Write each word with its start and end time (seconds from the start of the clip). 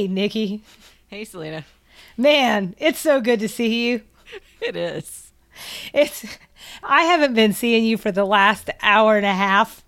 Hey, 0.00 0.08
Nikki. 0.08 0.62
Hey, 1.08 1.26
Selena. 1.26 1.66
Man, 2.16 2.74
it's 2.78 2.98
so 2.98 3.20
good 3.20 3.38
to 3.40 3.48
see 3.48 3.90
you. 3.90 4.00
It 4.62 4.74
is. 4.74 5.30
It's 5.92 6.24
I 6.82 7.02
haven't 7.02 7.34
been 7.34 7.52
seeing 7.52 7.84
you 7.84 7.98
for 7.98 8.10
the 8.10 8.24
last 8.24 8.70
hour 8.80 9.18
and 9.18 9.26
a 9.26 9.34
half. 9.34 9.84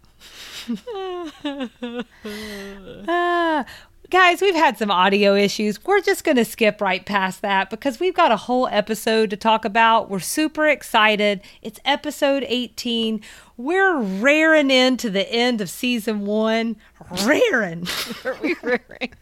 uh, 3.09 3.65
guys, 4.11 4.43
we've 4.43 4.55
had 4.55 4.77
some 4.77 4.91
audio 4.91 5.35
issues. 5.35 5.83
We're 5.83 6.03
just 6.03 6.25
going 6.25 6.37
to 6.37 6.45
skip 6.45 6.83
right 6.83 7.07
past 7.07 7.41
that 7.41 7.71
because 7.71 7.99
we've 7.99 8.13
got 8.13 8.33
a 8.33 8.37
whole 8.37 8.69
episode 8.69 9.31
to 9.31 9.39
talk 9.39 9.65
about. 9.65 10.11
We're 10.11 10.21
super 10.21 10.69
excited. 10.69 11.41
It's 11.63 11.81
episode 11.87 12.45
18. 12.47 13.23
We're 13.57 13.99
raring 13.99 14.71
into 14.71 15.09
the 15.09 15.27
end 15.33 15.63
of 15.63 15.71
season 15.71 16.27
one. 16.27 16.77
Raring. 17.25 17.87
Are 18.27 18.37
we 18.43 18.57
rearing? 18.63 19.15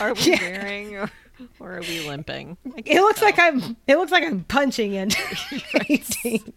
Are 0.00 0.14
we 0.14 0.22
yeah. 0.22 0.40
rearing 0.40 0.96
or, 0.96 1.10
or, 1.60 1.76
are 1.76 1.80
we 1.80 2.06
limping? 2.06 2.56
It 2.76 3.00
looks 3.00 3.20
tell. 3.20 3.28
like 3.28 3.38
I'm. 3.38 3.76
It 3.86 3.96
looks 3.96 4.12
like 4.12 4.24
I'm 4.24 4.44
punching 4.44 4.92
into 4.94 5.18
18. 5.88 6.52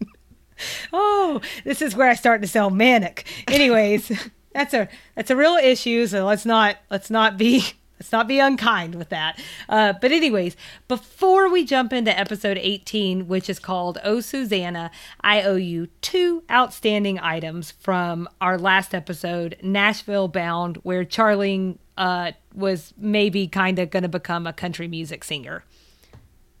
oh, 0.92 1.40
this 1.64 1.82
is 1.82 1.94
where 1.96 2.08
I 2.08 2.14
start 2.14 2.42
to 2.42 2.48
sound 2.48 2.76
manic. 2.76 3.26
Anyways, 3.48 4.10
that's 4.52 4.74
a 4.74 4.88
that's 5.14 5.30
a 5.30 5.36
real 5.36 5.56
issue. 5.56 6.06
So 6.06 6.24
let's 6.24 6.46
not 6.46 6.76
let's 6.90 7.10
not 7.10 7.36
be 7.36 7.64
let's 7.98 8.12
not 8.12 8.28
be 8.28 8.38
unkind 8.38 8.94
with 8.94 9.08
that. 9.10 9.40
Uh, 9.68 9.94
but 10.00 10.12
anyways, 10.12 10.56
before 10.88 11.50
we 11.50 11.64
jump 11.64 11.92
into 11.92 12.16
episode 12.18 12.58
18, 12.58 13.28
which 13.28 13.48
is 13.48 13.58
called 13.58 13.98
"Oh 14.04 14.20
Susanna," 14.20 14.90
I 15.20 15.42
owe 15.42 15.56
you 15.56 15.88
two 16.00 16.42
outstanding 16.50 17.18
items 17.18 17.70
from 17.70 18.28
our 18.40 18.58
last 18.58 18.94
episode, 18.94 19.56
Nashville 19.62 20.28
Bound, 20.28 20.76
where 20.78 21.04
Charlene 21.04 21.78
uh, 21.96 22.32
was 22.54 22.92
maybe 22.96 23.46
kind 23.46 23.78
of 23.78 23.90
going 23.90 24.02
to 24.02 24.08
become 24.08 24.46
a 24.46 24.52
country 24.52 24.88
music 24.88 25.24
singer. 25.24 25.64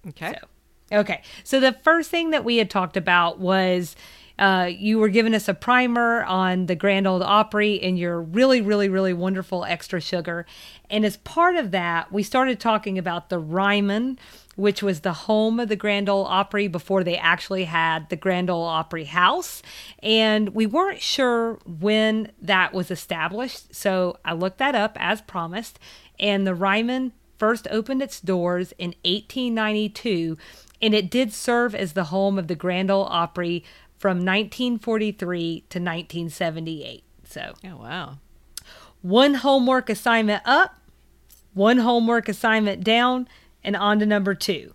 Okay. 0.08 0.34
So, 0.40 0.48
Okay. 0.92 1.22
So 1.42 1.58
the 1.58 1.72
first 1.72 2.10
thing 2.10 2.30
that 2.30 2.44
we 2.44 2.58
had 2.58 2.70
talked 2.70 2.96
about 2.96 3.40
was 3.40 3.96
uh, 4.38 4.70
you 4.70 4.98
were 4.98 5.08
giving 5.08 5.34
us 5.34 5.48
a 5.48 5.54
primer 5.54 6.22
on 6.24 6.66
the 6.66 6.74
Grand 6.74 7.06
Ole 7.06 7.22
Opry 7.22 7.80
and 7.80 7.98
your 7.98 8.20
really, 8.20 8.60
really, 8.60 8.88
really 8.88 9.12
wonderful 9.12 9.64
extra 9.64 10.00
sugar. 10.00 10.44
And 10.90 11.04
as 11.06 11.16
part 11.18 11.56
of 11.56 11.70
that, 11.70 12.12
we 12.12 12.22
started 12.22 12.60
talking 12.60 12.98
about 12.98 13.30
the 13.30 13.38
Ryman, 13.38 14.18
which 14.54 14.82
was 14.82 15.00
the 15.00 15.12
home 15.12 15.58
of 15.58 15.68
the 15.68 15.76
Grand 15.76 16.08
Ole 16.08 16.26
Opry 16.26 16.68
before 16.68 17.02
they 17.02 17.16
actually 17.16 17.64
had 17.64 18.10
the 18.10 18.16
Grand 18.16 18.50
Ole 18.50 18.64
Opry 18.64 19.04
House. 19.04 19.62
And 20.02 20.50
we 20.50 20.66
weren't 20.66 21.00
sure 21.00 21.58
when 21.64 22.30
that 22.42 22.74
was 22.74 22.90
established. 22.90 23.74
So 23.74 24.18
I 24.24 24.34
looked 24.34 24.58
that 24.58 24.74
up 24.74 24.98
as 25.00 25.22
promised. 25.22 25.78
And 26.20 26.46
the 26.46 26.54
Ryman 26.54 27.12
first 27.38 27.66
opened 27.70 28.02
its 28.02 28.20
doors 28.20 28.72
in 28.78 28.94
1892 29.04 30.36
and 30.82 30.94
it 30.94 31.10
did 31.10 31.32
serve 31.32 31.74
as 31.74 31.92
the 31.92 32.04
home 32.04 32.38
of 32.38 32.48
the 32.48 32.54
Grand 32.54 32.90
Ole 32.90 33.06
Opry 33.10 33.64
from 33.98 34.18
1943 34.18 35.60
to 35.68 35.78
1978. 35.78 37.04
So, 37.24 37.54
oh 37.64 37.76
wow. 37.76 38.18
One 39.02 39.34
homework 39.34 39.88
assignment 39.90 40.42
up, 40.44 40.80
one 41.54 41.78
homework 41.78 42.28
assignment 42.28 42.82
down, 42.84 43.28
and 43.62 43.76
on 43.76 43.98
to 44.00 44.06
number 44.06 44.34
2. 44.34 44.72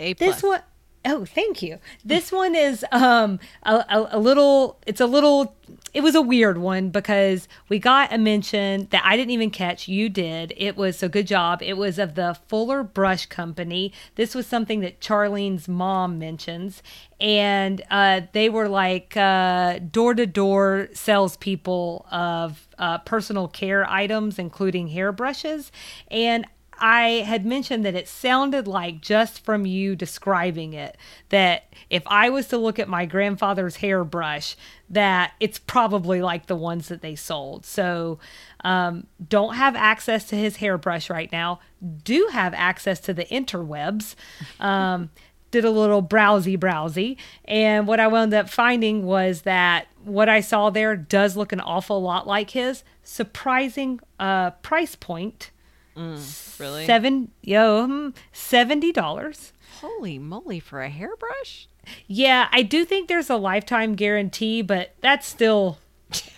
A 0.00 0.14
plus. 0.14 0.36
This 0.36 0.42
one 0.42 0.60
Oh, 1.02 1.24
thank 1.24 1.62
you. 1.62 1.78
This 2.04 2.30
one 2.30 2.54
is 2.54 2.84
um 2.92 3.40
a, 3.62 3.84
a, 3.88 4.08
a, 4.12 4.18
little 4.18 4.78
it's 4.86 5.00
a 5.00 5.06
little 5.06 5.54
it 5.92 6.02
was 6.02 6.14
a 6.14 6.22
weird 6.22 6.58
one 6.58 6.90
because 6.90 7.48
we 7.68 7.78
got 7.78 8.12
a 8.12 8.18
mention 8.18 8.86
that 8.90 9.02
I 9.04 9.16
didn't 9.16 9.30
even 9.30 9.50
catch. 9.50 9.88
You 9.88 10.08
did. 10.08 10.52
It 10.56 10.76
was 10.76 10.98
so 10.98 11.08
good 11.08 11.26
job. 11.26 11.62
It 11.62 11.76
was 11.76 11.98
of 11.98 12.14
the 12.14 12.38
Fuller 12.48 12.82
Brush 12.82 13.26
Company. 13.26 13.92
This 14.14 14.34
was 14.34 14.46
something 14.46 14.80
that 14.80 15.00
Charlene's 15.00 15.68
mom 15.68 16.18
mentions. 16.18 16.82
And 17.20 17.82
uh, 17.90 18.22
they 18.32 18.48
were 18.48 18.68
like 18.68 19.14
door 19.14 20.14
to 20.14 20.26
door 20.26 20.88
salespeople 20.92 22.06
of 22.10 22.68
uh, 22.78 22.98
personal 22.98 23.48
care 23.48 23.88
items, 23.88 24.38
including 24.38 24.88
hairbrushes. 24.88 25.70
And 26.10 26.46
I 26.80 27.24
had 27.26 27.44
mentioned 27.44 27.84
that 27.84 27.94
it 27.94 28.08
sounded 28.08 28.66
like 28.66 29.00
just 29.02 29.44
from 29.44 29.66
you 29.66 29.94
describing 29.94 30.72
it 30.72 30.96
that 31.28 31.72
if 31.90 32.02
I 32.06 32.30
was 32.30 32.48
to 32.48 32.56
look 32.56 32.78
at 32.78 32.88
my 32.88 33.04
grandfather's 33.04 33.76
hairbrush, 33.76 34.56
that 34.88 35.34
it's 35.40 35.58
probably 35.58 36.22
like 36.22 36.46
the 36.46 36.56
ones 36.56 36.88
that 36.88 37.02
they 37.02 37.14
sold. 37.14 37.66
So 37.66 38.18
um, 38.64 39.06
don't 39.28 39.54
have 39.54 39.76
access 39.76 40.24
to 40.28 40.36
his 40.36 40.56
hairbrush 40.56 41.10
right 41.10 41.30
now. 41.30 41.60
Do 42.02 42.28
have 42.32 42.54
access 42.54 42.98
to 43.00 43.14
the 43.14 43.24
interwebs. 43.26 44.14
Um, 44.58 45.10
did 45.50 45.64
a 45.64 45.70
little 45.70 46.02
browsy 46.02 46.56
browsy, 46.56 47.16
and 47.44 47.88
what 47.88 47.98
I 47.98 48.06
wound 48.06 48.32
up 48.32 48.48
finding 48.48 49.04
was 49.04 49.42
that 49.42 49.88
what 50.04 50.28
I 50.28 50.40
saw 50.40 50.70
there 50.70 50.94
does 50.94 51.36
look 51.36 51.52
an 51.52 51.60
awful 51.60 52.00
lot 52.00 52.24
like 52.26 52.50
his. 52.50 52.84
Surprising 53.02 53.98
uh, 54.20 54.50
price 54.50 54.94
point 54.94 55.50
Mm, 55.96 56.60
really? 56.60 56.86
Seven, 56.86 57.30
yo, 57.42 57.84
um, 57.84 58.14
seventy 58.32 58.92
dollars. 58.92 59.52
Holy 59.80 60.18
moly 60.18 60.60
for 60.60 60.82
a 60.82 60.88
hairbrush! 60.88 61.68
Yeah, 62.06 62.48
I 62.52 62.62
do 62.62 62.84
think 62.84 63.08
there's 63.08 63.30
a 63.30 63.36
lifetime 63.36 63.94
guarantee, 63.94 64.62
but 64.62 64.94
that's 65.00 65.26
still, 65.26 65.78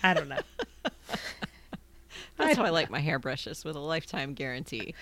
I 0.01 0.13
don't 0.13 0.29
know. 0.29 0.39
that's 2.37 2.39
I 2.39 2.53
how 2.53 2.63
I 2.63 2.69
like 2.69 2.89
my 2.89 2.99
hairbrushes 2.99 3.63
with 3.63 3.75
a 3.75 3.79
lifetime 3.79 4.33
guarantee. 4.33 4.95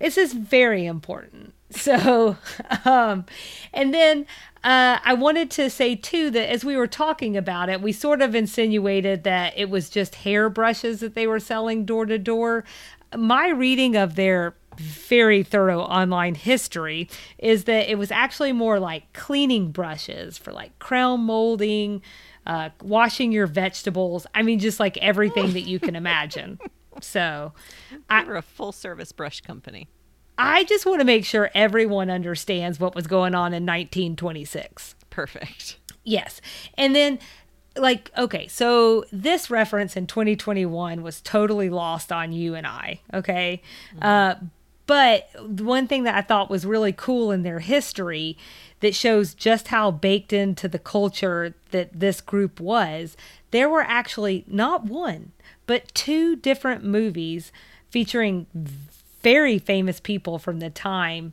This 0.00 0.16
is 0.16 0.32
very 0.32 0.86
important. 0.86 1.52
So, 1.70 2.36
um, 2.84 3.26
and 3.72 3.92
then 3.92 4.26
uh, 4.62 4.98
I 5.04 5.14
wanted 5.14 5.50
to 5.52 5.68
say 5.68 5.94
too 5.94 6.30
that 6.30 6.50
as 6.50 6.64
we 6.64 6.76
were 6.76 6.86
talking 6.86 7.36
about 7.36 7.68
it, 7.68 7.82
we 7.82 7.92
sort 7.92 8.22
of 8.22 8.34
insinuated 8.34 9.24
that 9.24 9.52
it 9.56 9.68
was 9.68 9.90
just 9.90 10.16
hairbrushes 10.16 11.00
that 11.00 11.14
they 11.14 11.26
were 11.26 11.40
selling 11.40 11.84
door 11.84 12.06
to 12.06 12.18
door 12.18 12.64
my 13.16 13.48
reading 13.48 13.96
of 13.96 14.14
their 14.14 14.54
very 14.78 15.42
thorough 15.42 15.80
online 15.80 16.34
history 16.34 17.08
is 17.38 17.64
that 17.64 17.90
it 17.90 17.96
was 17.96 18.10
actually 18.10 18.52
more 18.52 18.80
like 18.80 19.12
cleaning 19.12 19.70
brushes 19.70 20.36
for 20.36 20.52
like 20.52 20.76
crown 20.78 21.20
molding, 21.20 22.02
uh, 22.46 22.70
washing 22.82 23.32
your 23.32 23.46
vegetables. 23.46 24.26
I 24.34 24.42
mean, 24.42 24.58
just 24.58 24.80
like 24.80 24.96
everything 24.98 25.52
that 25.52 25.62
you 25.62 25.78
can 25.80 25.96
imagine. 25.96 26.58
So, 27.00 27.52
we're 28.08 28.36
a 28.36 28.42
full 28.42 28.70
service 28.70 29.10
brush 29.10 29.40
company. 29.40 29.88
I 30.38 30.62
just 30.62 30.86
want 30.86 31.00
to 31.00 31.04
make 31.04 31.24
sure 31.24 31.50
everyone 31.52 32.08
understands 32.08 32.78
what 32.78 32.94
was 32.94 33.08
going 33.08 33.34
on 33.34 33.52
in 33.52 33.66
1926. 33.66 34.94
Perfect. 35.10 35.78
Yes. 36.04 36.40
And 36.76 36.94
then 36.94 37.18
like 37.76 38.10
okay 38.16 38.46
so 38.46 39.04
this 39.12 39.50
reference 39.50 39.96
in 39.96 40.06
2021 40.06 41.02
was 41.02 41.20
totally 41.20 41.68
lost 41.68 42.12
on 42.12 42.32
you 42.32 42.54
and 42.54 42.66
i 42.66 43.00
okay 43.12 43.60
mm-hmm. 43.90 44.04
uh, 44.04 44.34
but 44.86 45.28
one 45.60 45.86
thing 45.86 46.04
that 46.04 46.14
i 46.14 46.20
thought 46.20 46.50
was 46.50 46.64
really 46.64 46.92
cool 46.92 47.30
in 47.30 47.42
their 47.42 47.58
history 47.58 48.36
that 48.80 48.94
shows 48.94 49.34
just 49.34 49.68
how 49.68 49.90
baked 49.90 50.32
into 50.32 50.68
the 50.68 50.78
culture 50.78 51.54
that 51.70 51.88
this 51.92 52.20
group 52.20 52.60
was 52.60 53.16
there 53.50 53.68
were 53.68 53.82
actually 53.82 54.44
not 54.46 54.84
one 54.84 55.32
but 55.66 55.92
two 55.94 56.36
different 56.36 56.84
movies 56.84 57.50
featuring 57.90 58.46
very 59.22 59.58
famous 59.58 59.98
people 59.98 60.38
from 60.38 60.60
the 60.60 60.70
time 60.70 61.32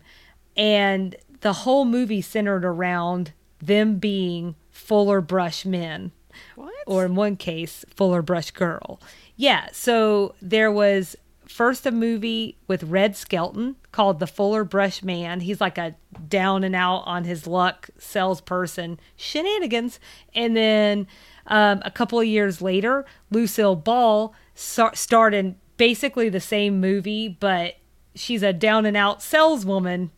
and 0.58 1.16
the 1.42 1.54
whole 1.54 1.86
movie 1.86 2.22
centered 2.22 2.66
around 2.66 3.34
them 3.60 3.98
being 3.98 4.56
fuller 4.72 5.22
brush 5.22 5.66
men 5.66 6.12
what? 6.56 6.74
Or 6.88 7.06
in 7.06 7.16
one 7.16 7.36
case, 7.36 7.86
Fuller 7.96 8.22
Brush 8.22 8.52
Girl. 8.52 9.00
Yeah, 9.36 9.68
so 9.72 10.36
there 10.42 10.72
was 10.72 11.16
first 11.48 11.86
a 11.86 11.92
movie 11.92 12.58
with 12.68 12.84
Red 12.84 13.16
Skelton 13.16 13.76
called 13.92 14.20
The 14.20 14.28
Fuller 14.28 14.64
Brush 14.64 15.04
Man. 15.04 15.42
He's 15.42 15.60
like 15.60 15.78
a 15.78 15.96
down 16.28 16.64
and 16.64 16.76
out 16.76 17.04
on 17.06 17.26
his 17.26 17.46
luck 17.46 17.90
salesperson, 17.98 19.00
shenanigans. 19.16 20.00
And 20.34 20.56
then 20.56 21.08
um, 21.48 21.82
a 21.84 21.92
couple 21.92 22.20
of 22.20 22.26
years 22.26 22.62
later, 22.62 23.06
Lucille 23.30 23.76
Ball 23.76 24.34
starred 24.56 25.34
in 25.34 25.58
basically 25.78 26.30
the 26.30 26.40
same 26.40 26.80
movie, 26.80 27.28
but 27.28 27.76
she's 28.16 28.44
a 28.44 28.54
down 28.54 28.86
and 28.86 28.96
out 28.96 29.22
saleswoman 29.22 30.12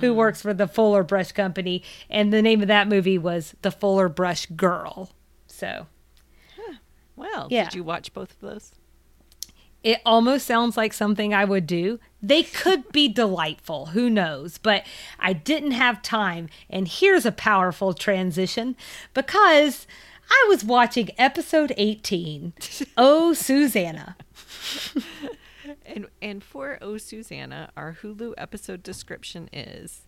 who 0.00 0.10
hmm. 0.12 0.16
works 0.16 0.42
for 0.42 0.54
the 0.54 0.68
Fuller 0.68 1.02
Brush 1.02 1.32
Company, 1.32 1.82
and 2.08 2.32
the 2.32 2.42
name 2.42 2.62
of 2.62 2.68
that 2.68 2.88
movie 2.88 3.18
was 3.18 3.54
The 3.62 3.70
Fuller 3.70 4.08
Brush 4.08 4.46
Girl. 4.46 5.10
So, 5.46 5.86
huh. 6.56 6.74
well, 7.16 7.48
yeah. 7.50 7.64
did 7.64 7.74
you 7.74 7.84
watch 7.84 8.12
both 8.12 8.32
of 8.32 8.40
those? 8.40 8.72
It 9.84 10.00
almost 10.04 10.46
sounds 10.46 10.76
like 10.76 10.92
something 10.92 11.32
I 11.32 11.44
would 11.44 11.66
do. 11.66 12.00
They 12.20 12.42
could 12.42 12.90
be 12.90 13.08
delightful, 13.12 13.86
who 13.86 14.10
knows? 14.10 14.58
But 14.58 14.84
I 15.18 15.32
didn't 15.32 15.70
have 15.72 16.02
time. 16.02 16.48
And 16.68 16.88
here's 16.88 17.24
a 17.24 17.32
powerful 17.32 17.94
transition 17.94 18.76
because 19.14 19.86
I 20.30 20.46
was 20.48 20.64
watching 20.64 21.10
episode 21.16 21.72
18, 21.76 22.52
Oh 22.96 23.32
Susanna. 23.32 24.16
And 25.88 26.06
and 26.20 26.44
for 26.44 26.78
Oh 26.82 26.98
Susanna, 26.98 27.70
our 27.74 27.96
Hulu 28.02 28.34
episode 28.36 28.82
description 28.82 29.48
is 29.54 30.04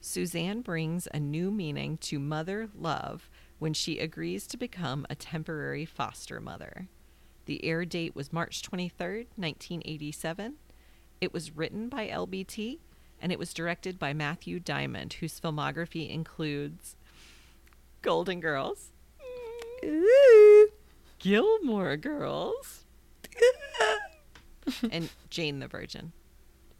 Suzanne 0.00 0.62
brings 0.62 1.06
a 1.12 1.20
new 1.20 1.50
meaning 1.50 1.98
to 1.98 2.18
mother 2.18 2.70
love 2.74 3.28
when 3.58 3.74
she 3.74 3.98
agrees 3.98 4.46
to 4.46 4.56
become 4.56 5.04
a 5.10 5.14
temporary 5.14 5.84
foster 5.84 6.40
mother. 6.40 6.88
The 7.44 7.62
air 7.62 7.84
date 7.84 8.16
was 8.16 8.32
March 8.32 8.62
23rd, 8.62 9.26
1987. 9.36 10.54
It 11.20 11.34
was 11.34 11.54
written 11.54 11.90
by 11.90 12.08
LBT 12.08 12.78
and 13.20 13.30
it 13.30 13.38
was 13.38 13.52
directed 13.52 13.98
by 13.98 14.14
Matthew 14.14 14.60
Diamond, 14.60 15.14
whose 15.14 15.38
filmography 15.38 16.08
includes 16.08 16.96
Golden 18.00 18.40
Girls, 18.40 18.92
Ooh. 19.84 20.68
Gilmore 21.18 21.96
Girls, 21.96 22.84
and 24.90 25.08
Jane 25.30 25.58
the 25.60 25.68
Virgin. 25.68 26.12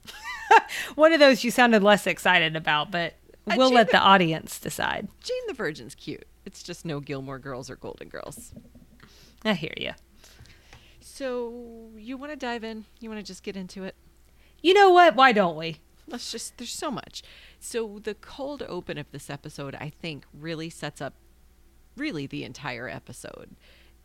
One 0.95 1.13
of 1.13 1.21
those 1.21 1.45
you 1.45 1.51
sounded 1.51 1.83
less 1.83 2.07
excited 2.07 2.57
about, 2.57 2.91
but 2.91 3.15
Uh, 3.47 3.55
we'll 3.57 3.69
Jane 3.69 3.75
let 3.77 3.87
the- 3.89 3.93
the 3.93 4.01
audience 4.01 4.59
decide. 4.59 5.09
Jane 5.23 5.47
the 5.47 5.55
Virgin's 5.55 5.95
cute. 5.95 6.27
It's 6.45 6.63
just 6.63 6.85
no 6.85 7.01
Gilmore 7.01 7.39
Girls 7.39 7.69
or 7.71 7.77
Golden 7.77 8.09
Girls. 8.09 8.53
I 9.45 9.53
hear 9.55 9.75
you. 9.77 9.93
So, 11.01 11.91
you 11.97 12.17
want 12.17 12.33
to 12.33 12.37
dive 12.37 12.65
in? 12.65 12.85
You 13.01 13.09
want 13.11 13.21
to 13.21 13.27
just 13.27 13.43
get 13.43 13.57
into 13.57 13.85
it? 13.85 13.95
You 14.63 14.75
know 14.75 14.91
what? 14.91 15.15
Why 15.15 15.33
don't 15.33 15.57
we? 15.57 15.79
Let's 16.07 16.31
just, 16.33 16.57
there's 16.57 16.71
so 16.73 16.91
much. 16.91 17.23
So, 17.61 17.99
the 18.03 18.15
cold 18.15 18.63
open 18.69 18.99
of 18.99 19.11
this 19.11 19.29
episode, 19.29 19.75
I 19.75 19.91
think, 20.01 20.25
really 20.33 20.71
sets 20.71 21.01
up 21.01 21.15
really 21.97 22.27
the 22.27 22.45
entire 22.45 22.89
episode. 22.89 23.57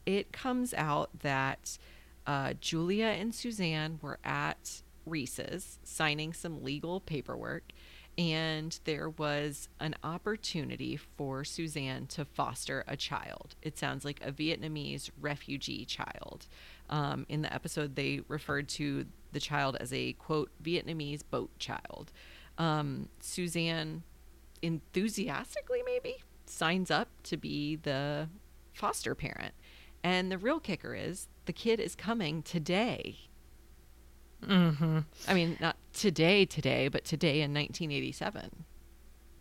It 0.05 0.33
comes 0.33 0.73
out 0.73 1.09
that 1.21 1.77
uh, 2.25 2.53
Julia 2.59 3.07
and 3.07 3.33
Suzanne 3.33 3.99
were 4.01 4.19
at 4.23 4.81
Reese's 5.05 5.79
signing 5.83 6.33
some 6.33 6.63
legal 6.63 6.99
paperwork, 6.99 7.71
and 8.17 8.79
there 8.85 9.09
was 9.09 9.67
an 9.79 9.95
opportunity 10.03 10.97
for 10.97 11.43
Suzanne 11.43 12.05
to 12.07 12.25
foster 12.25 12.83
a 12.87 12.95
child. 12.95 13.55
It 13.61 13.77
sounds 13.77 14.05
like 14.05 14.21
a 14.23 14.31
Vietnamese 14.31 15.09
refugee 15.19 15.83
child. 15.85 16.47
Um, 16.89 17.25
in 17.27 17.41
the 17.41 17.53
episode, 17.53 17.95
they 17.95 18.21
referred 18.27 18.69
to 18.69 19.05
the 19.31 19.39
child 19.39 19.77
as 19.79 19.91
a 19.91 20.13
quote 20.13 20.51
Vietnamese 20.63 21.21
boat 21.29 21.49
child. 21.57 22.11
Um, 22.57 23.09
Suzanne 23.19 24.03
enthusiastically, 24.61 25.81
maybe, 25.85 26.23
signs 26.45 26.91
up 26.91 27.09
to 27.23 27.35
be 27.37 27.75
the 27.75 28.29
foster 28.73 29.15
parent. 29.15 29.53
And 30.03 30.31
the 30.31 30.37
real 30.37 30.59
kicker 30.59 30.93
is 30.93 31.27
the 31.45 31.53
kid 31.53 31.79
is 31.79 31.95
coming 31.95 32.41
today. 32.41 33.17
Mm-hmm. 34.45 34.99
I 35.27 35.33
mean, 35.33 35.57
not 35.59 35.77
today, 35.93 36.45
today, 36.45 36.87
but 36.87 37.05
today 37.05 37.41
in 37.41 37.53
1987. 37.53 38.65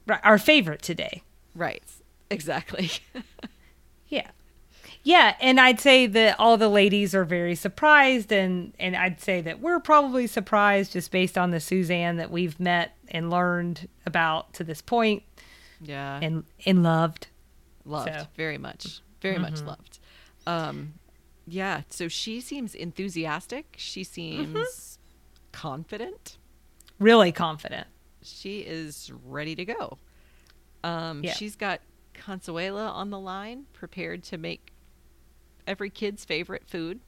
Right, 0.07 0.21
our 0.23 0.39
favorite 0.39 0.83
today. 0.83 1.23
Right. 1.55 1.83
Exactly. 2.31 2.91
Yeah. 4.13 4.31
Yeah, 5.05 5.37
and 5.41 5.59
I'd 5.59 5.81
say 5.81 6.07
that 6.07 6.39
all 6.39 6.59
the 6.59 6.69
ladies 6.69 7.15
are 7.15 7.25
very 7.25 7.55
surprised 7.55 8.31
and 8.31 8.75
and 8.79 8.95
I'd 8.95 9.23
say 9.23 9.41
that 9.41 9.59
we're 9.59 9.81
probably 9.81 10.27
surprised 10.27 10.93
just 10.93 11.11
based 11.11 11.39
on 11.39 11.51
the 11.51 11.61
Suzanne 11.61 12.19
that 12.19 12.31
we've 12.31 12.61
met 12.61 12.95
and 13.09 13.31
learned 13.31 13.89
about 14.05 14.53
to 14.55 14.65
this 14.65 14.83
point 14.83 15.23
yeah. 15.81 16.21
and 16.21 16.45
and 16.67 16.83
loved. 16.83 17.29
loved 17.87 18.13
so- 18.13 18.27
very 18.37 18.59
much. 18.59 19.01
Very 19.23 19.39
much 19.39 19.63
loved. 19.63 19.99
Um, 20.47 20.95
yeah. 21.47 21.83
So 21.91 22.09
she 22.09 22.41
seems 22.41 22.75
enthusiastic. 22.75 23.75
She 23.79 24.05
seems 24.05 24.99
confident. 25.53 26.39
Really 26.99 27.33
confident. 27.33 27.87
She 28.23 28.61
is 28.61 29.11
ready 29.25 29.55
to 29.57 29.65
go. 29.65 29.99
Um, 30.85 31.23
Yeah. 31.25 31.33
She's 31.35 31.57
got 31.57 31.81
Consuela 32.15 32.91
on 32.91 33.11
the 33.11 33.19
line, 33.19 33.67
prepared 33.73 34.23
to 34.25 34.39
make 34.39 34.73
every 35.67 35.91
kid's 35.91 36.25
favorite 36.25 36.65
food. 36.69 37.01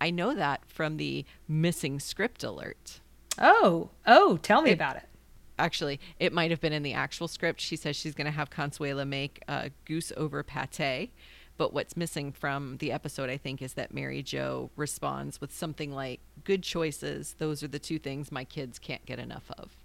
I 0.00 0.10
know 0.10 0.34
that 0.34 0.62
from 0.66 0.96
the 0.96 1.24
missing 1.48 2.00
script 2.00 2.42
alert. 2.44 3.00
Oh, 3.38 3.90
oh, 4.06 4.36
tell 4.38 4.62
me 4.62 4.70
It- 4.70 4.74
about 4.74 4.96
it. 4.96 5.08
Actually, 5.56 6.00
it 6.18 6.32
might 6.32 6.50
have 6.50 6.60
been 6.60 6.72
in 6.72 6.82
the 6.82 6.94
actual 6.94 7.28
script. 7.28 7.60
She 7.60 7.76
says 7.76 7.94
she's 7.94 8.14
going 8.14 8.24
to 8.24 8.32
have 8.32 8.50
Consuela 8.50 9.06
make 9.06 9.40
a 9.46 9.70
goose 9.84 10.12
over 10.16 10.42
pate. 10.42 11.10
But 11.56 11.72
what's 11.72 11.96
missing 11.96 12.32
from 12.32 12.78
the 12.78 12.90
episode, 12.90 13.30
I 13.30 13.36
think, 13.36 13.62
is 13.62 13.74
that 13.74 13.94
Mary 13.94 14.22
Jo 14.22 14.70
responds 14.76 15.40
with 15.40 15.54
something 15.54 15.92
like, 15.92 16.20
Good 16.42 16.62
choices. 16.62 17.36
Those 17.38 17.62
are 17.62 17.68
the 17.68 17.78
two 17.78 17.98
things 17.98 18.32
my 18.32 18.44
kids 18.44 18.78
can't 18.78 19.04
get 19.06 19.18
enough 19.18 19.50
of. 19.58 19.76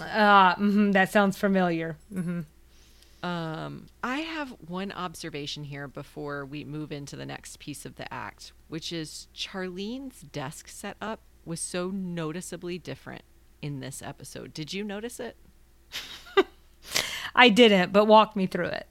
Uh, 0.00 0.54
mhm, 0.56 0.92
that 0.92 1.10
sounds 1.10 1.36
familiar. 1.36 1.96
hmm 2.12 2.40
Um, 3.22 3.86
I 4.04 4.18
have 4.18 4.50
one 4.68 4.92
observation 4.92 5.64
here 5.64 5.88
before 5.88 6.44
we 6.44 6.62
move 6.62 6.92
into 6.92 7.16
the 7.16 7.26
next 7.26 7.58
piece 7.58 7.84
of 7.84 7.96
the 7.96 8.12
act, 8.14 8.52
which 8.68 8.92
is 8.92 9.26
Charlene's 9.34 10.20
desk 10.20 10.68
setup 10.68 11.20
was 11.44 11.58
so 11.60 11.90
noticeably 11.90 12.78
different 12.78 13.22
in 13.62 13.80
this 13.80 14.02
episode. 14.02 14.52
Did 14.54 14.72
you 14.72 14.84
notice 14.84 15.18
it? 15.18 15.36
I 17.34 17.48
didn't, 17.48 17.92
but 17.92 18.04
walk 18.04 18.36
me 18.36 18.46
through 18.46 18.66
it. 18.66 18.86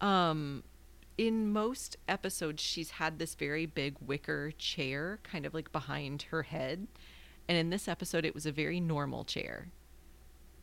Um, 0.00 0.62
in 1.16 1.52
most 1.52 1.96
episodes, 2.08 2.62
she's 2.62 2.92
had 2.92 3.18
this 3.18 3.34
very 3.34 3.66
big 3.66 3.96
wicker 4.00 4.50
chair 4.58 5.20
kind 5.22 5.46
of 5.46 5.54
like 5.54 5.70
behind 5.72 6.22
her 6.30 6.42
head. 6.44 6.86
And 7.48 7.58
in 7.58 7.70
this 7.70 7.88
episode, 7.88 8.24
it 8.24 8.34
was 8.34 8.46
a 8.46 8.52
very 8.52 8.80
normal 8.80 9.24
chair. 9.24 9.68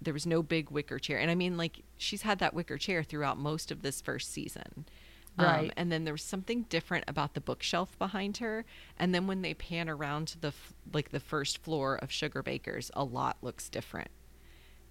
There 0.02 0.14
was 0.14 0.26
no 0.26 0.42
big 0.42 0.72
wicker 0.72 0.98
chair. 1.00 1.20
And 1.20 1.30
I 1.30 1.36
mean, 1.36 1.58
like, 1.58 1.84
she's 1.98 2.24
had 2.24 2.40
that 2.40 2.54
wicker 2.54 2.78
chair 2.78 3.04
throughout 3.04 3.38
most 3.38 3.72
of 3.72 3.82
this 3.84 4.02
first 4.02 4.32
season. 4.32 4.86
Um, 5.38 5.46
Right. 5.46 5.74
and 5.78 5.92
then 5.92 6.04
there 6.04 6.14
was 6.14 6.24
something 6.24 6.64
different 6.64 7.06
about 7.08 7.36
the 7.36 7.40
bookshelf 7.42 7.98
behind 7.98 8.38
her. 8.38 8.66
And 8.98 9.14
then 9.16 9.28
when 9.28 9.44
they 9.44 9.54
pan 9.54 9.88
around 9.90 10.28
to 10.30 10.40
the, 10.40 10.48
f- 10.50 10.74
like, 10.92 11.12
the 11.12 11.20
first 11.22 11.60
floor 11.60 11.96
of 11.96 12.12
Sugar 12.12 12.42
Baker's, 12.44 12.92
a 12.96 13.04
lot 13.04 13.38
looks 13.42 13.70
different. 13.70 14.10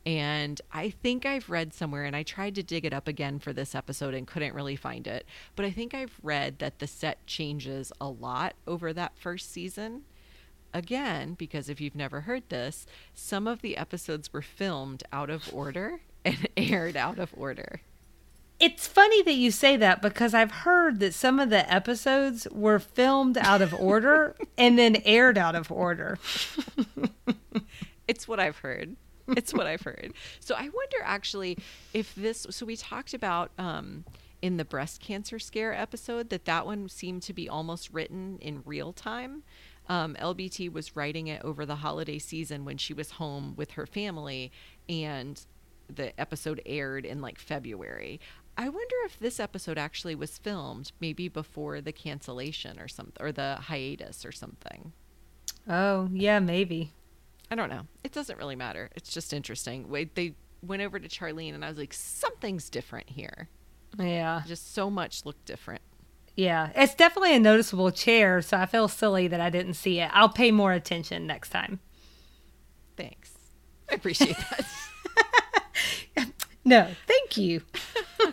And 0.06 0.60
I 0.72 0.90
think 0.90 1.26
I've 1.26 1.50
read 1.50 1.74
somewhere, 1.74 2.04
and 2.04 2.16
I 2.16 2.22
tried 2.22 2.54
to 2.54 2.62
dig 2.62 2.84
it 2.84 2.94
up 2.94 3.06
again 3.06 3.38
for 3.38 3.52
this 3.52 3.74
episode 3.74 4.14
and 4.14 4.26
couldn't 4.26 4.54
really 4.54 4.76
find 4.76 5.06
it. 5.06 5.26
But 5.56 5.66
I 5.66 5.70
think 5.70 5.92
I've 5.92 6.18
read 6.22 6.58
that 6.58 6.78
the 6.78 6.86
set 6.86 7.26
changes 7.26 7.92
a 8.00 8.08
lot 8.08 8.54
over 8.66 8.92
that 8.92 9.12
first 9.16 9.52
season. 9.52 10.02
Again, 10.72 11.34
because 11.34 11.68
if 11.68 11.80
you've 11.80 11.94
never 11.96 12.22
heard 12.22 12.44
this, 12.48 12.86
some 13.12 13.46
of 13.46 13.60
the 13.60 13.76
episodes 13.76 14.32
were 14.32 14.42
filmed 14.42 15.02
out 15.12 15.28
of 15.28 15.52
order 15.52 16.00
and 16.24 16.48
aired 16.56 16.96
out 16.96 17.18
of 17.18 17.34
order. 17.36 17.82
It's 18.58 18.86
funny 18.86 19.22
that 19.22 19.34
you 19.34 19.50
say 19.50 19.76
that 19.78 20.02
because 20.02 20.34
I've 20.34 20.50
heard 20.50 21.00
that 21.00 21.14
some 21.14 21.40
of 21.40 21.48
the 21.48 21.70
episodes 21.72 22.46
were 22.50 22.78
filmed 22.78 23.38
out 23.38 23.62
of 23.62 23.72
order 23.74 24.36
and 24.58 24.78
then 24.78 24.96
aired 25.04 25.38
out 25.38 25.54
of 25.54 25.72
order. 25.72 26.18
It's 28.06 28.26
what 28.26 28.40
I've 28.40 28.58
heard. 28.58 28.96
It's 29.36 29.54
what 29.54 29.66
I've 29.66 29.82
heard. 29.82 30.12
So 30.40 30.54
I 30.54 30.62
wonder 30.62 30.96
actually 31.04 31.56
if 31.94 32.14
this. 32.14 32.46
So 32.50 32.66
we 32.66 32.76
talked 32.76 33.14
about 33.14 33.50
um, 33.58 34.04
in 34.42 34.56
the 34.56 34.64
breast 34.64 35.00
cancer 35.00 35.38
scare 35.38 35.72
episode 35.72 36.30
that 36.30 36.44
that 36.46 36.66
one 36.66 36.88
seemed 36.88 37.22
to 37.22 37.32
be 37.32 37.48
almost 37.48 37.90
written 37.92 38.38
in 38.40 38.62
real 38.64 38.92
time. 38.92 39.42
Um, 39.88 40.14
LBT 40.20 40.72
was 40.72 40.94
writing 40.96 41.26
it 41.26 41.42
over 41.44 41.66
the 41.66 41.76
holiday 41.76 42.18
season 42.18 42.64
when 42.64 42.76
she 42.76 42.94
was 42.94 43.12
home 43.12 43.54
with 43.56 43.72
her 43.72 43.86
family, 43.86 44.52
and 44.88 45.40
the 45.88 46.18
episode 46.20 46.62
aired 46.64 47.04
in 47.04 47.20
like 47.20 47.38
February. 47.38 48.20
I 48.56 48.68
wonder 48.68 48.94
if 49.04 49.18
this 49.18 49.40
episode 49.40 49.78
actually 49.78 50.14
was 50.14 50.38
filmed 50.38 50.92
maybe 51.00 51.28
before 51.28 51.80
the 51.80 51.92
cancellation 51.92 52.78
or 52.78 52.88
something, 52.88 53.16
or 53.20 53.32
the 53.32 53.56
hiatus 53.56 54.24
or 54.24 54.32
something. 54.32 54.92
Oh, 55.68 56.08
yeah, 56.12 56.38
maybe. 56.40 56.92
I 57.50 57.54
don't 57.54 57.68
know. 57.68 57.82
It 58.04 58.12
doesn't 58.12 58.38
really 58.38 58.56
matter. 58.56 58.90
It's 58.94 59.12
just 59.12 59.32
interesting. 59.32 59.88
Wait, 59.88 60.14
they 60.14 60.34
went 60.62 60.82
over 60.82 60.98
to 60.98 61.08
Charlene, 61.08 61.54
and 61.54 61.64
I 61.64 61.68
was 61.68 61.78
like, 61.78 61.92
something's 61.92 62.70
different 62.70 63.10
here. 63.10 63.48
Yeah. 63.98 64.42
Just 64.46 64.72
so 64.72 64.88
much 64.88 65.24
looked 65.24 65.46
different. 65.46 65.82
Yeah. 66.36 66.70
It's 66.76 66.94
definitely 66.94 67.34
a 67.34 67.40
noticeable 67.40 67.90
chair, 67.90 68.40
so 68.40 68.56
I 68.56 68.66
feel 68.66 68.86
silly 68.88 69.26
that 69.28 69.40
I 69.40 69.50
didn't 69.50 69.74
see 69.74 69.98
it. 69.98 70.10
I'll 70.12 70.28
pay 70.28 70.52
more 70.52 70.72
attention 70.72 71.26
next 71.26 71.50
time. 71.50 71.80
Thanks. 72.96 73.32
I 73.90 73.94
appreciate 73.94 74.36
that. 74.36 74.66
No, 76.64 76.86
thank 77.06 77.36
you. 77.36 77.62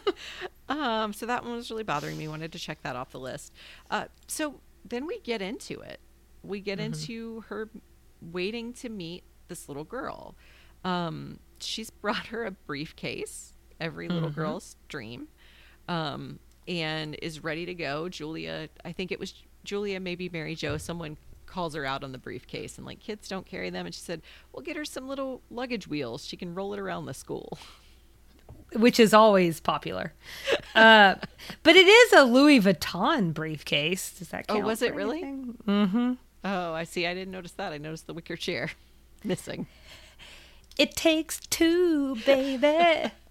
um, 0.70 1.14
so 1.14 1.26
that 1.26 1.44
one 1.44 1.54
was 1.56 1.72
really 1.72 1.84
bothering 1.84 2.18
me. 2.18 2.28
Wanted 2.28 2.52
to 2.52 2.60
check 2.60 2.82
that 2.84 2.96
off 2.96 3.12
the 3.12 3.20
list. 3.20 3.54
Uh, 3.90 4.06
so 4.28 4.60
then 4.86 5.06
we 5.06 5.20
get 5.22 5.42
into 5.42 5.80
it. 5.80 6.00
We 6.44 6.60
get 6.60 6.80
into 6.80 7.42
her 7.48 7.70
waiting 8.22 8.74
to 8.74 8.90
meet 8.90 9.24
this 9.48 9.68
little 9.68 9.84
girl. 9.84 10.36
Um, 10.84 11.40
she's 11.60 11.90
brought 12.02 12.28
her 12.28 12.46
a 12.46 12.52
briefcase, 12.52 13.54
every 13.80 14.08
little 14.10 14.30
girl's 14.30 14.76
dream, 14.88 15.28
um, 15.88 16.40
and 16.68 17.16
is 17.22 17.44
ready 17.44 17.66
to 17.66 17.74
go. 17.74 18.10
Julia, 18.10 18.70
I 18.84 18.92
think 18.92 19.12
it 19.12 19.20
was 19.20 19.34
Julia, 19.64 20.00
maybe 20.00 20.30
Mary 20.30 20.56
Jo, 20.56 20.78
someone 20.78 21.18
calls 21.46 21.76
her 21.76 21.86
out 21.86 22.04
on 22.04 22.12
the 22.12 22.18
briefcase 22.18 22.78
and 22.78 22.86
like 22.86 23.00
kids 23.00 23.30
don't 23.30 23.46
carry 23.46 23.70
them 23.70 23.86
and 23.86 23.96
she 23.96 24.02
said 24.02 24.22
we'll 24.52 24.62
get 24.62 24.76
her 24.76 24.84
some 24.84 25.08
little 25.08 25.42
luggage 25.50 25.88
wheels 25.88 26.26
she 26.26 26.36
can 26.36 26.54
roll 26.54 26.74
it 26.74 26.80
around 26.80 27.06
the 27.06 27.14
school 27.14 27.58
which 28.74 29.00
is 29.00 29.14
always 29.14 29.60
popular. 29.60 30.14
Uh, 30.76 31.16
but 31.64 31.76
it 31.76 31.88
is 31.88 32.14
a 32.14 32.24
Louis 32.24 32.60
Vuitton 32.60 33.34
briefcase. 33.34 34.12
Does 34.12 34.30
that 34.30 34.48
count? 34.48 34.64
Oh, 34.64 34.66
was 34.66 34.82
it 34.82 34.94
really? 34.94 35.24
Mm-hmm. 35.24 36.14
Oh 36.48 36.74
i 36.74 36.84
see 36.84 37.06
i 37.08 37.14
didn't 37.14 37.32
notice 37.32 37.54
that 37.54 37.74
i 37.74 37.78
noticed 37.78 38.08
the 38.08 38.14
wicker 38.14 38.36
chair 38.36 38.72
missing 39.24 39.68
It 40.78 40.96
takes 40.96 41.40
two, 41.50 42.16
baby. 42.26 43.12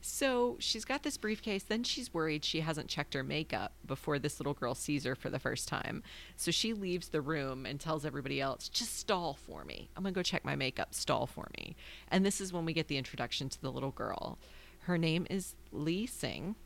So 0.00 0.56
she's 0.60 0.84
got 0.84 1.02
this 1.02 1.16
briefcase. 1.16 1.64
Then 1.64 1.82
she's 1.82 2.14
worried 2.14 2.44
she 2.44 2.60
hasn't 2.60 2.88
checked 2.88 3.14
her 3.14 3.22
makeup 3.24 3.74
before 3.84 4.18
this 4.18 4.40
little 4.40 4.54
girl 4.54 4.74
sees 4.74 5.04
her 5.04 5.14
for 5.14 5.28
the 5.28 5.40
first 5.40 5.68
time. 5.68 6.02
So 6.36 6.50
she 6.50 6.72
leaves 6.72 7.08
the 7.08 7.20
room 7.20 7.66
and 7.66 7.80
tells 7.80 8.04
everybody 8.06 8.40
else, 8.40 8.68
just 8.68 8.96
stall 8.96 9.34
for 9.34 9.64
me. 9.64 9.90
I'm 9.96 10.02
going 10.04 10.14
to 10.14 10.18
go 10.18 10.22
check 10.22 10.44
my 10.44 10.56
makeup. 10.56 10.94
Stall 10.94 11.26
for 11.26 11.48
me. 11.58 11.76
And 12.10 12.24
this 12.24 12.40
is 12.40 12.52
when 12.52 12.64
we 12.64 12.72
get 12.72 12.88
the 12.88 12.96
introduction 12.96 13.48
to 13.50 13.60
the 13.60 13.72
little 13.72 13.90
girl. 13.90 14.38
Her 14.82 14.98
name 14.98 15.26
is 15.30 15.56
Lee 15.72 16.06
Sing. 16.06 16.56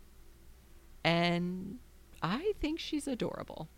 And 1.04 1.78
I 2.22 2.52
think 2.60 2.78
she's 2.80 3.08
adorable. 3.08 3.68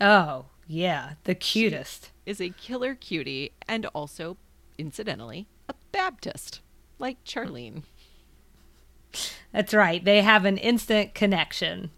oh, 0.00 0.46
yeah. 0.70 1.14
The 1.24 1.34
cutest. 1.34 2.12
Is 2.24 2.40
a 2.40 2.50
killer 2.50 2.94
cutie 2.94 3.52
and 3.66 3.86
also, 3.86 4.36
incidentally, 4.78 5.48
a 5.68 5.74
Baptist, 5.90 6.60
like 7.00 7.24
Charlene. 7.24 7.82
That's 9.52 9.74
right. 9.74 10.04
They 10.04 10.22
have 10.22 10.44
an 10.44 10.56
instant 10.58 11.12
connection. 11.12 11.90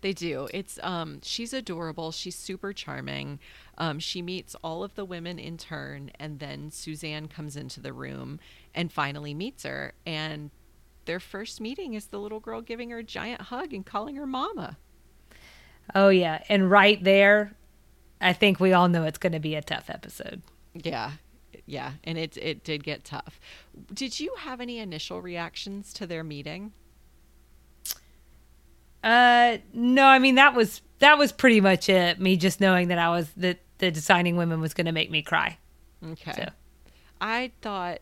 They 0.00 0.14
do. 0.14 0.48
It's 0.54 0.78
um 0.82 1.20
she's 1.22 1.52
adorable. 1.52 2.12
She's 2.12 2.34
super 2.34 2.72
charming. 2.72 3.40
Um 3.76 3.98
she 3.98 4.22
meets 4.22 4.54
all 4.64 4.82
of 4.82 4.94
the 4.94 5.04
women 5.04 5.38
in 5.38 5.58
turn 5.58 6.10
and 6.18 6.38
then 6.38 6.70
Suzanne 6.70 7.28
comes 7.28 7.56
into 7.56 7.80
the 7.80 7.92
room 7.92 8.40
and 8.74 8.90
finally 8.90 9.34
meets 9.34 9.64
her 9.64 9.92
and 10.06 10.50
their 11.04 11.20
first 11.20 11.60
meeting 11.60 11.92
is 11.92 12.06
the 12.06 12.18
little 12.18 12.40
girl 12.40 12.62
giving 12.62 12.88
her 12.88 12.98
a 12.98 13.04
giant 13.04 13.42
hug 13.42 13.74
and 13.74 13.84
calling 13.84 14.16
her 14.16 14.26
mama. 14.26 14.78
Oh, 15.94 16.08
yeah. 16.08 16.42
And 16.48 16.70
right 16.70 17.02
there, 17.02 17.52
I 18.20 18.32
think 18.32 18.60
we 18.60 18.72
all 18.72 18.88
know 18.88 19.04
it's 19.04 19.18
going 19.18 19.32
to 19.32 19.40
be 19.40 19.54
a 19.54 19.62
tough 19.62 19.90
episode. 19.90 20.42
Yeah. 20.74 21.12
Yeah, 21.66 21.92
and 22.04 22.16
it 22.16 22.36
it 22.36 22.62
did 22.62 22.84
get 22.84 23.04
tough. 23.04 23.40
Did 23.92 24.20
you 24.20 24.34
have 24.38 24.60
any 24.60 24.78
initial 24.78 25.20
reactions 25.20 25.92
to 25.94 26.06
their 26.06 26.22
meeting? 26.22 26.72
Uh, 29.02 29.58
no, 29.72 30.04
I 30.04 30.18
mean 30.20 30.36
that 30.36 30.54
was 30.54 30.82
that 31.00 31.18
was 31.18 31.32
pretty 31.32 31.60
much 31.60 31.88
it. 31.88 32.20
Me 32.20 32.36
just 32.36 32.60
knowing 32.60 32.88
that 32.88 32.98
I 32.98 33.08
was 33.10 33.30
that 33.36 33.58
the 33.78 33.90
designing 33.90 34.36
women 34.36 34.60
was 34.60 34.74
going 34.74 34.86
to 34.86 34.92
make 34.92 35.10
me 35.10 35.22
cry. 35.22 35.58
Okay. 36.04 36.32
So. 36.32 36.48
I 37.20 37.52
thought 37.62 38.00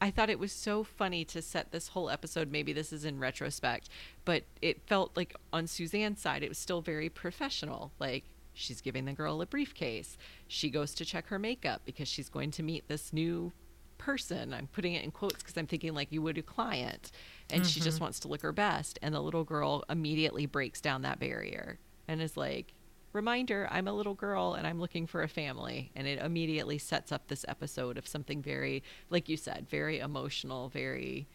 I 0.00 0.10
thought 0.10 0.30
it 0.30 0.38
was 0.38 0.52
so 0.52 0.84
funny 0.84 1.24
to 1.26 1.42
set 1.42 1.72
this 1.72 1.88
whole 1.88 2.08
episode. 2.08 2.52
Maybe 2.52 2.72
this 2.72 2.92
is 2.92 3.04
in 3.04 3.18
retrospect, 3.18 3.88
but 4.24 4.44
it 4.62 4.82
felt 4.86 5.16
like 5.16 5.34
on 5.52 5.66
Suzanne's 5.66 6.20
side, 6.20 6.42
it 6.42 6.48
was 6.48 6.58
still 6.58 6.80
very 6.80 7.08
professional. 7.08 7.92
Like 7.98 8.24
she's 8.58 8.80
giving 8.80 9.04
the 9.04 9.12
girl 9.12 9.40
a 9.40 9.46
briefcase. 9.46 10.16
She 10.48 10.68
goes 10.70 10.94
to 10.94 11.04
check 11.04 11.26
her 11.28 11.38
makeup 11.38 11.82
because 11.84 12.08
she's 12.08 12.28
going 12.28 12.50
to 12.52 12.62
meet 12.62 12.88
this 12.88 13.12
new 13.12 13.52
person. 13.98 14.52
I'm 14.54 14.66
putting 14.68 14.94
it 14.94 15.04
in 15.04 15.10
quotes 15.10 15.36
because 15.42 15.56
I'm 15.56 15.66
thinking 15.66 15.94
like 15.94 16.12
you 16.12 16.22
would 16.22 16.38
a 16.38 16.42
client, 16.42 17.10
and 17.50 17.66
she 17.66 17.80
just 17.80 18.00
wants 18.00 18.20
to 18.20 18.28
look 18.28 18.42
her 18.42 18.52
best. 18.52 18.98
And 19.02 19.14
the 19.14 19.20
little 19.20 19.44
girl 19.44 19.84
immediately 19.88 20.46
breaks 20.46 20.80
down 20.80 21.02
that 21.02 21.18
barrier 21.18 21.78
and 22.06 22.20
is 22.22 22.36
like, 22.36 22.74
reminder 23.14 23.66
i'm 23.70 23.88
a 23.88 23.92
little 23.92 24.12
girl 24.14 24.52
and 24.52 24.66
i'm 24.66 24.78
looking 24.78 25.06
for 25.06 25.22
a 25.22 25.28
family 25.28 25.90
and 25.96 26.06
it 26.06 26.18
immediately 26.18 26.76
sets 26.76 27.10
up 27.10 27.26
this 27.28 27.42
episode 27.48 27.96
of 27.96 28.06
something 28.06 28.42
very 28.42 28.82
like 29.08 29.30
you 29.30 29.36
said 29.36 29.66
very 29.70 29.98
emotional 29.98 30.68
very 30.68 31.26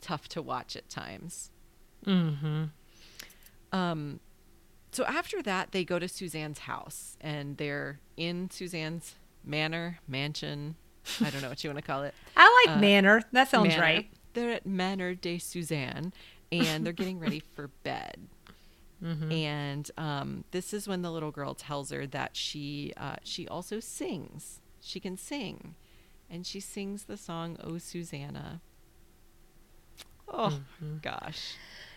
tough 0.00 0.28
to 0.28 0.40
watch 0.40 0.76
at 0.76 0.88
times 0.88 1.50
Mm-hmm. 2.06 2.64
um 3.72 4.18
so 4.92 5.04
after 5.04 5.40
that 5.42 5.72
they 5.72 5.84
go 5.84 5.98
to 5.98 6.08
suzanne's 6.08 6.60
house 6.60 7.16
and 7.20 7.56
they're 7.58 8.00
in 8.16 8.50
suzanne's 8.50 9.14
manor 9.44 9.98
mansion 10.08 10.74
i 11.20 11.30
don't 11.30 11.42
know 11.42 11.48
what 11.48 11.62
you 11.64 11.70
want 11.70 11.78
to 11.78 11.82
call 11.86 12.02
it 12.02 12.14
I 12.36 12.64
like 12.66 12.76
Uh, 12.76 12.80
Manor. 12.80 13.22
That 13.32 13.48
sounds 13.48 13.68
Manor. 13.68 13.82
right. 13.82 14.10
They're 14.34 14.50
at 14.52 14.64
Manor 14.66 15.14
de 15.14 15.38
Suzanne, 15.38 16.12
and 16.52 16.84
they're 16.86 16.92
getting 16.92 17.18
ready 17.18 17.42
for 17.54 17.68
bed. 17.82 18.16
Mm-hmm. 19.02 19.32
And 19.32 19.90
um, 19.96 20.44
this 20.50 20.74
is 20.74 20.86
when 20.86 21.00
the 21.00 21.10
little 21.10 21.30
girl 21.30 21.54
tells 21.54 21.90
her 21.90 22.06
that 22.08 22.36
she 22.36 22.92
uh, 22.98 23.16
she 23.24 23.48
also 23.48 23.80
sings. 23.80 24.60
She 24.82 25.00
can 25.00 25.16
sing, 25.16 25.74
and 26.28 26.46
she 26.46 26.60
sings 26.60 27.04
the 27.04 27.16
song 27.16 27.56
"Oh 27.64 27.78
Susanna." 27.78 28.60
Oh 30.28 30.60
Mm-hmm. 30.82 30.98
gosh, 31.02 31.54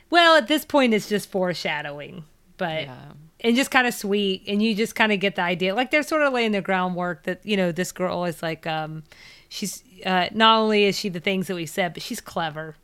Well, 0.10 0.38
at 0.38 0.48
this 0.48 0.64
point, 0.66 0.94
it's 0.94 1.10
just 1.10 1.30
foreshadowing, 1.30 2.24
but 2.58 2.84
yeah, 2.84 3.12
and 3.42 3.56
just 3.56 3.72
kind 3.72 3.88
of 3.88 3.94
sweet, 3.94 4.44
and 4.48 4.62
you 4.62 4.76
just 4.76 4.96
kind 4.96 5.12
of 5.12 5.20
get 5.20 5.36
the 5.36 5.42
idea. 5.42 5.76
Like 5.76 5.92
they're 5.92 6.04
sort 6.04 6.22
of 6.22 6.34
laying 6.34 6.52
the 6.52 6.62
groundwork 6.62 7.24
that 7.24 7.46
you 7.46 7.58
know 7.58 7.72
this 7.72 7.92
girl 7.92 8.26
is 8.26 8.42
like, 8.42 8.66
um, 8.68 9.04
she's 9.50 9.84
uh, 10.06 10.28
not 10.34 10.60
only 10.60 10.86
is 10.86 10.98
she 10.98 11.10
the 11.10 11.20
things 11.20 11.48
that 11.48 11.56
we 11.56 11.66
said, 11.66 11.94
but 11.94 12.04
she's 12.04 12.22
clever. 12.22 12.76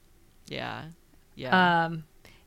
yeah, 0.48 0.84
yeah. 1.36 1.86
Um, 1.86 2.04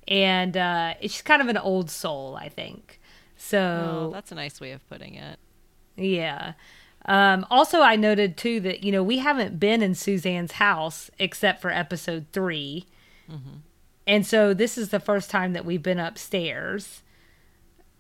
and 0.08 0.56
uh, 0.56 0.94
she's 1.00 1.22
kind 1.22 1.40
of 1.40 1.48
an 1.48 1.56
old 1.56 1.90
soul, 1.90 2.36
I 2.40 2.48
think. 2.48 3.00
So 3.36 4.08
oh, 4.08 4.12
that's 4.12 4.30
a 4.32 4.34
nice 4.34 4.60
way 4.60 4.72
of 4.72 4.86
putting 4.88 5.14
it. 5.14 5.38
Yeah. 5.96 6.52
Um, 7.06 7.44
also, 7.50 7.80
I 7.80 7.96
noted 7.96 8.36
too 8.36 8.60
that, 8.60 8.84
you 8.84 8.92
know, 8.92 9.02
we 9.02 9.18
haven't 9.18 9.58
been 9.58 9.82
in 9.82 9.94
Suzanne's 9.94 10.52
house 10.52 11.10
except 11.18 11.60
for 11.60 11.70
episode 11.70 12.26
3 12.32 12.86
And 14.06 14.26
so 14.26 14.54
this 14.54 14.76
is 14.78 14.90
the 14.90 15.00
first 15.00 15.30
time 15.30 15.52
that 15.52 15.64
we've 15.64 15.82
been 15.82 15.98
upstairs. 15.98 17.02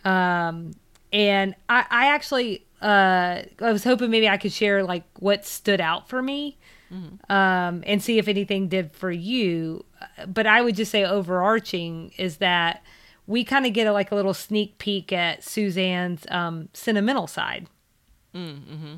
Um, 0.04 0.72
and 1.12 1.54
I, 1.68 1.84
I 1.90 2.06
actually, 2.08 2.66
uh, 2.80 3.42
I 3.60 3.72
was 3.72 3.84
hoping 3.84 4.10
maybe 4.10 4.28
I 4.28 4.36
could 4.36 4.52
share 4.52 4.82
like 4.82 5.04
what 5.18 5.44
stood 5.44 5.80
out 5.80 6.08
for 6.08 6.22
me 6.22 6.58
um, 7.30 7.82
and 7.86 8.02
see 8.02 8.18
if 8.18 8.28
anything 8.28 8.68
did 8.68 8.92
for 8.92 9.10
you. 9.10 9.84
But 10.26 10.46
I 10.46 10.62
would 10.62 10.76
just 10.76 10.90
say 10.90 11.04
overarching 11.04 12.12
is 12.18 12.38
that 12.38 12.82
we 13.26 13.44
kind 13.44 13.66
of 13.66 13.72
get 13.72 13.86
a, 13.86 13.92
like 13.92 14.10
a 14.10 14.14
little 14.14 14.34
sneak 14.34 14.78
peek 14.78 15.12
at 15.12 15.42
Suzanne's 15.42 16.26
um, 16.30 16.68
sentimental 16.74 17.26
side. 17.26 17.68
Mm-hmm. 18.34 18.96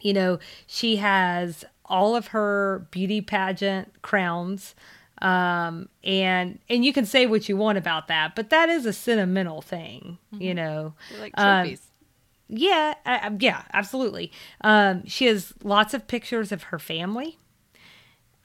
You 0.00 0.12
know, 0.12 0.38
she 0.66 0.96
has 0.96 1.64
all 1.86 2.14
of 2.14 2.28
her 2.28 2.86
beauty 2.90 3.20
pageant 3.20 4.02
crowns. 4.02 4.74
Um, 5.24 5.88
and 6.04 6.58
and 6.68 6.84
you 6.84 6.92
can 6.92 7.06
say 7.06 7.24
what 7.26 7.48
you 7.48 7.56
want 7.56 7.78
about 7.78 8.08
that, 8.08 8.36
but 8.36 8.50
that 8.50 8.68
is 8.68 8.84
a 8.84 8.92
sentimental 8.92 9.62
thing, 9.62 10.18
you 10.32 10.52
know. 10.54 10.92
They're 11.10 11.20
like 11.20 11.32
Um. 11.38 11.66
Yeah, 12.46 12.94
yeah, 13.40 13.62
absolutely. 13.72 14.30
Um, 14.60 15.06
she 15.06 15.24
has 15.26 15.54
lots 15.62 15.94
of 15.94 16.06
pictures 16.06 16.52
of 16.52 16.64
her 16.64 16.78
family. 16.78 17.38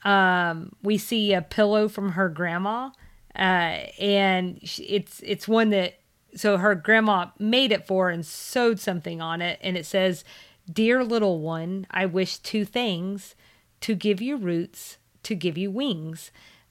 Um, 0.04 0.72
we 0.82 0.96
see 0.96 1.34
a 1.34 1.42
pillow 1.42 1.86
from 1.86 2.12
her 2.12 2.30
grandma, 2.30 2.90
uh, 3.36 3.84
and 4.00 4.58
sh 4.62 4.80
it's 4.88 5.20
it's 5.20 5.46
one 5.46 5.68
that 5.70 6.00
so 6.34 6.56
her 6.56 6.74
grandma 6.74 7.26
made 7.38 7.72
it 7.72 7.86
for 7.86 8.08
and 8.08 8.24
sewed 8.24 8.80
something 8.80 9.20
on 9.20 9.42
it, 9.42 9.58
and 9.62 9.76
it 9.76 9.84
says, 9.84 10.24
"Dear 10.72 11.04
little 11.04 11.40
one, 11.40 11.86
I 11.90 12.06
wish 12.06 12.38
two 12.38 12.64
things: 12.64 13.34
to 13.82 13.94
give 13.94 14.22
you 14.22 14.38
roots, 14.38 14.96
to 15.24 15.34
give 15.34 15.58
you 15.58 15.70
wings." 15.70 16.30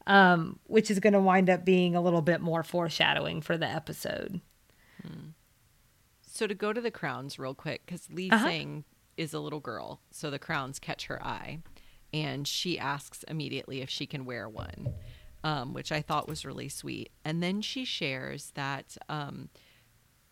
Um, 0.10 0.60
which 0.66 0.90
is 0.90 1.00
going 1.00 1.14
to 1.14 1.22
wind 1.22 1.50
up 1.50 1.64
being 1.64 1.96
a 1.96 2.02
little 2.02 2.22
bit 2.24 2.42
more 2.42 2.64
foreshadowing 2.64 3.42
for 3.42 3.58
the 3.58 3.68
episode. 3.68 4.42
So 6.22 6.48
to 6.48 6.54
go 6.56 6.74
to 6.74 6.82
the 6.82 6.90
crowns 6.92 7.38
real 7.38 7.54
quick, 7.54 7.84
because 7.86 8.10
Lee 8.12 8.30
Uh-huh. 8.32 8.48
Sing 8.48 8.84
is 9.18 9.34
a 9.34 9.40
little 9.40 9.60
girl, 9.60 10.02
so 10.10 10.30
the 10.32 10.40
crowns 10.40 10.80
catch 10.80 11.06
her 11.08 11.22
eye, 11.24 11.60
and 12.14 12.48
she 12.48 12.80
asks 12.80 13.24
immediately 13.24 13.82
if 13.82 13.90
she 13.90 14.06
can 14.08 14.24
wear 14.26 14.48
one, 14.50 14.94
um, 15.44 15.74
which 15.74 15.92
I 15.92 16.02
thought 16.02 16.28
was 16.30 16.46
really 16.46 16.70
sweet. 16.70 17.12
And 17.26 17.44
then 17.44 17.62
she 17.62 17.84
shares 17.86 18.52
that 18.56 18.98
um, 19.10 19.50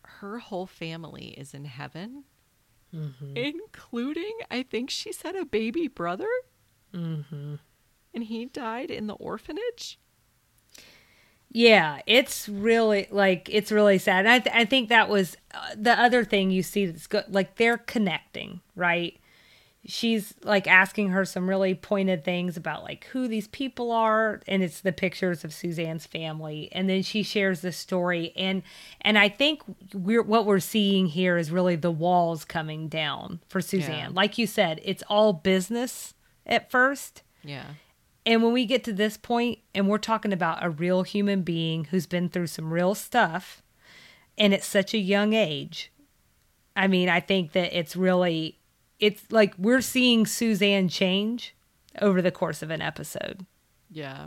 her 0.02 0.38
whole 0.38 0.66
family 0.66 1.28
is 1.36 1.52
in 1.54 1.66
heaven, 1.66 2.24
including 3.36 4.38
I 4.50 4.62
think 4.62 4.88
she 4.90 5.12
said 5.12 5.36
a 5.36 5.44
baby 5.44 5.86
brother, 5.88 6.28
Mm-hmm. 6.94 7.56
And 8.14 8.24
he 8.24 8.46
died 8.46 8.90
in 8.90 9.06
the 9.06 9.14
orphanage. 9.14 9.98
Yeah, 11.50 12.00
it's 12.06 12.48
really 12.48 13.08
like 13.10 13.48
it's 13.50 13.72
really 13.72 13.98
sad. 13.98 14.20
And 14.20 14.28
I 14.28 14.38
th- 14.38 14.54
I 14.54 14.64
think 14.66 14.90
that 14.90 15.08
was 15.08 15.36
uh, 15.54 15.74
the 15.76 15.98
other 15.98 16.24
thing 16.24 16.50
you 16.50 16.62
see 16.62 16.86
that's 16.86 17.06
good. 17.06 17.24
Like 17.28 17.56
they're 17.56 17.78
connecting, 17.78 18.60
right? 18.76 19.18
she's 19.88 20.34
like 20.42 20.66
asking 20.66 21.08
her 21.08 21.24
some 21.24 21.48
really 21.48 21.74
pointed 21.74 22.22
things 22.22 22.56
about 22.56 22.82
like 22.82 23.04
who 23.06 23.26
these 23.26 23.48
people 23.48 23.90
are 23.90 24.40
and 24.46 24.62
it's 24.62 24.80
the 24.80 24.92
pictures 24.92 25.44
of 25.44 25.52
Suzanne's 25.52 26.04
family 26.04 26.68
and 26.72 26.90
then 26.90 27.02
she 27.02 27.22
shares 27.22 27.62
the 27.62 27.72
story 27.72 28.32
and 28.36 28.62
and 29.00 29.18
I 29.18 29.30
think 29.30 29.62
we're 29.94 30.22
what 30.22 30.44
we're 30.46 30.60
seeing 30.60 31.06
here 31.06 31.38
is 31.38 31.50
really 31.50 31.74
the 31.74 31.90
walls 31.90 32.44
coming 32.44 32.88
down 32.88 33.40
for 33.48 33.60
Suzanne. 33.60 34.10
Yeah. 34.10 34.10
Like 34.12 34.36
you 34.36 34.46
said, 34.46 34.80
it's 34.84 35.02
all 35.08 35.32
business 35.32 36.14
at 36.46 36.70
first. 36.70 37.22
Yeah. 37.42 37.64
And 38.28 38.42
when 38.42 38.52
we 38.52 38.66
get 38.66 38.84
to 38.84 38.92
this 38.92 39.16
point 39.16 39.60
and 39.74 39.88
we're 39.88 39.96
talking 39.96 40.34
about 40.34 40.62
a 40.62 40.68
real 40.68 41.02
human 41.02 41.40
being 41.40 41.84
who's 41.86 42.06
been 42.06 42.28
through 42.28 42.48
some 42.48 42.74
real 42.74 42.94
stuff 42.94 43.62
and 44.36 44.52
at 44.52 44.62
such 44.62 44.92
a 44.92 44.98
young 44.98 45.32
age, 45.32 45.90
I 46.76 46.88
mean, 46.88 47.08
I 47.08 47.20
think 47.20 47.52
that 47.52 47.72
it's 47.72 47.96
really 47.96 48.58
it's 49.00 49.22
like 49.30 49.54
we're 49.56 49.80
seeing 49.80 50.26
Suzanne 50.26 50.90
change 50.90 51.56
over 52.02 52.20
the 52.20 52.30
course 52.30 52.62
of 52.62 52.68
an 52.68 52.82
episode. 52.82 53.46
Yeah. 53.90 54.26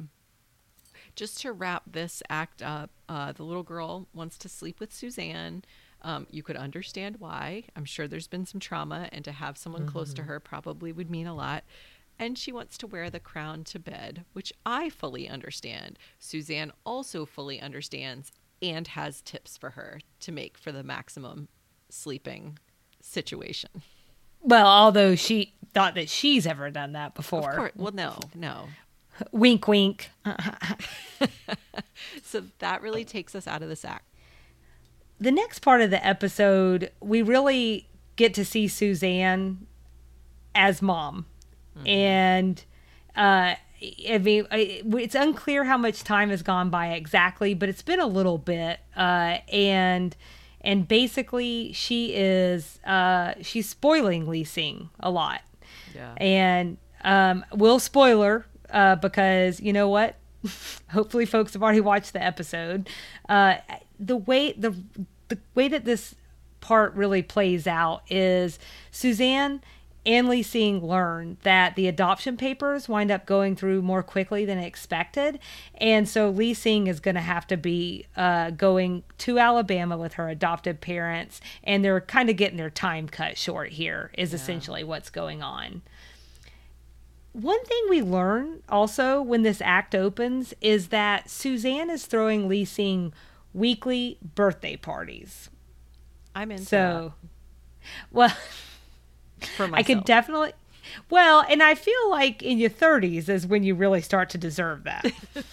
Just 1.15 1.39
to 1.41 1.53
wrap 1.53 1.83
this 1.85 2.23
act 2.27 2.63
up, 2.63 2.89
uh, 3.07 3.33
the 3.33 3.43
little 3.43 3.61
girl 3.61 4.07
wants 4.15 4.39
to 4.39 4.49
sleep 4.49 4.79
with 4.79 4.91
Suzanne. 4.91 5.63
Um, 6.01 6.25
you 6.31 6.41
could 6.41 6.55
understand 6.55 7.17
why. 7.19 7.65
I'm 7.75 7.85
sure 7.85 8.07
there's 8.07 8.25
been 8.25 8.47
some 8.47 8.59
trauma, 8.59 9.09
and 9.11 9.23
to 9.25 9.31
have 9.31 9.59
someone 9.59 9.85
close 9.85 10.15
to 10.15 10.23
her 10.23 10.39
probably 10.39 10.91
would 10.91 11.11
mean 11.11 11.27
a 11.27 11.35
lot. 11.35 11.63
And 12.21 12.37
she 12.37 12.51
wants 12.51 12.77
to 12.77 12.87
wear 12.87 13.09
the 13.09 13.19
crown 13.19 13.63
to 13.65 13.79
bed, 13.79 14.23
which 14.33 14.53
I 14.65 14.89
fully 14.89 15.27
understand. 15.27 15.97
Suzanne 16.19 16.71
also 16.85 17.25
fully 17.25 17.59
understands 17.59 18.31
and 18.61 18.87
has 18.89 19.21
tips 19.21 19.57
for 19.57 19.71
her 19.71 19.99
to 20.19 20.31
make 20.31 20.55
for 20.57 20.71
the 20.71 20.83
maximum 20.83 21.47
sleeping 21.89 22.59
situation. 23.01 23.81
Well, 24.39 24.67
although 24.67 25.15
she 25.15 25.55
thought 25.73 25.95
that 25.95 26.09
she's 26.09 26.45
ever 26.45 26.69
done 26.69 26.93
that 26.93 27.15
before. 27.15 27.55
Course. 27.55 27.71
Well, 27.75 27.91
no, 27.91 28.19
no. 28.35 28.67
Wink, 29.31 29.67
wink. 29.67 30.09
So 32.23 32.43
that 32.59 32.81
really 32.81 33.03
takes 33.05 33.35
us 33.35 33.45
out 33.45 33.61
of 33.61 33.69
this 33.69 33.83
act. 33.85 34.05
the 35.19 35.31
next 35.31 35.59
part 35.59 35.81
of 35.81 35.89
the 35.91 36.03
episode, 36.05 36.91
we 36.99 37.21
really 37.21 37.87
get 38.15 38.33
to 38.35 38.45
see 38.45 38.67
Suzanne 38.67 39.67
as 40.55 40.81
mom, 40.81 41.25
and 41.85 42.63
uh, 43.15 43.55
I 44.09 44.17
mean, 44.19 44.47
it's 44.51 45.15
unclear 45.15 45.63
how 45.63 45.77
much 45.77 46.03
time 46.03 46.29
has 46.29 46.43
gone 46.43 46.69
by 46.69 46.89
exactly, 46.93 47.53
but 47.53 47.67
it's 47.67 47.81
been 47.81 47.99
a 47.99 48.07
little 48.07 48.37
bit, 48.37 48.79
uh, 48.95 49.37
and 49.51 50.15
and 50.61 50.87
basically 50.87 51.73
she 51.73 52.13
is 52.13 52.79
uh, 52.85 53.33
she's 53.41 53.67
spoiling 53.67 54.27
Lee 54.27 54.43
Sing 54.43 54.89
a 54.99 55.09
lot. 55.09 55.41
Yeah. 55.95 56.13
And 56.17 56.77
um, 57.03 57.43
we'll 57.51 57.79
spoiler 57.79 58.45
uh, 58.69 58.95
because 58.97 59.59
you 59.59 59.73
know 59.73 59.89
what? 59.89 60.15
Hopefully, 60.91 61.25
folks 61.25 61.53
have 61.53 61.63
already 61.63 61.81
watched 61.81 62.13
the 62.13 62.23
episode. 62.23 62.87
Uh, 63.27 63.55
the 63.99 64.17
way 64.17 64.51
the 64.53 64.75
the 65.29 65.39
way 65.55 65.67
that 65.67 65.85
this 65.85 66.13
part 66.59 66.93
really 66.93 67.23
plays 67.23 67.65
out 67.65 68.03
is 68.11 68.59
Suzanne 68.91 69.61
and 70.05 70.27
Lee 70.27 70.43
Sing 70.43 70.85
learn 70.85 71.37
that 71.43 71.75
the 71.75 71.87
adoption 71.87 72.35
papers 72.35 72.89
wind 72.89 73.11
up 73.11 73.25
going 73.25 73.55
through 73.55 73.81
more 73.81 74.01
quickly 74.01 74.45
than 74.45 74.57
expected, 74.57 75.39
and 75.75 76.09
so 76.09 76.29
Lee 76.29 76.53
Sing 76.53 76.87
is 76.87 76.99
going 76.99 77.15
to 77.15 77.21
have 77.21 77.45
to 77.47 77.57
be 77.57 78.05
uh, 78.15 78.49
going 78.51 79.03
to 79.19 79.37
Alabama 79.37 79.97
with 79.97 80.13
her 80.13 80.27
adoptive 80.29 80.81
parents, 80.81 81.39
and 81.63 81.85
they're 81.85 82.01
kind 82.01 82.29
of 82.29 82.35
getting 82.35 82.57
their 82.57 82.69
time 82.69 83.07
cut 83.07 83.37
short 83.37 83.69
here. 83.69 84.11
Is 84.17 84.33
essentially 84.33 84.83
what's 84.83 85.09
going 85.09 85.43
on. 85.43 85.81
One 87.33 87.63
thing 87.63 87.85
we 87.89 88.01
learn 88.01 88.61
also 88.67 89.21
when 89.21 89.43
this 89.43 89.61
act 89.61 89.95
opens 89.95 90.53
is 90.59 90.89
that 90.89 91.29
Suzanne 91.29 91.89
is 91.89 92.05
throwing 92.05 92.49
Lee 92.49 92.65
Sing 92.65 93.13
weekly 93.53 94.17
birthday 94.35 94.75
parties. 94.75 95.49
I'm 96.35 96.51
in. 96.51 96.59
So, 96.59 97.13
well, 98.11 98.29
that 98.29 98.37
for 99.57 99.67
myself. 99.67 99.79
I 99.79 99.83
could 99.83 100.05
definitely. 100.05 100.53
Well, 101.09 101.45
and 101.47 101.61
I 101.61 101.75
feel 101.75 102.09
like 102.09 102.41
in 102.41 102.57
your 102.57 102.69
30s 102.69 103.29
is 103.29 103.45
when 103.45 103.63
you 103.63 103.75
really 103.75 104.01
start 104.01 104.29
to 104.31 104.37
deserve 104.37 104.83
that. 104.83 105.11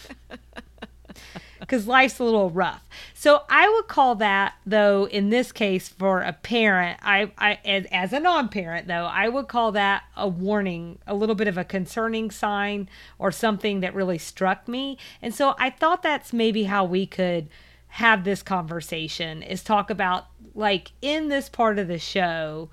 Because 1.61 1.87
life's 1.87 2.18
a 2.18 2.24
little 2.24 2.48
rough. 2.48 2.83
So 3.12 3.42
I 3.51 3.68
would 3.68 3.88
call 3.88 4.14
that, 4.14 4.55
though, 4.64 5.07
in 5.07 5.29
this 5.29 5.53
case, 5.53 5.87
for 5.87 6.22
a 6.22 6.33
parent, 6.33 6.98
I, 7.03 7.31
I 7.37 7.59
as, 7.62 7.85
as 7.92 8.12
a 8.14 8.20
non 8.20 8.48
parent, 8.48 8.87
though, 8.87 9.05
I 9.05 9.29
would 9.29 9.48
call 9.48 9.72
that 9.72 10.05
a 10.16 10.27
warning, 10.27 10.98
a 11.07 11.14
little 11.14 11.35
bit 11.35 11.46
of 11.46 11.59
a 11.59 11.64
concerning 11.64 12.31
sign 12.31 12.88
or 13.18 13.31
something 13.31 13.81
that 13.81 13.94
really 13.94 14.16
struck 14.16 14.66
me. 14.66 14.96
And 15.20 15.35
so 15.35 15.57
I 15.59 15.68
thought 15.68 16.03
that's 16.03 16.33
maybe 16.33 16.64
how 16.64 16.85
we 16.85 17.07
could 17.07 17.48
have 17.88 18.24
this 18.24 18.42
conversation 18.42 19.42
is 19.42 19.62
talk 19.62 19.90
about, 19.90 20.27
like, 20.55 20.92
in 21.03 21.29
this 21.29 21.51
part 21.51 21.79
of 21.79 21.88
the 21.88 21.98
show, 21.98 22.70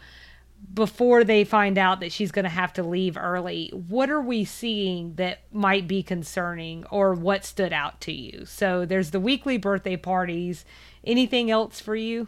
before 0.73 1.23
they 1.23 1.43
find 1.43 1.77
out 1.77 1.99
that 2.01 2.11
she's 2.11 2.31
going 2.31 2.43
to 2.43 2.49
have 2.49 2.73
to 2.73 2.83
leave 2.83 3.17
early, 3.17 3.71
what 3.87 4.09
are 4.09 4.21
we 4.21 4.43
seeing 4.43 5.15
that 5.15 5.41
might 5.53 5.87
be 5.87 6.03
concerning 6.03 6.85
or 6.91 7.13
what 7.13 7.45
stood 7.45 7.71
out 7.71 8.01
to 8.01 8.11
you? 8.11 8.45
So 8.45 8.85
there's 8.85 9.11
the 9.11 9.19
weekly 9.19 9.57
birthday 9.57 9.95
parties. 9.95 10.65
Anything 11.03 11.49
else 11.49 11.79
for 11.79 11.95
you? 11.95 12.27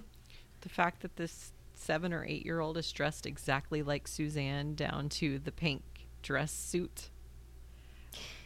the 0.68 0.74
fact 0.74 1.02
that 1.02 1.16
this 1.16 1.54
seven 1.76 2.12
or 2.12 2.26
eight 2.26 2.46
year 2.46 2.60
old 2.60 2.78
is 2.78 2.92
dressed 2.92 3.26
exactly 3.26 3.82
like 3.82 4.08
Suzanne 4.08 4.76
down 4.76 5.08
to 5.08 5.40
the 5.40 5.52
pink 5.52 5.84
dress 6.22 6.52
suit. 6.52 7.10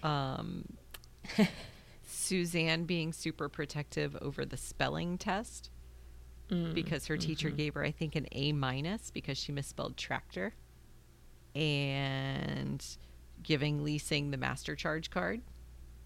Um, 0.04 0.78
Suzanne 2.06 2.84
being 2.84 3.12
super 3.12 3.50
protective 3.50 4.16
over 4.22 4.46
the 4.46 4.58
spelling 4.58 5.18
test 5.18 5.72
because 6.74 7.08
her 7.08 7.16
teacher 7.18 7.50
gave 7.50 7.74
her, 7.76 7.84
I 7.84 7.92
think, 7.92 8.16
an 8.16 8.28
A 8.34 8.52
minus 8.52 9.10
because 9.12 9.38
she 9.38 9.52
misspelled 9.52 9.96
tractor, 9.98 10.54
and 11.56 12.86
giving 13.44 13.84
Lee 13.84 13.98
Sing 13.98 14.32
the 14.32 14.38
master 14.38 14.76
charge 14.76 15.10
card. 15.10 15.42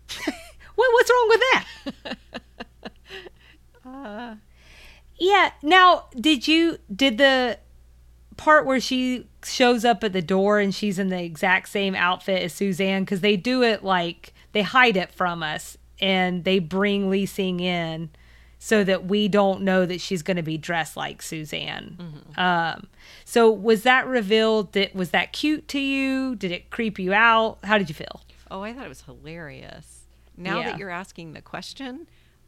What, 0.75 0.89
what's 0.93 1.09
wrong 1.09 1.29
with 1.29 1.41
that? 2.03 2.17
Uh, 3.85 4.35
Yeah. 5.17 5.51
Now, 5.61 6.07
did 6.19 6.47
you 6.47 6.79
did 6.93 7.17
the 7.17 7.59
part 8.35 8.65
where 8.65 8.79
she 8.79 9.27
shows 9.43 9.85
up 9.85 10.03
at 10.03 10.11
the 10.11 10.21
door 10.21 10.59
and 10.59 10.73
she's 10.75 10.99
in 10.99 11.09
the 11.09 11.21
exact 11.23 11.69
same 11.69 11.95
outfit 11.95 12.41
as 12.41 12.51
Suzanne 12.53 13.03
because 13.03 13.21
they 13.21 13.37
do 13.37 13.63
it 13.63 13.83
like 13.83 14.33
they 14.51 14.63
hide 14.63 14.97
it 14.97 15.11
from 15.11 15.43
us 15.43 15.77
and 16.01 16.43
they 16.43 16.59
bring 16.59 17.09
Lee 17.09 17.25
Sing 17.25 17.59
in 17.61 18.09
so 18.65 18.83
that 18.83 19.05
we 19.05 19.27
don't 19.27 19.61
know 19.61 19.85
that 19.85 20.01
she's 20.01 20.23
going 20.23 20.37
to 20.37 20.41
be 20.43 20.57
dressed 20.57 20.97
like 20.97 21.21
Suzanne. 21.21 22.23
Um, 22.35 22.87
so 23.23 23.51
was 23.51 23.83
that 23.83 24.07
revealed? 24.07 24.73
That 24.73 24.95
was 24.95 25.11
that 25.11 25.33
cute 25.33 25.67
to 25.67 25.79
you? 25.79 26.35
Did 26.35 26.51
it 26.51 26.71
creep 26.71 26.97
you 26.97 27.13
out? 27.13 27.59
How 27.63 27.77
did 27.77 27.89
you 27.89 27.93
feel? 27.93 28.21
Oh, 28.49 28.61
I 28.63 28.73
thought 28.73 28.85
it 28.85 28.89
was 28.89 29.01
hilarious. 29.03 30.07
Now 30.35 30.57
Yeah. 30.57 30.71
that 30.71 30.79
you're 30.79 30.89
asking 30.89 31.33
the 31.33 31.43
question, 31.43 32.07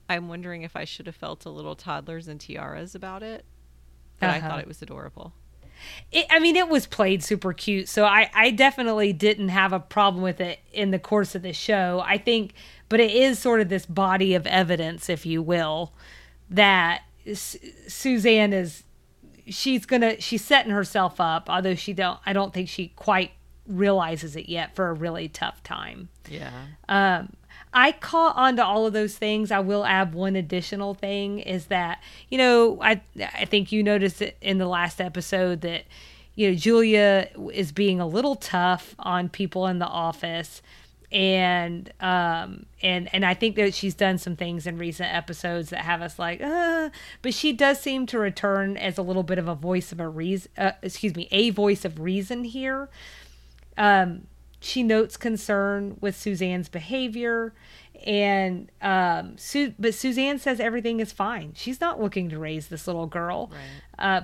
I'm 0.09 0.27
wondering 0.27 0.63
if 0.63 0.75
I 0.75 0.85
should 0.85 1.05
have 1.05 1.15
felt 1.15 1.45
a 1.45 1.51
little 1.51 1.75
toddlers 1.75 2.27
and 2.27 2.41
tiaras 2.41 2.95
about 2.95 3.21
it. 3.21 3.45
But 4.19 4.31
I 4.31 4.39
Uh-huh. 4.39 4.47
thought 4.49 4.59
it 4.61 4.67
was 4.67 4.81
adorable. 4.81 5.33
It, 6.11 6.25
I 6.31 6.39
mean, 6.39 6.55
it 6.55 6.67
was 6.69 6.87
played 6.87 7.23
super 7.23 7.53
cute, 7.53 7.87
so 7.87 8.03
I, 8.05 8.31
I 8.33 8.49
definitely 8.49 9.13
didn't 9.13 9.49
have 9.49 9.71
a 9.73 9.79
problem 9.79 10.23
with 10.23 10.41
it 10.41 10.57
in 10.73 10.89
the 10.89 10.97
course 10.97 11.35
of 11.35 11.43
the 11.43 11.53
show. 11.53 12.01
I 12.03 12.17
think, 12.17 12.53
but 12.89 12.99
it 12.99 13.11
is 13.11 13.39
sort 13.39 13.61
of 13.61 13.69
this 13.69 13.85
body 13.85 14.33
of 14.35 14.47
evidence, 14.47 15.09
if 15.09 15.25
you 15.25 15.41
will, 15.41 15.93
that 16.49 17.01
S- 17.25 17.57
Suzanne 17.87 18.53
is 18.53 18.83
she's 19.47 19.85
gonna 19.85 20.19
she's 20.19 20.43
setting 20.43 20.71
herself 20.71 21.19
up, 21.19 21.49
although 21.49 21.75
she 21.75 21.93
don't 21.93 22.19
I 22.25 22.33
don't 22.33 22.53
think 22.53 22.69
she 22.69 22.89
quite 22.95 23.31
realizes 23.67 24.35
it 24.35 24.47
yet 24.47 24.75
for 24.75 24.89
a 24.89 24.93
really 24.93 25.27
tough 25.27 25.61
time. 25.63 26.09
Yeah. 26.29 26.51
Um, 26.87 27.33
I 27.73 27.91
caught 27.91 28.35
on 28.37 28.55
to 28.55 28.65
all 28.65 28.85
of 28.87 28.93
those 28.93 29.17
things. 29.17 29.51
I 29.51 29.59
will 29.59 29.85
add 29.85 30.13
one 30.13 30.35
additional 30.35 30.93
thing 30.93 31.39
is 31.39 31.65
that, 31.65 32.01
you 32.29 32.37
know, 32.37 32.79
I 32.81 33.01
I 33.19 33.45
think 33.45 33.71
you 33.71 33.83
noticed 33.83 34.21
it 34.21 34.37
in 34.41 34.57
the 34.57 34.67
last 34.67 35.01
episode 35.01 35.61
that, 35.61 35.83
you 36.35 36.49
know, 36.49 36.55
Julia 36.55 37.29
is 37.53 37.71
being 37.71 37.99
a 37.99 38.07
little 38.07 38.35
tough 38.35 38.95
on 38.99 39.27
people 39.29 39.67
in 39.67 39.79
the 39.79 39.85
office. 39.87 40.61
And 41.11 41.91
um 42.01 42.65
and 42.81 43.07
and 43.13 43.25
I 43.25 43.33
think 43.33 43.55
that 43.55 43.73
she's 43.73 43.93
done 43.95 44.17
some 44.17 44.35
things 44.35 44.67
in 44.67 44.77
recent 44.77 45.13
episodes 45.13 45.69
that 45.69 45.81
have 45.81 46.01
us 46.01 46.19
like, 46.19 46.41
uh, 46.41 46.89
but 47.21 47.33
she 47.33 47.53
does 47.53 47.79
seem 47.79 48.05
to 48.07 48.19
return 48.19 48.75
as 48.75 48.97
a 48.97 49.01
little 49.01 49.23
bit 49.23 49.37
of 49.37 49.47
a 49.47 49.55
voice 49.55 49.91
of 49.93 49.99
a 50.01 50.09
reason, 50.09 50.51
uh, 50.57 50.71
excuse 50.81 51.15
me, 51.15 51.27
a 51.31 51.49
voice 51.51 51.85
of 51.85 51.99
reason 51.99 52.43
here 52.43 52.89
um, 53.77 54.27
she 54.59 54.81
notes 54.83 55.17
concern 55.17 55.97
with 56.01 56.15
Suzanne's 56.17 56.67
behavior, 56.67 57.53
and 58.05 58.71
um, 58.81 59.37
Su- 59.37 59.75
but 59.77 59.93
Suzanne 59.93 60.39
says 60.39 60.59
everything 60.59 60.99
is 60.99 61.11
fine. 61.11 61.53
She's 61.55 61.79
not 61.79 62.01
looking 62.01 62.27
to 62.29 62.39
raise 62.39 62.67
this 62.67 62.87
little 62.87 63.05
girl, 63.05 63.51
Right. 63.99 64.05
uh, 64.17 64.21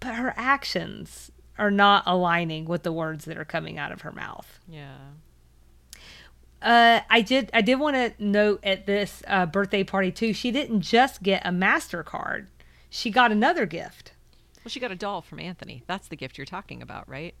but 0.00 0.14
her 0.16 0.34
actions 0.36 1.30
are 1.56 1.70
not 1.70 2.02
aligning 2.04 2.64
with 2.64 2.82
the 2.82 2.92
words 2.92 3.24
that 3.26 3.38
are 3.38 3.44
coming 3.44 3.78
out 3.78 3.92
of 3.92 4.00
her 4.02 4.10
mouth. 4.12 4.58
Yeah. 4.68 4.96
Uh, 6.62 7.00
I 7.10 7.20
did. 7.20 7.50
I 7.52 7.60
did 7.60 7.76
want 7.76 7.96
to 7.96 8.12
note 8.18 8.60
at 8.62 8.86
this 8.86 9.22
uh, 9.26 9.46
birthday 9.46 9.84
party 9.84 10.10
too. 10.10 10.32
She 10.32 10.50
didn't 10.50 10.80
just 10.80 11.22
get 11.22 11.46
a 11.46 11.50
Mastercard; 11.50 12.46
she 12.88 13.10
got 13.10 13.30
another 13.30 13.66
gift. 13.66 14.12
Well, 14.64 14.70
she 14.70 14.80
got 14.80 14.90
a 14.90 14.96
doll 14.96 15.22
from 15.22 15.38
Anthony. 15.38 15.82
That's 15.86 16.08
the 16.08 16.16
gift 16.16 16.38
you're 16.38 16.44
talking 16.46 16.82
about, 16.82 17.08
right? 17.08 17.34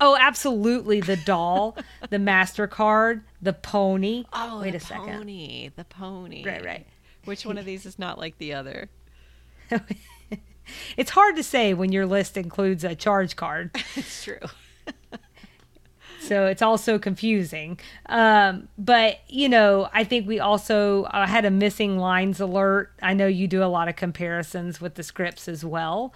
Oh, 0.00 0.16
absolutely! 0.20 1.00
The 1.00 1.16
doll, 1.16 1.76
the 2.10 2.18
Mastercard, 2.18 3.22
the 3.40 3.54
pony. 3.54 4.24
Oh, 4.32 4.60
wait 4.60 4.72
the 4.72 4.76
a 4.76 4.80
second. 4.80 5.06
pony. 5.18 5.70
The 5.74 5.84
pony. 5.84 6.44
Right, 6.44 6.64
right. 6.64 6.86
Which 7.24 7.46
one 7.46 7.58
of 7.58 7.64
these 7.64 7.86
is 7.86 7.98
not 7.98 8.18
like 8.18 8.38
the 8.38 8.54
other? 8.54 8.90
It's 10.96 11.10
hard 11.10 11.36
to 11.36 11.42
say 11.42 11.74
when 11.74 11.92
your 11.92 12.06
list 12.06 12.36
includes 12.36 12.84
a 12.84 12.94
charge 12.94 13.36
card. 13.36 13.70
It's 13.96 14.24
true. 14.24 14.38
So 16.26 16.46
it's 16.46 16.62
also 16.62 16.98
confusing. 16.98 17.78
Um, 18.06 18.68
but 18.78 19.20
you 19.28 19.48
know, 19.48 19.88
I 19.92 20.04
think 20.04 20.26
we 20.26 20.40
also 20.40 21.04
uh, 21.04 21.26
had 21.26 21.44
a 21.44 21.50
missing 21.50 21.98
lines 21.98 22.40
alert. 22.40 22.92
I 23.02 23.14
know 23.14 23.26
you 23.26 23.46
do 23.46 23.62
a 23.62 23.66
lot 23.66 23.88
of 23.88 23.96
comparisons 23.96 24.80
with 24.80 24.94
the 24.94 25.02
scripts 25.02 25.48
as 25.48 25.64
well. 25.64 26.12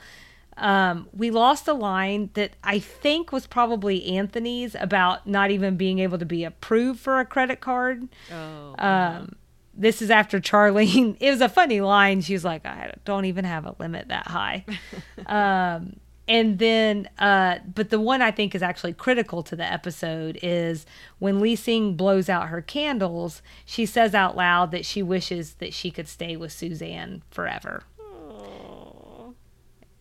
Um, 0.56 1.08
we 1.12 1.30
lost 1.30 1.68
a 1.68 1.72
line 1.72 2.30
that 2.34 2.52
I 2.64 2.80
think 2.80 3.30
was 3.30 3.46
probably 3.46 4.04
Anthony's 4.16 4.74
about 4.74 5.26
not 5.26 5.50
even 5.50 5.76
being 5.76 6.00
able 6.00 6.18
to 6.18 6.26
be 6.26 6.44
approved 6.44 6.98
for 6.98 7.20
a 7.20 7.24
credit 7.24 7.60
card. 7.60 8.08
Oh. 8.32 8.74
Um, 8.78 9.36
this 9.72 10.02
is 10.02 10.10
after 10.10 10.40
Charlene. 10.40 11.16
It 11.20 11.30
was 11.30 11.40
a 11.40 11.48
funny 11.48 11.80
line. 11.80 12.20
She 12.20 12.32
was 12.32 12.44
like, 12.44 12.66
"I 12.66 12.94
don't 13.04 13.26
even 13.26 13.44
have 13.44 13.64
a 13.64 13.76
limit 13.78 14.08
that 14.08 14.26
high." 14.26 14.64
um, 15.26 16.00
and 16.28 16.58
then, 16.58 17.08
uh, 17.18 17.58
but 17.74 17.88
the 17.88 17.98
one 17.98 18.20
I 18.20 18.30
think 18.30 18.54
is 18.54 18.62
actually 18.62 18.92
critical 18.92 19.42
to 19.44 19.56
the 19.56 19.64
episode 19.64 20.38
is 20.42 20.84
when 21.18 21.40
Lee 21.40 21.56
Sing 21.56 21.94
blows 21.94 22.28
out 22.28 22.48
her 22.48 22.60
candles. 22.60 23.40
She 23.64 23.86
says 23.86 24.14
out 24.14 24.36
loud 24.36 24.70
that 24.72 24.84
she 24.84 25.02
wishes 25.02 25.54
that 25.54 25.72
she 25.72 25.90
could 25.90 26.06
stay 26.06 26.36
with 26.36 26.52
Suzanne 26.52 27.22
forever. 27.30 27.82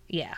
Yeah, 0.10 0.36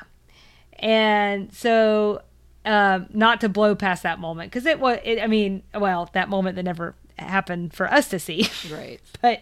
and 0.73 1.54
so 1.54 2.21
um, 2.65 3.08
not 3.12 3.41
to 3.41 3.49
blow 3.49 3.75
past 3.75 4.04
that 4.04 4.19
moment 4.19 4.52
because 4.52 4.65
it 4.65 4.80
was. 4.80 4.99
It, 5.04 5.19
I 5.19 5.28
mean, 5.28 5.63
well, 5.73 6.10
that 6.13 6.30
moment 6.30 6.56
that 6.56 6.63
never 6.63 6.95
happened 7.17 7.73
for 7.73 7.91
us 7.91 8.10
to 8.10 8.19
see. 8.19 8.47
right. 8.71 8.99
but 9.21 9.41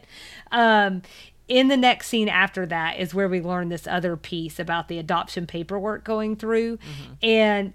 um, 0.52 1.02
in 1.48 1.68
the 1.70 1.78
next 1.78 2.08
scene 2.08 2.30
after 2.30 2.66
that 2.66 3.00
is 3.00 3.14
where 3.14 3.30
we 3.30 3.42
learn 3.42 3.70
this 3.70 3.88
other 3.88 4.18
piece 4.18 4.60
about 4.60 4.88
the 4.88 4.98
adoption 5.00 5.48
paperwork 5.48 6.04
going 6.04 6.36
through, 6.36 6.80
and 7.22 7.74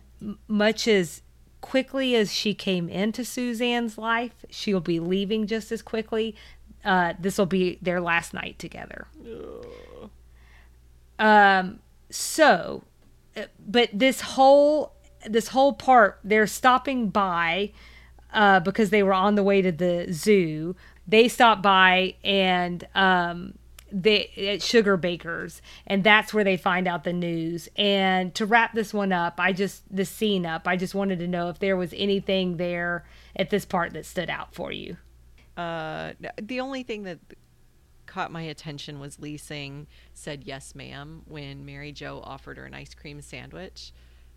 much 0.48 0.87
as 0.87 1.22
quickly 1.61 2.14
as 2.14 2.32
she 2.32 2.54
came 2.54 2.88
into 2.88 3.24
Suzanne's 3.24 3.96
life, 3.96 4.44
she'll 4.50 4.80
be 4.80 5.00
leaving 5.00 5.46
just 5.46 5.72
as 5.72 5.80
quickly. 5.80 6.35
Uh, 6.85 7.14
this 7.18 7.38
will 7.38 7.46
be 7.46 7.78
their 7.80 8.00
last 8.00 8.35
night 8.35 8.58
together. 8.58 9.06
Um, 11.18 11.78
so, 12.11 12.82
uh, 13.37 13.42
but 13.66 13.88
this 13.92 14.20
whole 14.20 14.92
this 15.24 15.48
whole 15.48 15.72
part, 15.72 16.18
they're 16.24 16.48
stopping 16.48 17.08
by 17.08 17.70
uh, 18.32 18.58
because 18.61 18.90
they 18.90 19.04
were 19.04 19.12
on 19.12 19.37
the 19.37 19.42
way 19.42 19.62
to 19.62 19.70
the 19.70 20.08
zoo. 20.12 20.74
They 21.06 21.28
stop 21.28 21.62
by 21.62 22.16
and 22.24 22.87
um, 22.94 23.54
they 23.92 24.31
at 24.48 24.62
Sugar 24.62 24.96
Bakers, 24.96 25.61
and 25.87 26.02
that's 26.02 26.33
where 26.33 26.44
they 26.44 26.57
find 26.57 26.88
out 26.88 27.05
the 27.05 27.12
news. 27.12 27.68
And 27.76 28.35
to 28.35 28.46
wrap 28.46 28.74
this 28.74 28.94
one 28.94 29.12
up, 29.12 29.35
I 29.38 29.52
just 29.52 29.85
the 29.94 30.05
scene 30.05 30.46
up. 30.46 30.66
I 30.66 30.76
just 30.76 30.94
wanted 30.94 31.18
to 31.20 31.28
know 31.28 31.48
if 31.48 31.59
there 31.59 31.76
was 31.76 31.92
anything 31.96 32.57
there 32.57 33.05
at 33.37 33.50
this 33.50 33.64
part 33.64 33.92
that 33.92 34.07
stood 34.07 34.31
out 34.31 34.55
for 34.55 34.72
you. 34.72 34.96
Uh, 35.57 36.12
the 36.40 36.61
only 36.61 36.83
thing 36.83 37.02
that 37.02 37.18
caught 38.07 38.33
my 38.33 38.42
attention 38.42 38.98
was 38.98 39.18
Lee 39.18 39.37
Sing 39.37 39.87
said 40.14 40.44
yes, 40.44 40.74
ma'am, 40.74 41.22
when 41.26 41.64
Mary 41.64 41.92
Jo 41.92 42.20
offered 42.24 42.57
her 42.57 42.64
an 42.64 42.74
ice 42.74 42.94
cream 42.94 43.20
sandwich. 43.20 43.92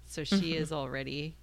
So 0.06 0.24
she 0.24 0.56
is 0.56 0.72
already 0.72 1.36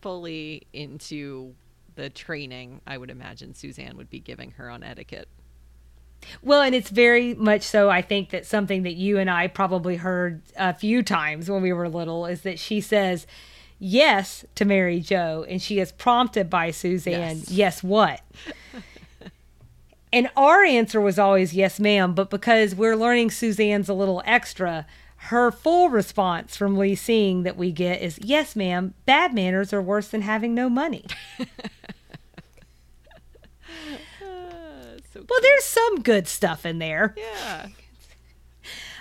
fully 0.00 0.66
into 0.72 1.54
the 1.94 2.10
training 2.10 2.80
I 2.86 2.98
would 2.98 3.10
imagine 3.10 3.54
Suzanne 3.54 3.96
would 3.96 4.10
be 4.10 4.20
giving 4.20 4.52
her 4.52 4.68
on 4.70 4.82
etiquette. 4.82 5.28
Well, 6.42 6.60
and 6.62 6.74
it's 6.74 6.90
very 6.90 7.34
much 7.34 7.62
so. 7.62 7.88
I 7.88 8.02
think 8.02 8.30
that 8.30 8.44
something 8.46 8.82
that 8.82 8.94
you 8.94 9.18
and 9.18 9.30
I 9.30 9.46
probably 9.46 9.96
heard 9.96 10.42
a 10.56 10.74
few 10.74 11.02
times 11.02 11.48
when 11.50 11.62
we 11.62 11.72
were 11.72 11.88
little 11.88 12.26
is 12.26 12.42
that 12.42 12.58
she 12.58 12.80
says 12.80 13.26
yes 13.78 14.44
to 14.56 14.64
Mary 14.64 15.00
Jo, 15.00 15.44
and 15.48 15.60
she 15.62 15.78
is 15.78 15.92
prompted 15.92 16.50
by 16.50 16.70
Suzanne, 16.72 17.36
Yes. 17.38 17.50
yes, 17.50 17.82
what? 17.82 18.20
and 20.12 20.28
our 20.36 20.64
answer 20.64 21.00
was 21.00 21.18
always 21.18 21.54
yes, 21.54 21.78
ma'am. 21.78 22.14
But 22.14 22.30
because 22.30 22.74
we're 22.74 22.96
learning 22.96 23.30
Suzanne's 23.30 23.88
a 23.88 23.94
little 23.94 24.22
extra, 24.24 24.86
her 25.16 25.50
full 25.50 25.90
response 25.90 26.56
from 26.56 26.76
Lee 26.76 26.94
Sing 26.94 27.42
that 27.44 27.56
we 27.56 27.70
get 27.72 28.00
is 28.02 28.18
yes, 28.22 28.56
ma'am. 28.56 28.94
Bad 29.04 29.34
manners 29.34 29.72
are 29.72 29.82
worse 29.82 30.08
than 30.08 30.22
having 30.22 30.54
no 30.54 30.68
money. 30.68 31.04
so 35.16 35.26
well, 35.28 35.40
there's 35.42 35.64
some 35.64 36.02
good 36.02 36.28
stuff 36.28 36.66
in 36.66 36.78
there. 36.78 37.14
yeah. 37.16 37.68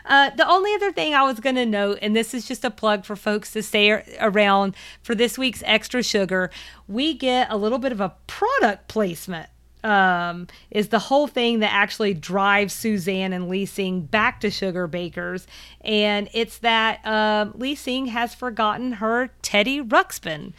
Uh, 0.08 0.30
the 0.36 0.48
only 0.48 0.72
other 0.76 0.92
thing 0.92 1.16
I 1.16 1.24
was 1.24 1.40
going 1.40 1.56
to 1.56 1.66
note, 1.66 1.98
and 2.02 2.16
this 2.16 2.34
is 2.34 2.48
just 2.48 2.64
a 2.64 2.70
plug 2.70 3.06
for 3.06 3.16
folks 3.16 3.52
to 3.54 3.64
stay 3.64 3.90
ar- 3.90 4.04
around 4.20 4.76
for 5.02 5.16
this 5.16 5.36
week's 5.38 5.64
extra 5.66 6.04
sugar, 6.04 6.52
we 6.88 7.16
get 7.16 7.48
a 7.50 7.58
little 7.58 7.80
bit 7.80 7.92
of 7.92 8.00
a 8.00 8.14
product 8.28 8.88
placement. 8.88 9.50
Um, 9.84 10.48
is 10.72 10.88
the 10.88 10.98
whole 10.98 11.28
thing 11.28 11.60
that 11.60 11.72
actually 11.72 12.16
drives 12.16 12.74
Suzanne 12.74 13.34
and 13.34 13.48
Lee 13.48 13.68
Sing 13.68 14.02
back 14.02 14.42
to 14.42 14.50
Sugar 14.50 14.88
Bakers, 14.88 15.46
and 15.82 16.28
it's 16.34 16.58
that 16.60 17.06
um, 17.06 17.54
Lee 17.56 17.76
Sing 17.76 18.08
has 18.08 18.34
forgotten 18.34 18.94
her 18.94 19.30
Teddy 19.44 19.82
Ruxpin. 19.82 20.54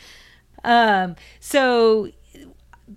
Um, 0.63 1.17
so 1.41 2.11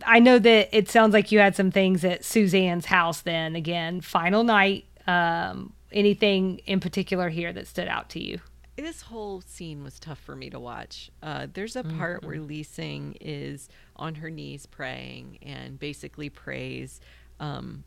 I 0.05 0.19
know 0.19 0.39
that 0.39 0.69
it 0.75 0.89
sounds 0.89 1.13
like 1.13 1.31
you 1.31 1.39
had 1.39 1.55
some 1.55 1.71
things 1.71 2.05
at 2.05 2.23
Suzanne's 2.23 2.85
house 2.85 3.21
then 3.21 3.55
again, 3.55 4.01
final 4.01 4.43
night. 4.43 4.85
Um, 5.07 5.73
anything 5.91 6.61
in 6.65 6.79
particular 6.79 7.29
here 7.29 7.51
that 7.53 7.67
stood 7.67 7.87
out 7.87 8.09
to 8.11 8.23
you? 8.23 8.39
this 8.81 9.01
whole 9.01 9.41
scene 9.41 9.83
was 9.83 9.99
tough 9.99 10.19
for 10.19 10.35
me 10.35 10.49
to 10.49 10.59
watch. 10.59 11.11
Uh, 11.21 11.47
there's 11.53 11.75
a 11.75 11.83
part 11.83 12.23
where 12.23 12.39
Lee 12.39 12.63
Sing 12.63 13.17
is 13.19 13.69
on 13.95 14.15
her 14.15 14.29
knees 14.29 14.65
praying 14.65 15.39
and 15.41 15.79
basically 15.79 16.29
prays 16.29 17.01
um, 17.39 17.83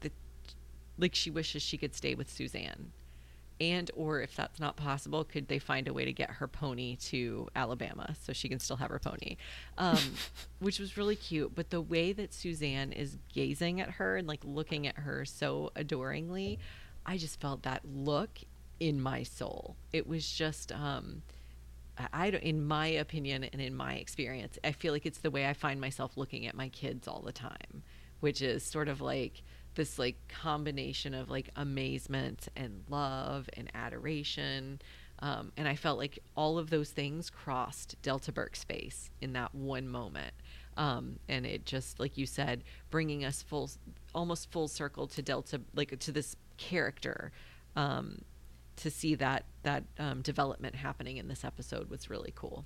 that, 0.00 0.12
like, 0.98 1.14
she 1.14 1.30
wishes 1.30 1.62
she 1.62 1.78
could 1.78 1.94
stay 1.94 2.14
with 2.14 2.30
Suzanne, 2.30 2.92
and 3.60 3.90
or 3.94 4.20
if 4.20 4.36
that's 4.36 4.60
not 4.60 4.76
possible, 4.76 5.24
could 5.24 5.48
they 5.48 5.58
find 5.58 5.88
a 5.88 5.92
way 5.92 6.04
to 6.04 6.12
get 6.12 6.30
her 6.30 6.46
pony 6.46 6.96
to 6.96 7.48
Alabama 7.56 8.14
so 8.22 8.32
she 8.32 8.48
can 8.48 8.60
still 8.60 8.76
have 8.76 8.90
her 8.90 8.98
pony, 8.98 9.36
um, 9.76 9.98
which 10.60 10.78
was 10.78 10.96
really 10.96 11.16
cute. 11.16 11.54
But 11.54 11.70
the 11.70 11.80
way 11.80 12.12
that 12.12 12.32
Suzanne 12.32 12.92
is 12.92 13.16
gazing 13.32 13.80
at 13.80 13.90
her 13.92 14.16
and 14.16 14.28
like 14.28 14.40
looking 14.44 14.86
at 14.86 14.96
her 14.96 15.24
so 15.24 15.72
adoringly, 15.76 16.58
I 17.04 17.16
just 17.16 17.40
felt 17.40 17.62
that 17.62 17.82
look 17.84 18.38
in 18.80 19.00
my 19.00 19.22
soul. 19.22 19.76
It 19.92 20.06
was 20.06 20.30
just 20.30 20.70
um 20.72 21.22
I- 22.12 22.30
don't 22.30 22.42
in 22.44 22.64
my 22.64 22.86
opinion 22.86 23.42
and 23.44 23.60
in 23.60 23.74
my 23.74 23.94
experience, 23.94 24.56
I 24.62 24.70
feel 24.72 24.92
like 24.92 25.04
it's 25.06 25.18
the 25.18 25.30
way 25.32 25.46
I 25.46 25.52
find 25.52 25.80
myself 25.80 26.16
looking 26.16 26.46
at 26.46 26.54
my 26.54 26.68
kids 26.68 27.08
all 27.08 27.22
the 27.22 27.32
time, 27.32 27.82
which 28.20 28.40
is 28.40 28.62
sort 28.62 28.88
of 28.88 29.00
like 29.00 29.42
this 29.78 29.98
like 29.98 30.16
combination 30.28 31.14
of 31.14 31.30
like 31.30 31.48
amazement 31.56 32.48
and 32.54 32.82
love 32.90 33.48
and 33.54 33.70
adoration. 33.74 34.82
Um, 35.20 35.52
and 35.56 35.66
I 35.66 35.76
felt 35.76 35.98
like 35.98 36.18
all 36.36 36.58
of 36.58 36.68
those 36.68 36.90
things 36.90 37.30
crossed 37.30 37.96
Delta 38.02 38.30
Burke's 38.32 38.64
face 38.64 39.10
in 39.22 39.32
that 39.32 39.54
one 39.54 39.88
moment. 39.88 40.34
Um, 40.76 41.18
and 41.28 41.46
it 41.46 41.64
just, 41.64 41.98
like 41.98 42.18
you 42.18 42.26
said, 42.26 42.62
bringing 42.90 43.24
us 43.24 43.40
full, 43.42 43.70
almost 44.14 44.50
full 44.50 44.68
circle 44.68 45.06
to 45.06 45.22
Delta, 45.22 45.60
like 45.74 45.98
to 45.98 46.12
this 46.12 46.36
character. 46.58 47.32
Um, 47.74 48.22
to 48.76 48.90
see 48.90 49.16
that 49.16 49.44
that 49.64 49.82
um, 49.98 50.22
development 50.22 50.76
happening 50.76 51.16
in 51.16 51.26
this 51.26 51.44
episode 51.44 51.90
was 51.90 52.08
really 52.08 52.32
cool. 52.34 52.64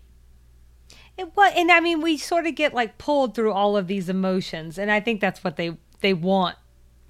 It 1.16 1.35
was, 1.35 1.53
and 1.57 1.72
I 1.72 1.81
mean, 1.81 2.03
we 2.03 2.18
sort 2.18 2.46
of 2.46 2.55
get 2.55 2.75
like 2.75 2.98
pulled 2.98 3.35
through 3.35 3.53
all 3.53 3.79
of 3.79 3.87
these 3.87 4.11
emotions, 4.11 4.79
and 4.79 4.90
I 4.90 5.01
think 5.01 5.22
that's 5.22 5.42
what 5.42 5.57
they 5.57 5.77
they 6.01 6.12
want 6.12 6.57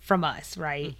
from 0.02 0.24
us, 0.24 0.58
right? 0.58 0.94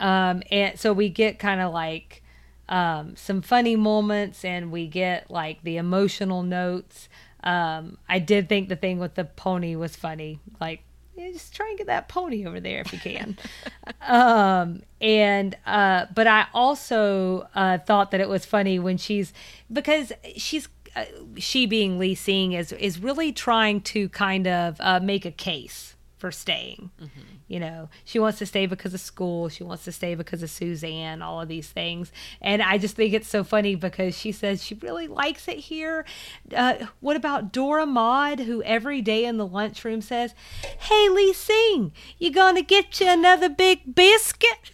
Um, 0.00 0.42
and 0.50 0.78
so 0.78 0.92
we 0.92 1.08
get 1.08 1.38
kind 1.38 1.60
of 1.60 1.72
like 1.72 2.22
um, 2.68 3.16
some 3.16 3.40
funny 3.40 3.76
moments, 3.76 4.44
and 4.44 4.70
we 4.70 4.86
get 4.86 5.30
like 5.30 5.62
the 5.62 5.76
emotional 5.78 6.42
notes. 6.42 7.08
Um, 7.42 7.96
I 8.08 8.18
did 8.18 8.48
think 8.48 8.68
the 8.68 8.76
thing 8.76 8.98
with 8.98 9.14
the 9.14 9.24
pony 9.24 9.76
was 9.76 9.96
funny, 9.96 10.40
like 10.60 10.82
yeah, 11.16 11.30
just 11.30 11.54
try 11.54 11.68
and 11.68 11.78
get 11.78 11.86
that 11.86 12.08
pony 12.08 12.44
over 12.44 12.60
there 12.60 12.80
if 12.80 12.92
you 12.92 12.98
can. 12.98 13.38
um, 14.02 14.82
and 15.00 15.56
uh, 15.64 16.06
but 16.14 16.26
I 16.26 16.46
also 16.52 17.48
uh, 17.54 17.78
thought 17.78 18.10
that 18.10 18.20
it 18.20 18.28
was 18.28 18.44
funny 18.44 18.78
when 18.78 18.98
she's 18.98 19.32
because 19.72 20.12
she's 20.36 20.68
uh, 20.94 21.04
she 21.38 21.66
being 21.66 21.98
Lee 21.98 22.14
Sing 22.14 22.52
is 22.52 22.72
is 22.72 22.98
really 22.98 23.32
trying 23.32 23.80
to 23.82 24.08
kind 24.10 24.46
of 24.46 24.76
uh, 24.80 25.00
make 25.00 25.24
a 25.24 25.30
case 25.30 25.95
for 26.26 26.32
staying. 26.32 26.90
Mm-hmm. 27.00 27.20
You 27.46 27.60
know, 27.60 27.88
she 28.04 28.18
wants 28.18 28.40
to 28.40 28.46
stay 28.46 28.66
because 28.66 28.92
of 28.92 28.98
school. 28.98 29.48
She 29.48 29.62
wants 29.62 29.84
to 29.84 29.92
stay 29.92 30.16
because 30.16 30.42
of 30.42 30.50
Suzanne, 30.50 31.22
all 31.22 31.40
of 31.40 31.46
these 31.46 31.68
things. 31.68 32.10
And 32.40 32.60
I 32.60 32.78
just 32.78 32.96
think 32.96 33.14
it's 33.14 33.28
so 33.28 33.44
funny 33.44 33.76
because 33.76 34.18
she 34.18 34.32
says 34.32 34.60
she 34.60 34.74
really 34.74 35.06
likes 35.06 35.46
it 35.46 35.58
here. 35.58 36.04
Uh, 36.52 36.86
what 36.98 37.14
about 37.14 37.52
Dora 37.52 37.86
Maud, 37.86 38.40
who 38.40 38.60
every 38.64 39.00
day 39.00 39.24
in 39.24 39.36
the 39.36 39.46
lunchroom 39.46 40.00
says, 40.00 40.34
Hey, 40.80 41.08
Lee 41.08 41.32
Sing, 41.32 41.92
you 42.18 42.32
gonna 42.32 42.62
get 42.62 42.98
you 43.00 43.08
another 43.08 43.48
big 43.48 43.94
biscuit? 43.94 44.72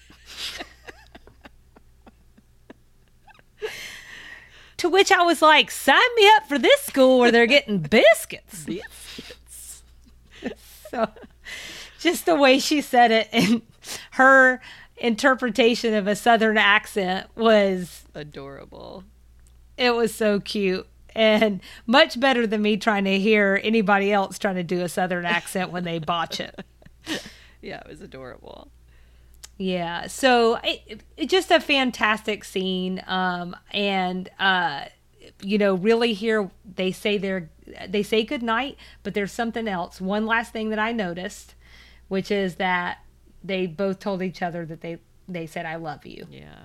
to 4.79 4.89
which 4.89 5.13
I 5.13 5.23
was 5.23 5.43
like, 5.43 5.71
sign 5.71 5.99
me 6.17 6.31
up 6.37 6.49
for 6.49 6.59
this 6.59 6.81
school 6.81 7.19
where 7.19 7.31
they're 7.31 7.45
getting 7.45 7.81
biscuits. 7.81 8.65
Biscuits. 8.65 9.83
so 10.91 11.11
just 12.03 12.27
the 12.27 12.37
way 12.37 12.59
she 12.59 12.81
said 12.81 13.11
it 13.11 13.29
and 13.33 13.63
her 14.13 14.61
interpretation 14.97 15.95
of 15.95 16.07
a 16.07 16.17
southern 16.17 16.59
accent 16.59 17.27
was 17.37 18.05
adorable. 18.15 19.05
It 19.77 19.95
was 19.95 20.15
so 20.15 20.41
cute 20.41 20.87
and 21.15 21.61
much 21.87 22.19
better 22.19 22.47
than 22.47 22.63
me 22.63 22.77
trying 22.77 23.05
to 23.05 23.19
hear 23.19 23.61
anybody 23.63 24.13
else 24.13 24.39
trying 24.39 24.57
to 24.57 24.63
do 24.63 24.83
a 24.83 24.89
southern 24.89 25.25
accent 25.25 25.71
when 25.71 25.85
they 25.85 25.99
botch 25.99 26.41
it. 26.41 26.65
yeah, 27.61 27.81
it 27.81 27.89
was 27.89 28.01
adorable. 28.01 28.69
Yeah, 29.59 30.07
so 30.07 30.59
it, 30.65 31.03
it, 31.17 31.29
just 31.29 31.51
a 31.51 31.61
fantastic 31.61 32.43
scene, 32.43 33.03
um, 33.07 33.55
and 33.71 34.29
uh, 34.41 34.87
you 35.43 35.59
know, 35.59 35.75
really 35.75 36.15
here 36.15 36.51
they 36.65 36.91
say 36.91 37.19
they're 37.19 37.51
they 37.89 38.03
say 38.03 38.25
good 38.25 38.43
night, 38.43 38.77
but 39.03 39.15
there's 39.15 39.31
something 39.31 39.69
else. 39.69 40.01
One 40.01 40.27
last 40.27 40.53
thing 40.53 40.71
that 40.71 40.79
I 40.79 40.93
noticed 40.93 41.55
which 42.13 42.31
is 42.31 42.57
that 42.57 42.99
they 43.43 43.67
both 43.67 43.99
told 43.99 44.23
each 44.23 44.43
other 44.43 44.67
that 44.67 44.83
they 44.83 44.99
they 45.27 45.47
said 45.47 45.65
I 45.65 45.77
love 45.77 46.05
you. 46.05 46.27
Yeah. 46.31 46.65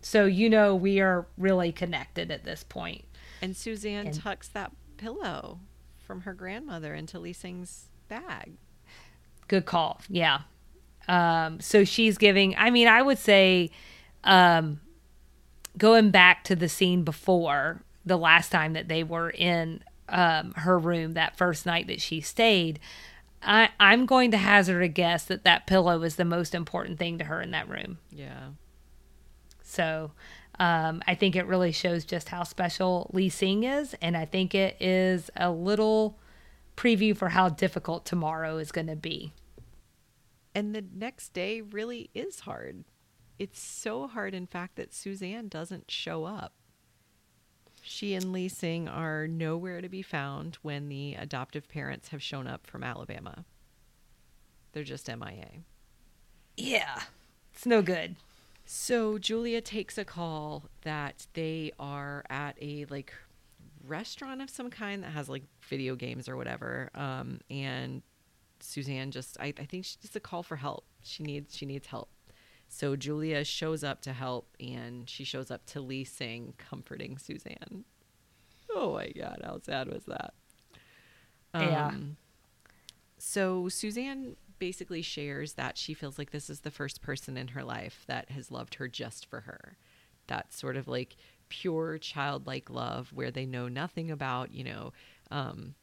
So 0.00 0.26
you 0.26 0.48
know 0.48 0.76
we 0.76 1.00
are 1.00 1.26
really 1.36 1.72
connected 1.72 2.30
at 2.30 2.44
this 2.44 2.62
point. 2.62 3.04
And 3.42 3.56
Suzanne 3.56 4.06
and, 4.06 4.14
tucks 4.14 4.46
that 4.46 4.70
pillow 4.96 5.58
from 5.98 6.20
her 6.20 6.34
grandmother 6.34 6.94
into 6.94 7.18
Lee 7.18 7.32
Sing's 7.32 7.86
bag. 8.06 8.52
Good 9.48 9.66
call. 9.66 10.02
Yeah. 10.08 10.42
Um, 11.08 11.58
so 11.58 11.82
she's 11.82 12.16
giving 12.16 12.54
I 12.56 12.70
mean, 12.70 12.86
I 12.86 13.02
would 13.02 13.18
say 13.18 13.72
um, 14.22 14.80
going 15.76 16.12
back 16.12 16.44
to 16.44 16.54
the 16.54 16.68
scene 16.68 17.02
before 17.02 17.82
the 18.06 18.16
last 18.16 18.50
time 18.50 18.74
that 18.74 18.86
they 18.86 19.02
were 19.02 19.30
in 19.30 19.82
um, 20.08 20.52
her 20.52 20.78
room 20.78 21.14
that 21.14 21.36
first 21.36 21.66
night 21.66 21.88
that 21.88 22.00
she 22.00 22.20
stayed, 22.20 22.78
I, 23.42 23.70
I'm 23.80 24.06
going 24.06 24.30
to 24.32 24.36
hazard 24.36 24.82
a 24.82 24.88
guess 24.88 25.24
that 25.24 25.44
that 25.44 25.66
pillow 25.66 26.02
is 26.02 26.16
the 26.16 26.24
most 26.24 26.54
important 26.54 26.98
thing 26.98 27.18
to 27.18 27.24
her 27.24 27.40
in 27.40 27.52
that 27.52 27.68
room. 27.68 27.98
Yeah. 28.10 28.50
So 29.62 30.12
um, 30.58 31.02
I 31.06 31.14
think 31.14 31.36
it 31.36 31.46
really 31.46 31.72
shows 31.72 32.04
just 32.04 32.28
how 32.28 32.42
special 32.42 33.10
Lee 33.12 33.30
Sing 33.30 33.64
is. 33.64 33.94
And 34.02 34.16
I 34.16 34.26
think 34.26 34.54
it 34.54 34.76
is 34.80 35.30
a 35.36 35.50
little 35.50 36.18
preview 36.76 37.16
for 37.16 37.30
how 37.30 37.48
difficult 37.48 38.04
tomorrow 38.04 38.58
is 38.58 38.72
going 38.72 38.88
to 38.88 38.96
be. 38.96 39.32
And 40.54 40.74
the 40.74 40.84
next 40.94 41.32
day 41.32 41.60
really 41.60 42.10
is 42.14 42.40
hard. 42.40 42.84
It's 43.38 43.60
so 43.60 44.06
hard, 44.06 44.34
in 44.34 44.46
fact, 44.46 44.76
that 44.76 44.92
Suzanne 44.92 45.48
doesn't 45.48 45.90
show 45.90 46.24
up. 46.24 46.52
She 47.82 48.14
and 48.14 48.32
Lee 48.32 48.48
Sing 48.48 48.88
are 48.88 49.26
nowhere 49.26 49.80
to 49.80 49.88
be 49.88 50.02
found 50.02 50.56
when 50.62 50.88
the 50.88 51.14
adoptive 51.14 51.68
parents 51.68 52.08
have 52.08 52.22
shown 52.22 52.46
up 52.46 52.66
from 52.66 52.82
Alabama. 52.84 53.44
They're 54.72 54.84
just 54.84 55.08
MIA. 55.08 55.62
Yeah, 56.56 57.00
it's 57.52 57.66
no 57.66 57.82
good. 57.82 58.16
So 58.66 59.18
Julia 59.18 59.60
takes 59.60 59.98
a 59.98 60.04
call 60.04 60.64
that 60.82 61.26
they 61.34 61.72
are 61.78 62.24
at 62.30 62.56
a 62.60 62.84
like 62.90 63.12
restaurant 63.86 64.40
of 64.42 64.50
some 64.50 64.70
kind 64.70 65.02
that 65.02 65.10
has 65.10 65.28
like 65.28 65.42
video 65.62 65.96
games 65.96 66.28
or 66.28 66.36
whatever. 66.36 66.90
Um, 66.94 67.40
and 67.50 68.02
Suzanne 68.60 69.10
just, 69.10 69.36
I, 69.40 69.54
I 69.58 69.64
think 69.64 69.84
she's 69.86 70.14
a 70.14 70.20
call 70.20 70.42
for 70.42 70.56
help. 70.56 70.84
She 71.02 71.22
needs, 71.22 71.56
she 71.56 71.66
needs 71.66 71.86
help. 71.86 72.10
So 72.72 72.94
Julia 72.94 73.44
shows 73.44 73.82
up 73.82 74.00
to 74.02 74.12
help 74.12 74.56
and 74.60 75.10
she 75.10 75.24
shows 75.24 75.50
up 75.50 75.66
to 75.66 75.80
Lee 75.80 76.04
Sing 76.04 76.54
comforting 76.56 77.18
Suzanne. 77.18 77.84
Oh 78.72 78.94
my 78.94 79.08
God, 79.08 79.42
how 79.44 79.58
sad 79.60 79.92
was 79.92 80.04
that? 80.04 80.34
Yeah. 81.52 81.88
Um, 81.88 82.16
so 83.18 83.68
Suzanne 83.68 84.36
basically 84.60 85.02
shares 85.02 85.54
that 85.54 85.76
she 85.76 85.94
feels 85.94 86.16
like 86.16 86.30
this 86.30 86.48
is 86.48 86.60
the 86.60 86.70
first 86.70 87.02
person 87.02 87.36
in 87.36 87.48
her 87.48 87.64
life 87.64 88.04
that 88.06 88.30
has 88.30 88.52
loved 88.52 88.76
her 88.76 88.86
just 88.86 89.26
for 89.26 89.40
her. 89.40 89.76
That 90.28 90.52
sort 90.52 90.76
of 90.76 90.86
like 90.86 91.16
pure 91.48 91.98
childlike 91.98 92.70
love 92.70 93.10
where 93.12 93.32
they 93.32 93.46
know 93.46 93.66
nothing 93.66 94.12
about, 94.12 94.54
you 94.54 94.62
know, 94.62 94.92
um, 95.32 95.74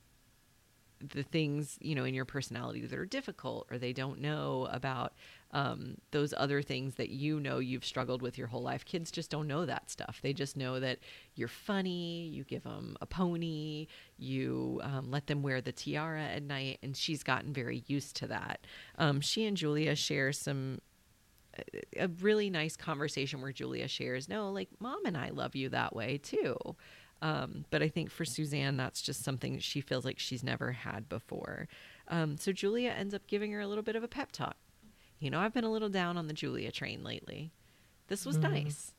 the 1.01 1.23
things 1.23 1.77
you 1.81 1.95
know 1.95 2.03
in 2.03 2.13
your 2.13 2.25
personality 2.25 2.85
that 2.85 2.97
are 2.97 3.05
difficult 3.05 3.67
or 3.69 3.77
they 3.77 3.93
don't 3.93 4.19
know 4.19 4.67
about 4.71 5.13
um, 5.51 5.95
those 6.11 6.33
other 6.35 6.61
things 6.61 6.95
that 6.95 7.09
you 7.09 7.39
know 7.39 7.59
you've 7.59 7.85
struggled 7.85 8.21
with 8.21 8.37
your 8.37 8.47
whole 8.47 8.61
life. 8.61 8.83
Kids 8.83 9.11
just 9.11 9.29
don't 9.29 9.47
know 9.47 9.65
that 9.65 9.89
stuff. 9.89 10.19
They 10.21 10.33
just 10.33 10.57
know 10.57 10.79
that 10.79 10.99
you're 11.35 11.47
funny 11.47 12.27
you 12.27 12.43
give 12.43 12.63
them 12.63 12.97
a 13.01 13.05
pony 13.05 13.87
you 14.17 14.79
um, 14.83 15.11
let 15.11 15.27
them 15.27 15.43
wear 15.43 15.61
the 15.61 15.71
tiara 15.71 16.23
at 16.23 16.43
night 16.43 16.79
and 16.81 16.95
she's 16.95 17.23
gotten 17.23 17.53
very 17.53 17.83
used 17.87 18.15
to 18.17 18.27
that. 18.27 18.65
Um, 18.97 19.21
she 19.21 19.45
and 19.45 19.55
julia 19.55 19.95
share 19.95 20.31
some 20.31 20.79
a 21.97 22.07
really 22.21 22.49
nice 22.49 22.75
conversation 22.75 23.41
where 23.41 23.51
julia 23.51 23.87
shares 23.87 24.29
no 24.29 24.51
like 24.51 24.69
mom 24.79 25.05
and 25.05 25.17
i 25.17 25.29
love 25.29 25.55
you 25.55 25.69
that 25.69 25.95
way 25.95 26.17
too 26.17 26.55
um, 27.21 27.65
but 27.69 27.81
I 27.81 27.87
think 27.87 28.11
for 28.11 28.25
Suzanne, 28.25 28.77
that's 28.77 29.01
just 29.01 29.23
something 29.23 29.59
she 29.59 29.81
feels 29.81 30.05
like 30.05 30.19
she's 30.19 30.43
never 30.43 30.71
had 30.71 31.09
before. 31.09 31.67
Um, 32.07 32.37
so 32.37 32.51
Julia 32.51 32.91
ends 32.91 33.13
up 33.13 33.25
giving 33.27 33.51
her 33.53 33.59
a 33.59 33.67
little 33.67 33.83
bit 33.83 33.95
of 33.95 34.03
a 34.03 34.07
pep 34.07 34.31
talk. 34.31 34.55
You 35.19 35.31
know, 35.31 35.39
I've 35.39 35.53
been 35.53 35.63
a 35.63 35.71
little 35.71 35.89
down 35.89 36.17
on 36.17 36.27
the 36.27 36.33
Julia 36.33 36.71
train 36.71 37.03
lately. 37.03 37.51
This 38.07 38.25
was 38.25 38.37
mm-hmm. 38.37 38.53
nice. 38.53 38.93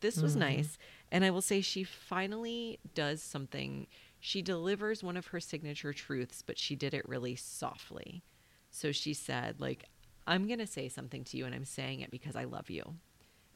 This 0.00 0.20
was 0.20 0.32
mm-hmm. 0.32 0.40
nice. 0.40 0.78
And 1.10 1.24
I 1.24 1.30
will 1.30 1.40
say 1.40 1.60
she 1.60 1.84
finally 1.84 2.78
does 2.94 3.22
something. 3.22 3.86
She 4.20 4.42
delivers 4.42 5.02
one 5.02 5.16
of 5.16 5.28
her 5.28 5.40
signature 5.40 5.92
truths, 5.92 6.42
but 6.42 6.58
she 6.58 6.76
did 6.76 6.92
it 6.92 7.08
really 7.08 7.36
softly. 7.36 8.22
So 8.70 8.92
she 8.92 9.14
said, 9.14 9.60
like, 9.60 9.86
I'm 10.26 10.46
going 10.46 10.58
to 10.58 10.66
say 10.66 10.88
something 10.88 11.24
to 11.24 11.36
you, 11.36 11.46
and 11.46 11.54
I'm 11.54 11.64
saying 11.64 12.00
it 12.00 12.10
because 12.10 12.36
I 12.36 12.44
love 12.44 12.70
you. 12.70 12.82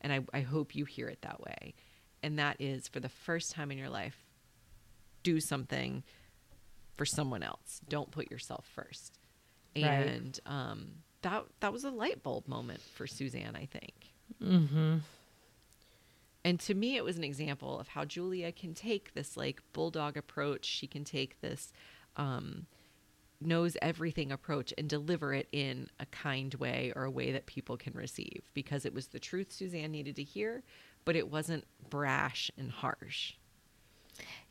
And 0.01 0.13
I, 0.13 0.21
I 0.33 0.41
hope 0.41 0.75
you 0.75 0.85
hear 0.85 1.09
it 1.09 1.23
that 1.23 1.41
way 1.41 1.75
and 2.23 2.39
that 2.39 2.57
is 2.61 2.89
for 2.89 3.01
the 3.01 3.09
first 3.09 3.53
time 3.53 3.71
in 3.71 3.79
your 3.79 3.89
life, 3.89 4.25
do 5.23 5.41
something 5.41 6.03
for 6.97 7.05
someone 7.05 7.43
else. 7.43 7.81
Don't 7.89 8.11
put 8.11 8.31
yourself 8.31 8.67
first. 8.75 9.19
And 9.75 10.41
right. 10.47 10.53
um, 10.53 10.89
that 11.23 11.45
that 11.61 11.73
was 11.73 11.85
a 11.85 11.91
light 11.91 12.23
bulb 12.23 12.49
moment 12.49 12.81
for 12.95 13.07
Suzanne, 13.07 13.57
I 13.57 13.67
think. 13.67 14.15
Mm-hmm. 14.43 14.97
And 16.45 16.61
to 16.61 16.75
me, 16.75 16.97
it 16.97 17.05
was 17.05 17.17
an 17.17 17.25
example 17.25 17.79
of 17.81 17.89
how 17.89 18.05
Julia 18.05 18.53
can 18.53 18.73
take 18.73 19.15
this 19.15 19.37
like 19.37 19.61
bulldog 19.73 20.17
approach. 20.17 20.65
She 20.65 20.87
can 20.87 21.05
take 21.05 21.41
this 21.41 21.73
um, 22.17 22.67
knows 23.41 23.77
everything 23.83 24.33
approach 24.33 24.73
and 24.79 24.89
deliver 24.89 25.35
it 25.35 25.49
in 25.53 25.89
a 26.01 26.07
kind 26.07 26.55
way 26.55 26.93
or 26.97 27.05
a 27.05 27.11
way 27.11 27.33
that 27.33 27.47
people 27.47 27.77
can 27.77 27.93
receive 27.93 28.43
because 28.55 28.87
it 28.87 28.95
was 28.95 29.09
the 29.09 29.19
truth 29.19 29.53
Suzanne 29.53 29.91
needed 29.91 30.17
to 30.17 30.23
hear, 30.23 30.63
but 31.07 31.17
it 31.17 31.31
wasn't 31.31 31.65
brash 31.89 32.51
and 32.59 32.71
harsh. 32.71 33.33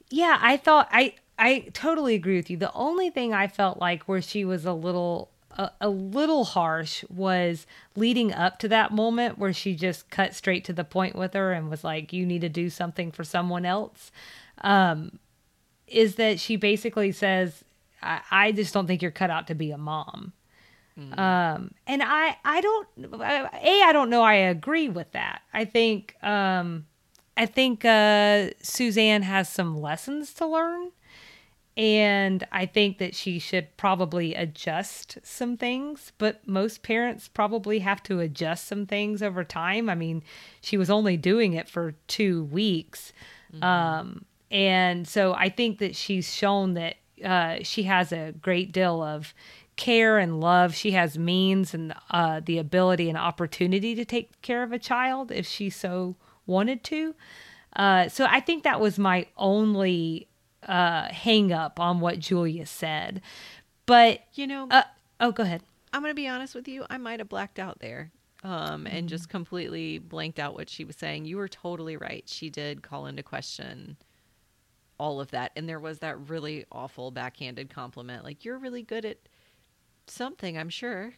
Yeah, 0.10 0.40
I 0.42 0.58
thought 0.58 0.88
I 0.92 1.14
I 1.38 1.70
totally 1.74 2.16
agree 2.16 2.38
with 2.38 2.50
you. 2.50 2.58
The 2.58 2.74
only 2.74 3.12
thing 3.12 3.34
I 3.34 3.48
felt 3.48 3.78
like 3.80 4.04
where 4.04 4.22
she 4.22 4.44
was 4.44 4.66
a 4.66 4.74
little 4.74 5.30
a, 5.52 5.72
a, 5.82 5.90
little 5.90 6.44
harsh 6.44 7.04
was 7.10 7.66
leading 7.96 8.34
up 8.34 8.60
to 8.60 8.68
that 8.68 8.92
moment 8.92 9.38
where 9.38 9.54
she 9.54 9.74
just 9.74 10.10
cut 10.10 10.34
straight 10.34 10.66
to 10.66 10.74
the 10.74 10.84
point 10.84 11.16
with 11.16 11.34
her 11.34 11.54
and 11.54 11.70
was 11.70 11.84
like, 11.84 12.12
"You 12.12 12.26
need 12.26 12.42
to 12.42 12.50
do 12.50 12.70
something 12.70 13.12
for 13.12 13.24
someone 13.24 13.66
else." 13.66 14.12
Um, 14.62 15.20
is 15.88 16.16
that 16.16 16.40
she 16.40 16.56
basically 16.56 17.12
says, 17.12 17.64
I, 18.02 18.22
"I 18.32 18.52
just 18.52 18.74
don't 18.74 18.88
think 18.88 19.02
you're 19.02 19.12
cut 19.12 19.30
out 19.30 19.48
to 19.48 19.56
be 19.56 19.72
a 19.72 19.78
mom." 19.78 20.34
Mm. 21.00 21.20
Um, 21.20 21.72
and 21.88 22.02
I, 22.02 22.38
I 22.46 22.62
don't, 22.62 22.88
a, 23.14 23.50
I 23.54 23.92
don't 23.92 24.10
know. 24.10 24.22
I 24.22 24.36
agree 24.36 24.90
with 24.90 25.12
that. 25.12 25.42
I 25.54 25.66
think, 25.66 26.16
um, 26.24 26.86
I 27.38 27.46
think 27.46 27.84
uh, 27.84 28.52
Suzanne 28.62 29.24
has 29.24 29.50
some 29.50 29.82
lessons 29.82 30.34
to 30.36 30.46
learn, 30.46 30.92
and 31.76 32.48
I 32.50 32.66
think 32.66 33.00
that 33.00 33.14
she 33.14 33.40
should 33.40 33.76
probably 33.76 34.34
adjust 34.34 35.18
some 35.22 35.58
things, 35.58 36.14
but 36.18 36.48
most 36.48 36.82
parents 36.82 37.28
probably 37.28 37.80
have 37.80 38.02
to 38.04 38.22
adjust 38.22 38.66
some 38.66 38.86
things 38.86 39.22
over 39.22 39.44
time. 39.44 39.90
I 39.90 39.96
mean, 39.96 40.24
she 40.62 40.78
was 40.78 40.90
only 40.90 41.18
doing 41.18 41.52
it 41.52 41.68
for 41.68 41.96
two 42.08 42.46
weeks. 42.46 43.12
Mm-hmm. 43.54 43.64
Um, 43.64 44.26
and 44.50 45.06
so 45.06 45.34
I 45.34 45.50
think 45.50 45.80
that 45.80 45.98
she's 45.98 46.34
shown 46.34 46.76
that 46.76 46.96
uh, 47.24 47.58
she 47.64 47.84
has 47.84 48.14
a 48.14 48.34
great 48.42 48.72
deal 48.72 49.02
of 49.04 49.34
care 49.76 50.18
and 50.18 50.40
love. 50.40 50.76
She 50.76 50.92
has 50.92 51.18
means 51.18 51.74
and 51.74 51.94
uh, 52.10 52.42
the 52.44 52.58
ability 52.58 53.10
and 53.10 53.18
opportunity 53.18 53.96
to 53.96 54.06
take 54.06 54.42
care 54.42 54.64
of 54.64 54.72
a 54.72 54.80
child 54.80 55.32
if 55.32 55.46
she 55.46 55.70
so 55.70 56.16
wanted 56.46 56.84
to. 56.86 57.16
Uh, 57.76 58.08
so 58.08 58.26
I 58.30 58.40
think 58.40 58.64
that 58.64 58.80
was 58.80 58.98
my 58.98 59.28
only 59.38 60.28
uh, 60.68 61.10
hang 61.10 61.52
up 61.52 61.80
on 61.80 62.00
what 62.00 62.20
Julia 62.20 62.66
said. 62.66 63.22
But 63.86 64.22
you 64.34 64.48
know, 64.48 64.68
uh, 64.72 64.84
oh, 65.20 65.32
go 65.32 65.44
ahead. 65.44 65.62
I'm 65.94 66.02
going 66.02 66.12
to 66.12 66.16
be 66.16 66.28
honest 66.28 66.56
with 66.56 66.68
you. 66.68 66.86
I 66.90 66.98
might 66.98 67.20
have 67.20 67.30
blacked 67.30 67.60
out 67.60 67.80
there 67.80 68.12
um, 68.44 68.86
and 68.86 69.08
just 69.08 69.30
completely 69.30 69.98
blanked 69.98 70.40
out 70.40 70.54
what 70.54 70.70
she 70.70 70.84
was 70.84 70.96
saying. 70.96 71.26
You 71.26 71.38
were 71.38 71.48
totally 71.48 71.98
right. 71.98 72.24
She 72.28 72.50
did 72.50 72.84
call 72.84 73.06
into 73.06 73.24
question 73.24 73.98
all 75.00 75.20
of 75.20 75.32
that. 75.32 75.52
And 75.56 75.68
there 75.68 75.80
was 75.80 76.00
that 76.00 76.30
really 76.30 76.66
awful 76.72 77.12
backhanded 77.12 77.70
compliment 77.70 78.24
like, 78.24 78.46
you're 78.46 78.58
really 78.58 78.84
good 78.84 79.06
at 79.06 79.18
something, 80.12 80.58
I'm 80.58 80.70
sure. 80.70 81.14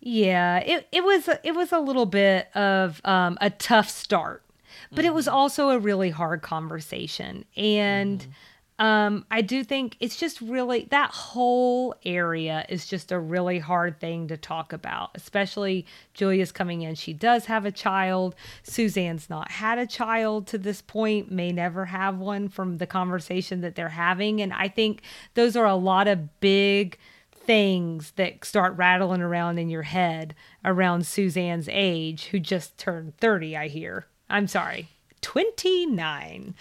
Yeah, 0.00 0.58
it, 0.58 0.88
it 0.90 1.04
was 1.04 1.28
it 1.44 1.54
was 1.54 1.70
a 1.70 1.78
little 1.78 2.06
bit 2.06 2.48
of 2.56 3.00
um, 3.04 3.38
a 3.40 3.50
tough 3.50 3.88
start 3.88 4.42
but 4.90 5.00
mm-hmm. 5.00 5.06
it 5.06 5.14
was 5.14 5.26
mm-hmm. 5.26 5.36
also 5.36 5.70
a 5.70 5.78
really 5.78 6.10
hard 6.10 6.42
conversation. 6.42 7.44
And 7.56 8.20
mm-hmm. 8.20 8.84
um, 8.84 9.26
I 9.30 9.40
do 9.40 9.64
think 9.64 9.96
it's 10.00 10.16
just 10.16 10.40
really 10.40 10.86
that 10.90 11.10
whole 11.10 11.94
area 12.04 12.64
is 12.68 12.86
just 12.86 13.12
a 13.12 13.18
really 13.18 13.58
hard 13.58 14.00
thing 14.00 14.28
to 14.28 14.36
talk 14.36 14.72
about, 14.72 15.10
especially 15.14 15.86
Julia's 16.14 16.52
coming 16.52 16.82
in. 16.82 16.94
She 16.94 17.12
does 17.12 17.46
have 17.46 17.64
a 17.64 17.72
child. 17.72 18.34
Suzanne's 18.62 19.30
not 19.30 19.50
had 19.50 19.78
a 19.78 19.86
child 19.86 20.46
to 20.48 20.58
this 20.58 20.82
point, 20.82 21.30
may 21.30 21.52
never 21.52 21.86
have 21.86 22.18
one 22.18 22.48
from 22.48 22.78
the 22.78 22.86
conversation 22.86 23.60
that 23.62 23.74
they're 23.74 23.88
having. 23.88 24.40
And 24.40 24.52
I 24.52 24.68
think 24.68 25.02
those 25.34 25.56
are 25.56 25.66
a 25.66 25.74
lot 25.74 26.08
of 26.08 26.40
big 26.40 26.98
things 27.44 28.12
that 28.12 28.44
start 28.44 28.76
rattling 28.76 29.20
around 29.20 29.58
in 29.58 29.68
your 29.68 29.82
head 29.82 30.34
around 30.64 31.06
Suzanne's 31.06 31.68
age, 31.70 32.26
who 32.26 32.38
just 32.38 32.78
turned 32.78 33.16
30, 33.18 33.56
I 33.56 33.68
hear. 33.68 34.06
I'm 34.28 34.46
sorry, 34.46 34.88
29. 35.20 36.54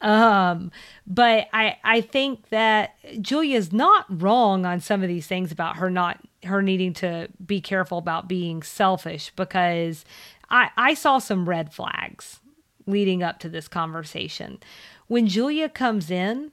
Um, 0.00 0.70
but 1.06 1.48
I 1.52 1.76
I 1.82 2.00
think 2.00 2.50
that 2.50 2.94
Julia's 3.20 3.72
not 3.72 4.06
wrong 4.08 4.64
on 4.64 4.80
some 4.80 5.02
of 5.02 5.08
these 5.08 5.26
things 5.26 5.50
about 5.50 5.76
her 5.78 5.90
not 5.90 6.20
her 6.44 6.62
needing 6.62 6.92
to 6.94 7.28
be 7.44 7.60
careful 7.60 7.98
about 7.98 8.28
being 8.28 8.62
selfish 8.62 9.32
because 9.34 10.04
I 10.50 10.70
I 10.76 10.94
saw 10.94 11.18
some 11.18 11.48
red 11.48 11.72
flags 11.72 12.38
leading 12.86 13.22
up 13.22 13.40
to 13.40 13.48
this 13.48 13.66
conversation. 13.66 14.60
When 15.08 15.26
Julia 15.26 15.68
comes 15.68 16.10
in, 16.10 16.52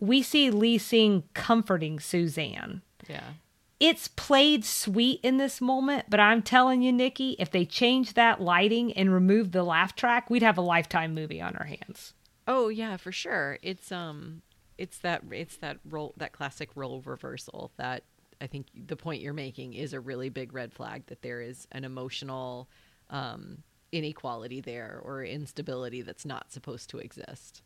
we 0.00 0.22
see 0.22 0.50
Lee 0.50 0.78
Sing 0.78 1.24
comforting 1.32 2.00
Suzanne. 2.00 2.82
Yeah 3.08 3.32
it's 3.80 4.08
played 4.08 4.64
sweet 4.64 5.20
in 5.22 5.36
this 5.36 5.60
moment, 5.60 6.06
but 6.08 6.20
I'm 6.20 6.42
telling 6.42 6.80
you, 6.80 6.92
Nikki, 6.92 7.36
if 7.38 7.50
they 7.50 7.64
change 7.64 8.14
that 8.14 8.40
lighting 8.40 8.92
and 8.92 9.12
remove 9.12 9.52
the 9.52 9.62
laugh 9.62 9.94
track, 9.94 10.30
we'd 10.30 10.42
have 10.42 10.56
a 10.56 10.62
lifetime 10.62 11.14
movie 11.14 11.40
on 11.40 11.56
our 11.56 11.66
hands. 11.66 12.14
Oh 12.46 12.68
yeah, 12.68 12.96
for 12.96 13.12
sure. 13.12 13.58
It's 13.62 13.90
um 13.90 14.42
it's 14.78 14.98
that 14.98 15.22
it's 15.30 15.56
that 15.58 15.78
role 15.88 16.14
that 16.16 16.32
classic 16.32 16.70
role 16.74 17.02
reversal 17.04 17.72
that 17.76 18.04
I 18.40 18.46
think 18.46 18.66
the 18.74 18.96
point 18.96 19.22
you're 19.22 19.32
making 19.32 19.74
is 19.74 19.92
a 19.92 20.00
really 20.00 20.28
big 20.28 20.52
red 20.52 20.72
flag 20.72 21.04
that 21.06 21.22
there 21.22 21.40
is 21.40 21.66
an 21.72 21.84
emotional 21.84 22.68
um, 23.10 23.62
inequality 23.92 24.60
there 24.60 25.00
or 25.02 25.24
instability 25.24 26.02
that's 26.02 26.24
not 26.24 26.52
supposed 26.52 26.90
to 26.90 26.98
exist. 26.98 27.62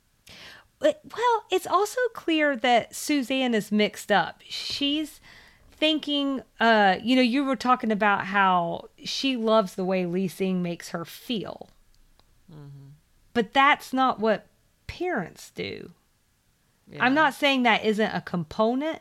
Well, 0.81 1.45
it's 1.51 1.67
also 1.67 2.01
clear 2.15 2.57
that 2.57 2.95
Suzanne 2.95 3.55
is 3.55 3.73
mixed 3.73 4.13
up. 4.13 4.43
She's 4.49 5.21
thinking, 5.73 6.43
uh, 6.61 6.97
you 7.03 7.17
know, 7.17 7.23
you 7.23 7.45
were 7.45 7.57
talking 7.57 7.91
about 7.91 8.27
how 8.27 8.89
she 9.05 9.37
loves 9.37 9.75
the 9.75 9.85
way 9.85 10.07
Lee 10.07 10.29
Sing 10.29 10.63
makes 10.63 10.91
her 10.91 11.05
feel. 11.05 11.69
Mm-hmm. 12.53 12.91
But 13.35 13.53
that's 13.53 13.93
not 13.93 14.21
what 14.21 14.47
parents 14.87 15.51
do. 15.51 15.93
Yeah. 16.91 17.05
I'm 17.05 17.15
not 17.15 17.35
saying 17.35 17.63
that 17.63 17.85
isn't 17.85 18.11
a 18.11 18.21
component, 18.21 19.01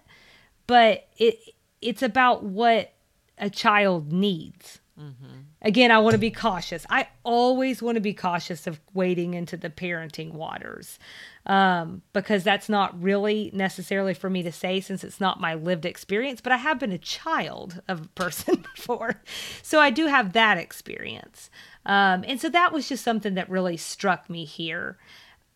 but 0.68 1.08
it 1.18 1.40
it's 1.82 2.02
about 2.02 2.44
what 2.44 2.94
a 3.38 3.50
child 3.50 4.12
needs. 4.12 4.80
Mm-hmm. 5.00 5.42
Again, 5.62 5.92
I 5.92 6.00
want 6.00 6.14
to 6.14 6.20
be 6.20 6.32
cautious. 6.32 6.86
I 6.90 7.08
always 7.24 7.84
want 7.84 7.96
to 7.96 8.02
be 8.02 8.14
cautious 8.14 8.66
of 8.66 8.80
wading 8.94 9.36
into 9.36 9.56
the 9.56 9.70
parenting 9.70 10.34
waters 10.34 10.98
um, 11.46 12.02
because 12.14 12.44
that's 12.44 12.68
not 12.68 13.00
really 13.00 13.52
necessarily 13.54 14.16
for 14.16 14.30
me 14.30 14.42
to 14.42 14.52
say 14.52 14.82
since 14.82 15.04
it's 15.04 15.22
not 15.22 15.40
my 15.40 15.54
lived 15.54 15.86
experience, 15.86 16.42
but 16.42 16.52
I 16.52 16.58
have 16.58 16.80
been 16.80 16.92
a 16.92 16.98
child 16.98 17.82
of 17.88 18.06
a 18.06 18.08
person 18.10 18.66
before. 18.76 19.22
So 19.62 19.80
I 19.80 19.92
do 19.92 20.08
have 20.08 20.34
that 20.34 20.58
experience. 20.58 21.52
Um, 21.86 22.24
and 22.28 22.42
so 22.42 22.50
that 22.50 22.74
was 22.74 22.90
just 22.90 23.04
something 23.04 23.36
that 23.36 23.50
really 23.50 23.78
struck 23.78 24.30
me 24.30 24.46
here. 24.46 24.98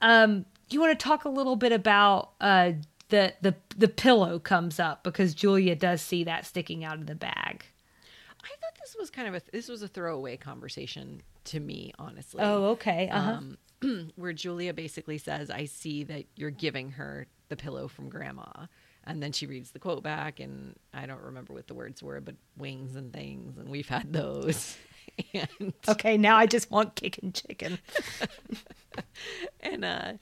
Um, 0.02 0.46
you 0.70 0.80
want 0.80 0.98
to 0.98 1.04
talk 1.04 1.26
a 1.26 1.30
little 1.30 1.56
bit 1.56 1.72
about 1.72 2.32
uh, 2.40 2.74
the, 3.10 3.34
the, 3.42 3.56
the 3.76 3.88
pillow 3.88 4.38
comes 4.38 4.80
up 4.80 5.04
because 5.04 5.34
Julia 5.34 5.76
does 5.76 6.02
see 6.02 6.24
that 6.26 6.46
sticking 6.46 6.84
out 6.84 7.00
of 7.00 7.08
the 7.08 7.16
bag. 7.16 7.66
I 8.44 8.48
thought 8.48 8.80
this 8.80 8.96
was 9.00 9.10
kind 9.10 9.28
of 9.28 9.36
a 9.36 9.42
this 9.52 9.68
was 9.68 9.82
a 9.82 9.88
throwaway 9.88 10.38
conversation 10.38 11.22
to 11.46 11.60
me, 11.60 11.94
honestly. 12.00 12.42
Oh, 12.44 12.66
okay. 12.72 13.10
Uh-huh. 13.10 13.32
Um, 13.32 13.58
where 14.16 14.34
Julia 14.34 14.74
basically 14.74 15.18
says, 15.18 15.50
I 15.50 15.66
see 15.66 16.04
that 16.06 16.26
you're 16.36 16.52
giving 16.52 16.92
her 16.92 17.28
the 17.50 17.56
pillow 17.56 17.88
from 17.88 18.10
grandma. 18.10 18.68
And 19.04 19.22
then 19.22 19.32
she 19.32 19.48
reads 19.48 19.72
the 19.72 19.80
quote 19.80 20.04
back, 20.04 20.40
and 20.40 20.76
I 20.94 21.08
don't 21.08 21.22
remember 21.24 21.54
what 21.54 21.68
the 21.68 21.74
words 21.74 22.04
were, 22.04 22.22
but 22.22 22.36
wings 22.56 22.96
and 22.96 23.12
things, 23.12 23.58
and 23.58 23.68
we've 23.70 23.90
had 23.90 24.14
those. 24.14 24.78
and 25.34 25.74
okay, 25.88 26.18
now 26.18 26.38
I 26.38 26.46
just 26.46 26.70
want 26.70 26.96
kicking 26.96 27.32
chicken. 27.32 27.80
and 29.60 29.84
uh, 29.84 30.14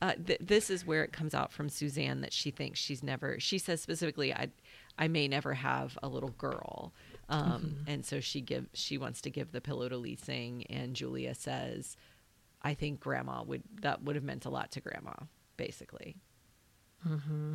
uh, 0.00 0.12
th- 0.24 0.38
this 0.40 0.70
is 0.70 0.86
where 0.86 1.02
it 1.02 1.12
comes 1.12 1.34
out 1.34 1.52
from 1.52 1.68
Suzanne 1.68 2.20
that 2.20 2.32
she 2.32 2.52
thinks 2.52 2.78
she's 2.78 3.02
never. 3.02 3.40
She 3.40 3.58
says 3.58 3.82
specifically, 3.82 4.32
"I, 4.32 4.50
I 4.96 5.08
may 5.08 5.26
never 5.26 5.54
have 5.54 5.98
a 6.00 6.08
little 6.08 6.30
girl," 6.30 6.92
um, 7.30 7.44
mm-hmm. 7.44 7.90
and 7.90 8.04
so 8.04 8.20
she 8.20 8.40
give 8.40 8.66
she 8.74 8.98
wants 8.98 9.20
to 9.22 9.30
give 9.30 9.52
the 9.52 9.60
pillow 9.60 9.88
to 9.88 9.96
Lee 9.96 10.16
Sing, 10.16 10.64
and 10.68 10.94
Julia 10.94 11.34
says, 11.34 11.96
I 12.60 12.74
think 12.74 13.00
grandma 13.00 13.42
would 13.44 13.62
that 13.82 14.02
would 14.02 14.16
have 14.16 14.24
meant 14.24 14.44
a 14.44 14.50
lot 14.50 14.72
to 14.72 14.80
grandma, 14.80 15.12
basically. 15.56 16.16
Mm-hmm. 17.08 17.54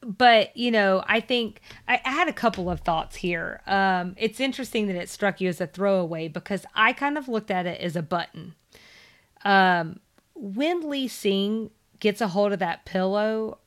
But 0.00 0.56
you 0.56 0.70
know, 0.70 1.04
I 1.06 1.20
think 1.20 1.60
I, 1.86 2.00
I, 2.04 2.10
had 2.10 2.28
a 2.28 2.32
couple 2.32 2.70
of 2.70 2.80
thoughts 2.80 3.16
here. 3.16 3.60
Um, 3.66 4.14
it's 4.16 4.40
interesting 4.40 4.86
that 4.86 4.96
it 4.96 5.10
struck 5.10 5.40
you 5.40 5.48
as 5.48 5.60
a 5.60 5.66
throwaway 5.66 6.28
because 6.28 6.64
I 6.74 6.94
kind 6.94 7.18
of 7.18 7.28
looked 7.28 7.50
at 7.50 7.66
it 7.66 7.80
as 7.80 7.94
a 7.94 8.02
button. 8.02 8.54
Um, 9.44 10.00
when 10.34 10.88
Lee 10.88 11.08
Sing 11.08 11.70
gets 12.00 12.20
a 12.20 12.28
hold 12.28 12.52
of 12.52 12.58
that 12.60 12.86
pillow, 12.86 13.58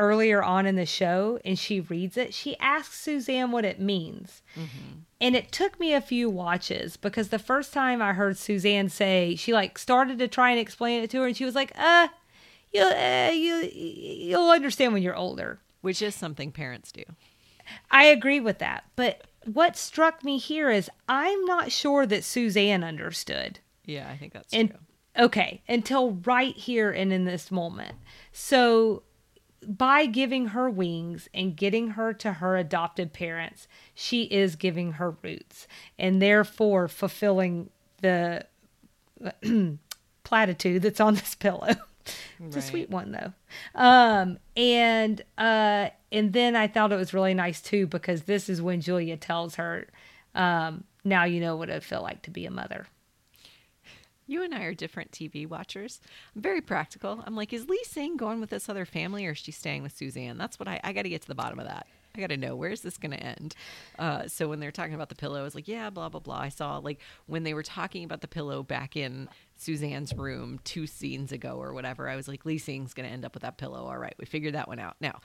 earlier 0.00 0.42
on 0.42 0.66
in 0.66 0.76
the 0.76 0.86
show 0.86 1.38
and 1.44 1.58
she 1.58 1.80
reads 1.80 2.16
it, 2.16 2.34
she 2.34 2.56
asks 2.58 2.98
Suzanne 2.98 3.52
what 3.52 3.64
it 3.64 3.80
means. 3.80 4.42
Mm-hmm. 4.56 5.00
And 5.20 5.36
it 5.36 5.52
took 5.52 5.78
me 5.78 5.92
a 5.92 6.00
few 6.00 6.28
watches 6.28 6.96
because 6.96 7.28
the 7.28 7.38
first 7.38 7.72
time 7.72 8.00
I 8.00 8.14
heard 8.14 8.36
Suzanne 8.36 8.88
say, 8.88 9.36
she 9.36 9.52
like 9.52 9.78
started 9.78 10.18
to 10.18 10.28
try 10.28 10.50
and 10.50 10.58
explain 10.58 11.02
it 11.02 11.10
to 11.10 11.20
her 11.20 11.26
and 11.26 11.36
she 11.36 11.44
was 11.44 11.54
like, 11.54 11.72
uh, 11.78 12.08
you'll, 12.72 12.88
uh, 12.92 13.30
you, 13.30 13.70
you'll 13.72 14.50
understand 14.50 14.92
when 14.92 15.02
you're 15.02 15.16
older. 15.16 15.60
Which 15.82 16.02
is 16.02 16.14
something 16.14 16.52
parents 16.52 16.92
do. 16.92 17.04
I 17.90 18.04
agree 18.04 18.40
with 18.40 18.58
that. 18.58 18.84
But 18.96 19.26
what 19.44 19.76
struck 19.76 20.22
me 20.24 20.38
here 20.38 20.70
is 20.70 20.90
I'm 21.08 21.44
not 21.46 21.72
sure 21.72 22.06
that 22.06 22.24
Suzanne 22.24 22.84
understood. 22.84 23.60
Yeah, 23.86 24.08
I 24.10 24.16
think 24.16 24.32
that's 24.32 24.52
and, 24.52 24.70
true. 24.70 24.78
Okay, 25.18 25.62
until 25.68 26.12
right 26.24 26.56
here 26.56 26.90
and 26.90 27.12
in 27.12 27.24
this 27.24 27.50
moment. 27.50 27.96
So 28.32 29.02
by 29.66 30.06
giving 30.06 30.48
her 30.48 30.70
wings 30.70 31.28
and 31.34 31.56
getting 31.56 31.90
her 31.90 32.12
to 32.14 32.34
her 32.34 32.56
adopted 32.56 33.12
parents, 33.12 33.68
she 33.94 34.24
is 34.24 34.56
giving 34.56 34.92
her 34.92 35.16
roots 35.22 35.66
and 35.98 36.20
therefore 36.20 36.88
fulfilling 36.88 37.70
the 38.00 38.46
platitude 40.24 40.82
that's 40.82 41.00
on 41.00 41.14
this 41.14 41.34
pillow. 41.34 41.68
it's 42.06 42.16
right. 42.40 42.56
a 42.56 42.62
sweet 42.62 42.90
one 42.90 43.12
though. 43.12 43.32
Um, 43.74 44.38
and 44.56 45.22
uh, 45.36 45.90
and 46.10 46.32
then 46.32 46.56
I 46.56 46.66
thought 46.66 46.92
it 46.92 46.96
was 46.96 47.14
really 47.14 47.34
nice 47.34 47.60
too 47.60 47.86
because 47.86 48.22
this 48.22 48.48
is 48.48 48.62
when 48.62 48.80
Julia 48.80 49.16
tells 49.16 49.56
her, 49.56 49.86
um, 50.34 50.84
"Now 51.04 51.24
you 51.24 51.40
know 51.40 51.56
what 51.56 51.68
it 51.68 51.84
felt 51.84 52.02
like 52.02 52.22
to 52.22 52.30
be 52.30 52.46
a 52.46 52.50
mother." 52.50 52.86
You 54.30 54.44
and 54.44 54.54
I 54.54 54.62
are 54.62 54.74
different 54.74 55.10
TV 55.10 55.44
watchers. 55.44 56.00
I'm 56.36 56.42
very 56.42 56.60
practical. 56.60 57.20
I'm 57.26 57.34
like, 57.34 57.52
is 57.52 57.68
Lee 57.68 57.82
Sing 57.82 58.16
going 58.16 58.40
with 58.40 58.50
this 58.50 58.68
other 58.68 58.84
family 58.84 59.26
or 59.26 59.32
is 59.32 59.38
she 59.38 59.50
staying 59.50 59.82
with 59.82 59.90
Suzanne? 59.96 60.38
That's 60.38 60.56
what 60.56 60.68
I, 60.68 60.78
I 60.84 60.92
got 60.92 61.02
to 61.02 61.08
get 61.08 61.22
to 61.22 61.26
the 61.26 61.34
bottom 61.34 61.58
of 61.58 61.66
that. 61.66 61.88
I 62.14 62.20
got 62.20 62.28
to 62.28 62.36
know 62.36 62.54
where's 62.54 62.82
this 62.82 62.96
going 62.96 63.10
to 63.10 63.20
end. 63.20 63.56
Uh, 63.98 64.28
so 64.28 64.48
when 64.48 64.60
they're 64.60 64.70
talking 64.70 64.94
about 64.94 65.08
the 65.08 65.16
pillow, 65.16 65.40
I 65.40 65.42
was 65.42 65.56
like, 65.56 65.66
yeah, 65.66 65.90
blah, 65.90 66.08
blah, 66.08 66.20
blah. 66.20 66.38
I 66.38 66.48
saw 66.48 66.78
like 66.78 67.00
when 67.26 67.42
they 67.42 67.54
were 67.54 67.64
talking 67.64 68.04
about 68.04 68.20
the 68.20 68.28
pillow 68.28 68.62
back 68.62 68.96
in 68.96 69.28
Suzanne's 69.56 70.14
room 70.14 70.60
two 70.62 70.86
scenes 70.86 71.32
ago 71.32 71.56
or 71.56 71.72
whatever, 71.72 72.08
I 72.08 72.14
was 72.14 72.28
like, 72.28 72.46
Lee 72.46 72.58
Sing's 72.58 72.94
going 72.94 73.08
to 73.08 73.12
end 73.12 73.24
up 73.24 73.34
with 73.34 73.42
that 73.42 73.58
pillow. 73.58 73.86
All 73.86 73.98
right, 73.98 74.14
we 74.16 74.26
figured 74.26 74.54
that 74.54 74.68
one 74.68 74.78
out. 74.78 74.94
Now, 75.00 75.22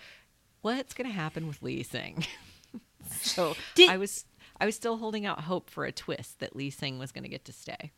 what's 0.62 0.96
going 0.96 1.08
to 1.08 1.16
happen 1.16 1.48
with 1.48 1.62
Lee 1.62 1.84
Sing? 1.84 2.26
so 3.22 3.56
Did- 3.76 3.92
I 3.92 3.98
was. 3.98 4.26
I 4.58 4.66
was 4.66 4.76
still 4.76 4.96
holding 4.96 5.26
out 5.26 5.42
hope 5.42 5.70
for 5.70 5.84
a 5.84 5.92
twist 5.92 6.40
that 6.40 6.56
Lee 6.56 6.70
Sing 6.70 6.98
was 6.98 7.12
going 7.12 7.26
to 7.26 7.30
get 7.30 7.44
to 7.46 7.52
stay. 7.52 7.92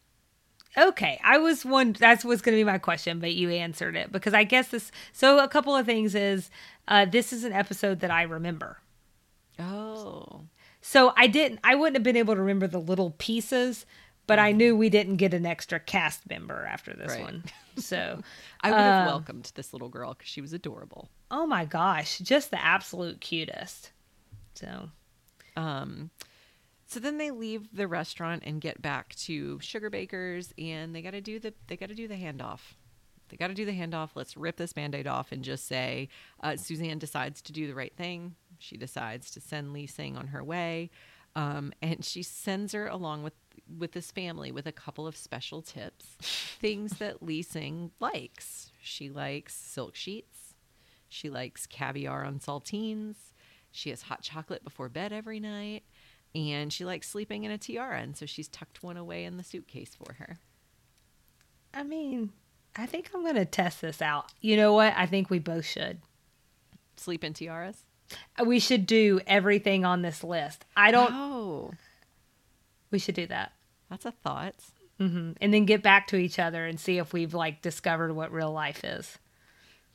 Okay, 0.76 1.20
I 1.24 1.38
was 1.38 1.64
one. 1.66 1.94
That 1.94 2.24
was 2.24 2.42
going 2.42 2.56
to 2.56 2.60
be 2.60 2.64
my 2.66 2.78
question, 2.78 3.20
but 3.20 3.34
you 3.34 3.50
answered 3.50 3.96
it 3.96 4.12
because 4.12 4.34
I 4.34 4.44
guess 4.44 4.70
this. 4.70 4.92
So 5.14 5.40
a 5.44 5.48
couple 5.48 5.76
of 5.76 5.86
things 5.86 6.14
is, 6.16 6.50
uh, 6.88 7.06
this 7.06 7.32
is 7.34 7.44
an 7.44 7.54
episode 7.54 8.00
that 8.02 8.12
I 8.12 8.24
remember. 8.24 8.80
Oh, 9.60 10.42
So 10.82 11.14
I 11.18 11.28
didn't. 11.28 11.60
I 11.64 11.76
wouldn't 11.76 11.96
have 11.96 12.04
been 12.04 12.16
able 12.18 12.36
to 12.36 12.42
remember 12.42 12.68
the 12.68 12.80
little 12.80 13.16
pieces, 13.18 13.86
but 14.28 14.38
I 14.40 14.52
knew 14.52 14.76
we 14.76 14.90
didn't 14.90 15.16
get 15.18 15.34
an 15.34 15.46
extra 15.46 15.80
cast 15.80 16.30
member 16.30 16.66
after 16.66 16.94
this 16.94 17.12
Right. 17.12 17.22
one. 17.24 17.44
So, 17.80 18.24
I 18.62 18.72
would 18.72 18.80
have 18.80 19.02
um, 19.02 19.06
welcomed 19.06 19.52
this 19.54 19.72
little 19.72 19.88
girl 19.90 20.16
because 20.16 20.28
she 20.30 20.42
was 20.42 20.52
adorable. 20.52 21.10
oh 21.30 21.46
my 21.46 21.64
gosh, 21.64 22.18
just 22.18 22.50
the 22.50 22.60
absolute 22.60 23.22
cutest. 23.22 23.92
So 24.56 24.90
Um, 25.56 26.10
so 26.88 27.00
then 27.02 27.18
they 27.18 27.32
leave 27.32 27.76
the 27.76 27.88
restaurant 27.88 28.44
and 28.46 28.62
get 28.62 28.82
back 28.82 29.14
to 29.16 29.58
Sugarbakers, 29.60 30.54
and 30.58 30.96
they 30.96 31.02
got 31.02 31.12
to 31.12 31.22
do 31.22 31.38
the 31.38 31.54
they 31.68 31.76
got 31.76 31.90
to 31.90 31.96
do 31.96 32.08
the 32.08 32.16
handoff. 32.16 32.60
They 33.30 33.36
got 33.36 33.48
to 33.48 33.54
do 33.54 33.66
the 33.66 33.74
handoff. 33.74 34.12
Let's 34.16 34.38
rip 34.38 34.56
this 34.56 34.72
band-aid 34.72 35.06
off 35.06 35.34
and 35.34 35.44
just 35.44 35.68
say 35.68 36.08
uh, 36.42 36.56
Suzanne 36.56 36.98
decides 36.98 37.42
to 37.42 37.52
do 37.52 37.68
the 37.68 37.76
right 37.76 37.94
thing. 37.96 38.36
She 38.58 38.78
decides 38.78 39.30
to 39.32 39.42
send 39.42 39.74
Lee 39.74 39.86
Sing 39.86 40.16
on 40.16 40.28
her 40.28 40.42
way, 40.42 40.90
um, 41.36 41.74
and 41.82 42.06
she 42.06 42.24
sends 42.24 42.72
her 42.74 42.88
along 42.88 43.24
with 43.24 43.34
with 43.78 43.92
this 43.92 44.12
family 44.12 44.52
with 44.52 44.66
a 44.66 44.72
couple 44.72 45.06
of 45.06 45.18
special 45.18 45.62
tips, 45.62 46.06
things 46.60 47.00
that 47.00 47.22
Lee 47.22 47.42
Sing 47.42 47.92
likes. 48.00 48.72
She 48.82 49.10
likes 49.10 49.54
silk 49.54 49.96
sheets. 49.96 50.56
She 51.10 51.30
likes 51.30 51.66
caviar 51.66 52.24
on 52.24 52.40
saltines. 52.40 53.16
She 53.72 53.90
has 53.90 54.04
hot 54.04 54.22
chocolate 54.22 54.64
before 54.64 54.90
bed 54.90 55.12
every 55.12 55.40
night. 55.40 55.84
And 56.38 56.72
she 56.72 56.86
likes 56.86 57.10
sleeping 57.10 57.44
in 57.44 57.52
a 57.52 57.58
tiara. 57.58 58.00
And 58.00 58.16
so 58.16 58.26
she's 58.26 58.48
tucked 58.48 58.84
one 58.84 58.98
away 58.98 59.24
in 59.26 59.38
the 59.38 59.44
suitcase 59.44 59.92
for 59.96 60.14
her. 60.14 60.38
I 61.74 61.84
mean, 61.84 62.32
I 62.76 62.86
think 62.86 63.10
I'm 63.14 63.24
going 63.24 63.36
to 63.36 63.46
test 63.46 63.82
this 63.82 64.02
out. 64.02 64.32
You 64.42 64.56
know 64.58 64.74
what? 64.74 64.94
I 64.96 65.06
think 65.06 65.30
we 65.30 65.40
both 65.40 65.66
should. 65.66 66.00
Sleep 66.96 67.24
in 67.24 67.34
tiaras? 67.34 67.84
We 68.46 68.60
should 68.60 68.86
do 68.86 69.20
everything 69.28 69.84
on 69.84 70.02
this 70.02 70.24
list. 70.24 70.64
I 70.76 70.92
don't. 70.92 71.12
Oh, 71.14 71.72
We 72.92 73.00
should 73.00 73.16
do 73.16 73.28
that. 73.28 73.52
that's 73.90 74.06
a 74.06 74.12
thought. 74.12 74.56
hmm 74.98 75.32
And 75.42 75.54
then 75.54 75.66
get 75.66 75.84
back 75.84 76.08
to 76.08 76.16
each 76.18 76.40
other 76.40 76.66
and 76.66 76.80
see 76.80 76.98
if 77.00 77.14
we've 77.14 77.34
like 77.34 77.62
discovered 77.62 78.14
what 78.14 78.32
real 78.32 78.52
life 78.52 78.84
is. 78.84 79.18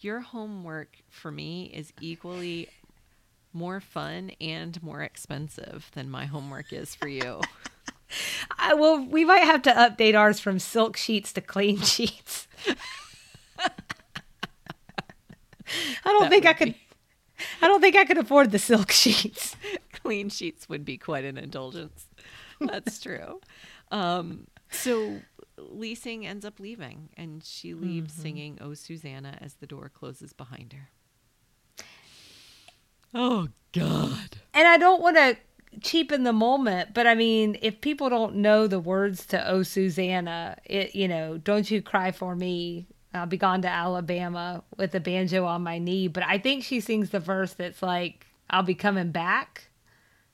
Your 0.01 0.21
homework 0.21 0.97
for 1.09 1.31
me 1.31 1.71
is 1.73 1.93
equally 2.01 2.69
more 3.53 3.81
fun 3.81 4.31
and 4.41 4.83
more 4.83 5.03
expensive 5.03 5.91
than 5.95 6.11
my 6.11 6.27
homework 6.27 6.73
is 6.73 6.95
for 6.95 7.09
you. 7.09 7.41
I, 8.59 8.75
well, 8.75 9.03
we 9.05 9.25
might 9.25 9.45
have 9.45 9.63
to 9.63 9.71
update 9.73 10.15
ours 10.19 10.39
from 10.39 10.59
silk 10.59 10.97
sheets 10.97 11.33
to 11.33 11.41
clean 11.41 11.81
sheets. 11.83 12.47
I 13.59 13.69
don't 16.05 16.23
That 16.23 16.31
think 16.31 16.47
I 16.47 16.53
could. 16.53 16.69
be- 16.75 16.79
I 17.61 17.67
don't 17.67 17.81
think 17.81 17.97
I 17.97 18.05
could 18.05 18.19
afford 18.19 18.53
the 18.53 18.59
silk 18.59 18.91
sheets. 18.93 19.57
Clean 19.93 20.29
sheets 20.29 20.69
would 20.69 20.85
be 20.85 20.97
quite 20.99 21.25
an 21.25 21.37
indulgence. 21.39 22.07
That's 22.61 23.01
true. 23.01 23.41
Um, 23.91 24.47
so 24.71 25.21
Lee 25.59 25.95
Sing 25.97 26.25
ends 26.27 26.45
up 26.45 26.61
leaving, 26.61 27.09
and 27.17 27.43
she 27.45 27.75
leaves 27.75 28.13
singing 28.15 28.59
"Oh 28.61 28.75
Susanna" 28.75 29.39
as 29.41 29.55
the 29.55 29.67
door 29.67 29.89
closes 29.93 30.33
behind 30.33 30.73
her. 30.73 30.91
Oh 33.15 33.49
God! 33.73 34.37
And 34.55 34.67
I 34.69 34.77
don't 34.77 35.03
want 35.03 35.17
to 35.17 35.37
cheapen 35.81 36.23
the 36.23 36.33
moment, 36.33 36.95
but 36.95 37.07
I 37.07 37.15
mean, 37.15 37.57
if 37.63 37.81
people 37.81 38.09
don't 38.09 38.37
know 38.37 38.67
the 38.67 38.81
words 38.81 39.27
to 39.27 39.49
"Oh 39.49 39.63
Susanna," 39.63 40.57
it 40.65 40.95
you 40.95 41.09
know, 41.09 41.39
"Don't 41.39 41.71
you 41.71 41.83
cry 41.83 42.11
for 42.13 42.35
me." 42.35 42.87
I'll 43.15 43.27
be 43.27 43.37
gone 43.37 43.61
to 43.63 43.69
Alabama 43.69 44.65
with 44.79 44.95
a 44.95 45.01
banjo 45.01 45.45
on 45.45 45.63
my 45.63 45.79
knee. 45.79 46.09
But 46.09 46.23
I 46.23 46.39
think 46.39 46.65
she 46.65 46.81
sings 46.81 47.11
the 47.11 47.21
verse 47.21 47.53
that's 47.53 47.83
like, 47.83 48.27
"I'll 48.49 48.63
be 48.63 48.75
coming 48.75 49.11
back." 49.11 49.69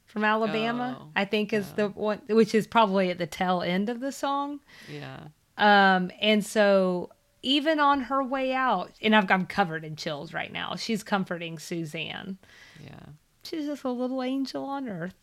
From 0.06 0.24
Alabama, 0.24 0.96
Oh, 0.98 1.08
I 1.14 1.26
think 1.26 1.52
is 1.52 1.70
the 1.72 1.88
one, 1.88 2.22
which 2.30 2.54
is 2.54 2.66
probably 2.66 3.10
at 3.10 3.18
the 3.18 3.26
tail 3.26 3.60
end 3.60 3.90
of 3.90 4.00
the 4.00 4.10
song. 4.10 4.60
Yeah. 4.90 5.18
Um, 5.58 6.10
and 6.18 6.44
so 6.46 7.10
even 7.42 7.78
on 7.78 8.02
her 8.02 8.22
way 8.22 8.52
out, 8.52 8.92
and 9.00 9.14
I've, 9.14 9.30
I'm 9.30 9.46
covered 9.46 9.84
in 9.84 9.96
chills 9.96 10.32
right 10.32 10.52
now. 10.52 10.74
She's 10.76 11.02
comforting 11.02 11.58
Suzanne. 11.58 12.38
Yeah. 12.82 13.12
She's 13.44 13.66
just 13.66 13.84
a 13.84 13.90
little 13.90 14.22
angel 14.22 14.64
on 14.64 14.88
earth. 14.88 15.14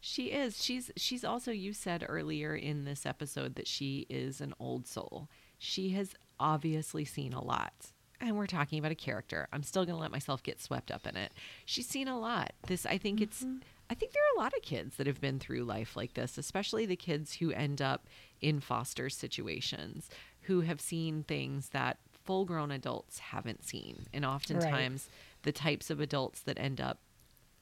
She 0.00 0.26
is. 0.26 0.62
She's 0.62 0.90
she's 0.96 1.24
also 1.24 1.50
you 1.50 1.72
said 1.72 2.06
earlier 2.08 2.54
in 2.54 2.84
this 2.84 3.04
episode 3.04 3.56
that 3.56 3.66
she 3.66 4.06
is 4.08 4.40
an 4.40 4.54
old 4.60 4.86
soul. 4.86 5.28
She 5.58 5.90
has 5.90 6.14
obviously 6.38 7.04
seen 7.04 7.32
a 7.32 7.42
lot. 7.42 7.72
And 8.20 8.36
we're 8.36 8.46
talking 8.46 8.78
about 8.78 8.92
a 8.92 8.96
character. 8.96 9.46
I'm 9.52 9.62
still 9.62 9.84
going 9.84 9.96
to 9.96 10.00
let 10.00 10.10
myself 10.10 10.42
get 10.42 10.62
swept 10.62 10.90
up 10.90 11.06
in 11.06 11.16
it. 11.16 11.32
She's 11.66 11.86
seen 11.86 12.08
a 12.08 12.18
lot. 12.18 12.52
This 12.66 12.86
I 12.86 12.98
think 12.98 13.20
it's 13.20 13.42
mm-hmm. 13.42 13.58
I 13.90 13.94
think 13.94 14.12
there 14.12 14.22
are 14.22 14.40
a 14.40 14.42
lot 14.42 14.54
of 14.56 14.62
kids 14.62 14.96
that 14.96 15.06
have 15.06 15.20
been 15.20 15.38
through 15.38 15.64
life 15.64 15.96
like 15.96 16.14
this, 16.14 16.38
especially 16.38 16.86
the 16.86 16.96
kids 16.96 17.34
who 17.34 17.50
end 17.52 17.82
up 17.82 18.06
in 18.40 18.60
foster 18.60 19.08
situations 19.08 20.08
who 20.42 20.60
have 20.60 20.80
seen 20.80 21.22
things 21.22 21.70
that 21.70 21.98
full-grown 22.24 22.70
adults 22.70 23.18
haven't 23.18 23.64
seen. 23.64 24.06
And 24.12 24.24
oftentimes 24.24 25.08
the 25.42 25.52
types 25.52 25.90
of 25.90 26.00
adults 26.00 26.40
that 26.42 26.58
end 26.58 26.80
up 26.80 26.98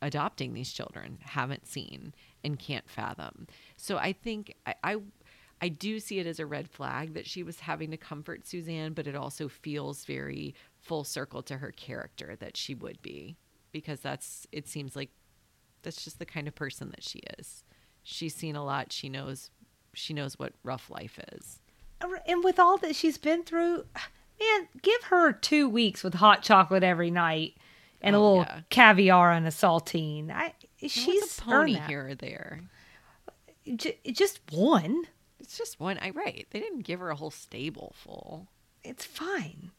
adopting 0.00 0.52
these 0.52 0.72
children 0.72 1.18
haven't 1.20 1.66
seen 1.66 2.14
and 2.42 2.58
can't 2.58 2.88
fathom. 2.88 3.46
So 3.76 3.96
I 3.96 4.12
think 4.12 4.54
I, 4.66 4.74
I 4.82 4.96
I 5.62 5.68
do 5.68 5.98
see 5.98 6.18
it 6.18 6.26
as 6.26 6.40
a 6.40 6.46
red 6.46 6.68
flag 6.68 7.14
that 7.14 7.26
she 7.26 7.42
was 7.42 7.60
having 7.60 7.90
to 7.92 7.96
comfort 7.96 8.46
Suzanne, 8.46 8.92
but 8.92 9.06
it 9.06 9.14
also 9.14 9.48
feels 9.48 10.04
very 10.04 10.54
full 10.78 11.04
circle 11.04 11.42
to 11.44 11.56
her 11.56 11.70
character 11.70 12.36
that 12.38 12.56
she 12.56 12.74
would 12.74 13.00
be 13.00 13.36
because 13.72 14.00
that's 14.00 14.46
it 14.52 14.68
seems 14.68 14.94
like 14.94 15.10
that's 15.82 16.04
just 16.04 16.18
the 16.18 16.26
kind 16.26 16.48
of 16.48 16.54
person 16.54 16.90
that 16.90 17.02
she 17.02 17.20
is. 17.38 17.64
She's 18.02 18.34
seen 18.34 18.56
a 18.56 18.64
lot. 18.64 18.92
She 18.92 19.08
knows 19.08 19.50
she 19.94 20.12
knows 20.14 20.38
what 20.38 20.52
rough 20.62 20.90
life 20.90 21.18
is. 21.32 21.60
And 22.26 22.44
with 22.44 22.58
all 22.58 22.76
that 22.78 22.94
she's 22.96 23.16
been 23.18 23.44
through, 23.44 23.84
man, 24.40 24.68
give 24.82 25.04
her 25.04 25.32
two 25.32 25.68
weeks 25.68 26.04
with 26.04 26.14
hot 26.14 26.42
chocolate 26.42 26.82
every 26.82 27.10
night 27.10 27.54
and 28.02 28.14
a 28.14 28.18
Oh, 28.18 28.22
little 28.22 28.42
yeah. 28.44 28.60
caviar 28.68 29.32
and 29.32 29.46
a 29.46 29.50
saltine. 29.50 30.30
I 30.30 30.52
She's 30.78 30.92
she's 30.92 31.38
a 31.38 31.42
pony 31.42 31.74
here 31.86 32.08
or 32.08 32.14
there. 32.14 32.60
J- 33.76 33.98
just 34.12 34.40
one. 34.52 35.04
It's 35.40 35.56
just 35.56 35.80
one. 35.80 35.98
I 36.02 36.10
right. 36.10 36.46
They 36.50 36.60
didn't 36.60 36.80
give 36.82 37.00
her 37.00 37.08
a 37.10 37.16
whole 37.16 37.30
stable 37.30 37.94
full. 37.96 38.48
It's 38.82 39.04
fine. 39.04 39.70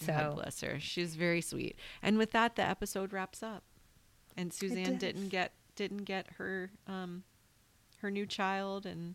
God 0.00 0.06
So 0.06 0.32
bless 0.36 0.60
her. 0.62 0.80
She's 0.80 1.14
very 1.14 1.40
sweet. 1.42 1.76
And 2.02 2.16
with 2.16 2.30
that, 2.32 2.56
the 2.56 2.62
episode 2.62 3.12
wraps 3.12 3.42
up. 3.42 3.64
And 4.36 4.52
Suzanne 4.52 4.96
didn't 4.96 5.28
get 5.28 5.52
didn't 5.76 6.04
get 6.04 6.26
her 6.38 6.70
um 6.86 7.24
her 7.98 8.10
new 8.10 8.26
child, 8.26 8.86
and 8.86 9.14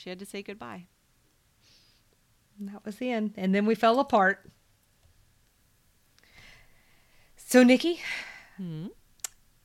she 0.00 0.08
had 0.08 0.18
to 0.18 0.24
say 0.24 0.42
goodbye. 0.42 0.86
that 2.58 2.84
was 2.86 2.96
the 2.96 3.10
end. 3.10 3.34
And 3.36 3.54
then 3.54 3.66
we 3.66 3.74
fell 3.74 4.00
apart. 4.00 4.50
So 7.36 7.62
Nikki, 7.62 8.00
Hmm. 8.56 8.86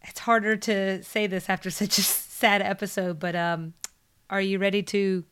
it's 0.02 0.20
harder 0.20 0.56
to 0.58 1.04
say 1.04 1.28
this 1.28 1.50
after 1.50 1.70
such 1.82 1.98
a 1.98 2.02
sad 2.02 2.62
episode, 2.62 3.18
but 3.20 3.36
um, 3.36 3.74
are 4.30 4.42
you 4.42 4.60
ready 4.60 4.84
to 4.84 5.24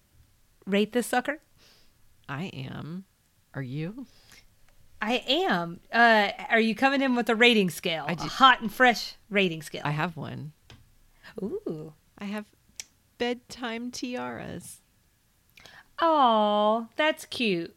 rate 0.65 0.93
this 0.93 1.07
sucker? 1.07 1.41
I 2.29 2.45
am. 2.45 3.03
Are 3.53 3.61
you? 3.61 4.07
I 5.01 5.21
am. 5.27 5.81
Uh, 5.91 6.29
are 6.49 6.59
you 6.61 6.75
coming 6.75 7.01
in 7.01 7.15
with 7.15 7.27
a 7.29 7.35
rating 7.35 7.69
scale? 7.69 8.05
I 8.07 8.13
a 8.13 8.15
hot 8.17 8.61
and 8.61 8.73
fresh 8.73 9.15
rating 9.29 9.61
scale. 9.61 9.81
I 9.83 9.91
have 9.91 10.15
one. 10.15 10.53
Ooh. 11.41 11.93
I 12.17 12.25
have 12.25 12.45
bedtime 13.17 13.91
tiaras. 13.91 14.79
Oh, 16.05 16.87
that's 16.97 17.23
cute. 17.25 17.73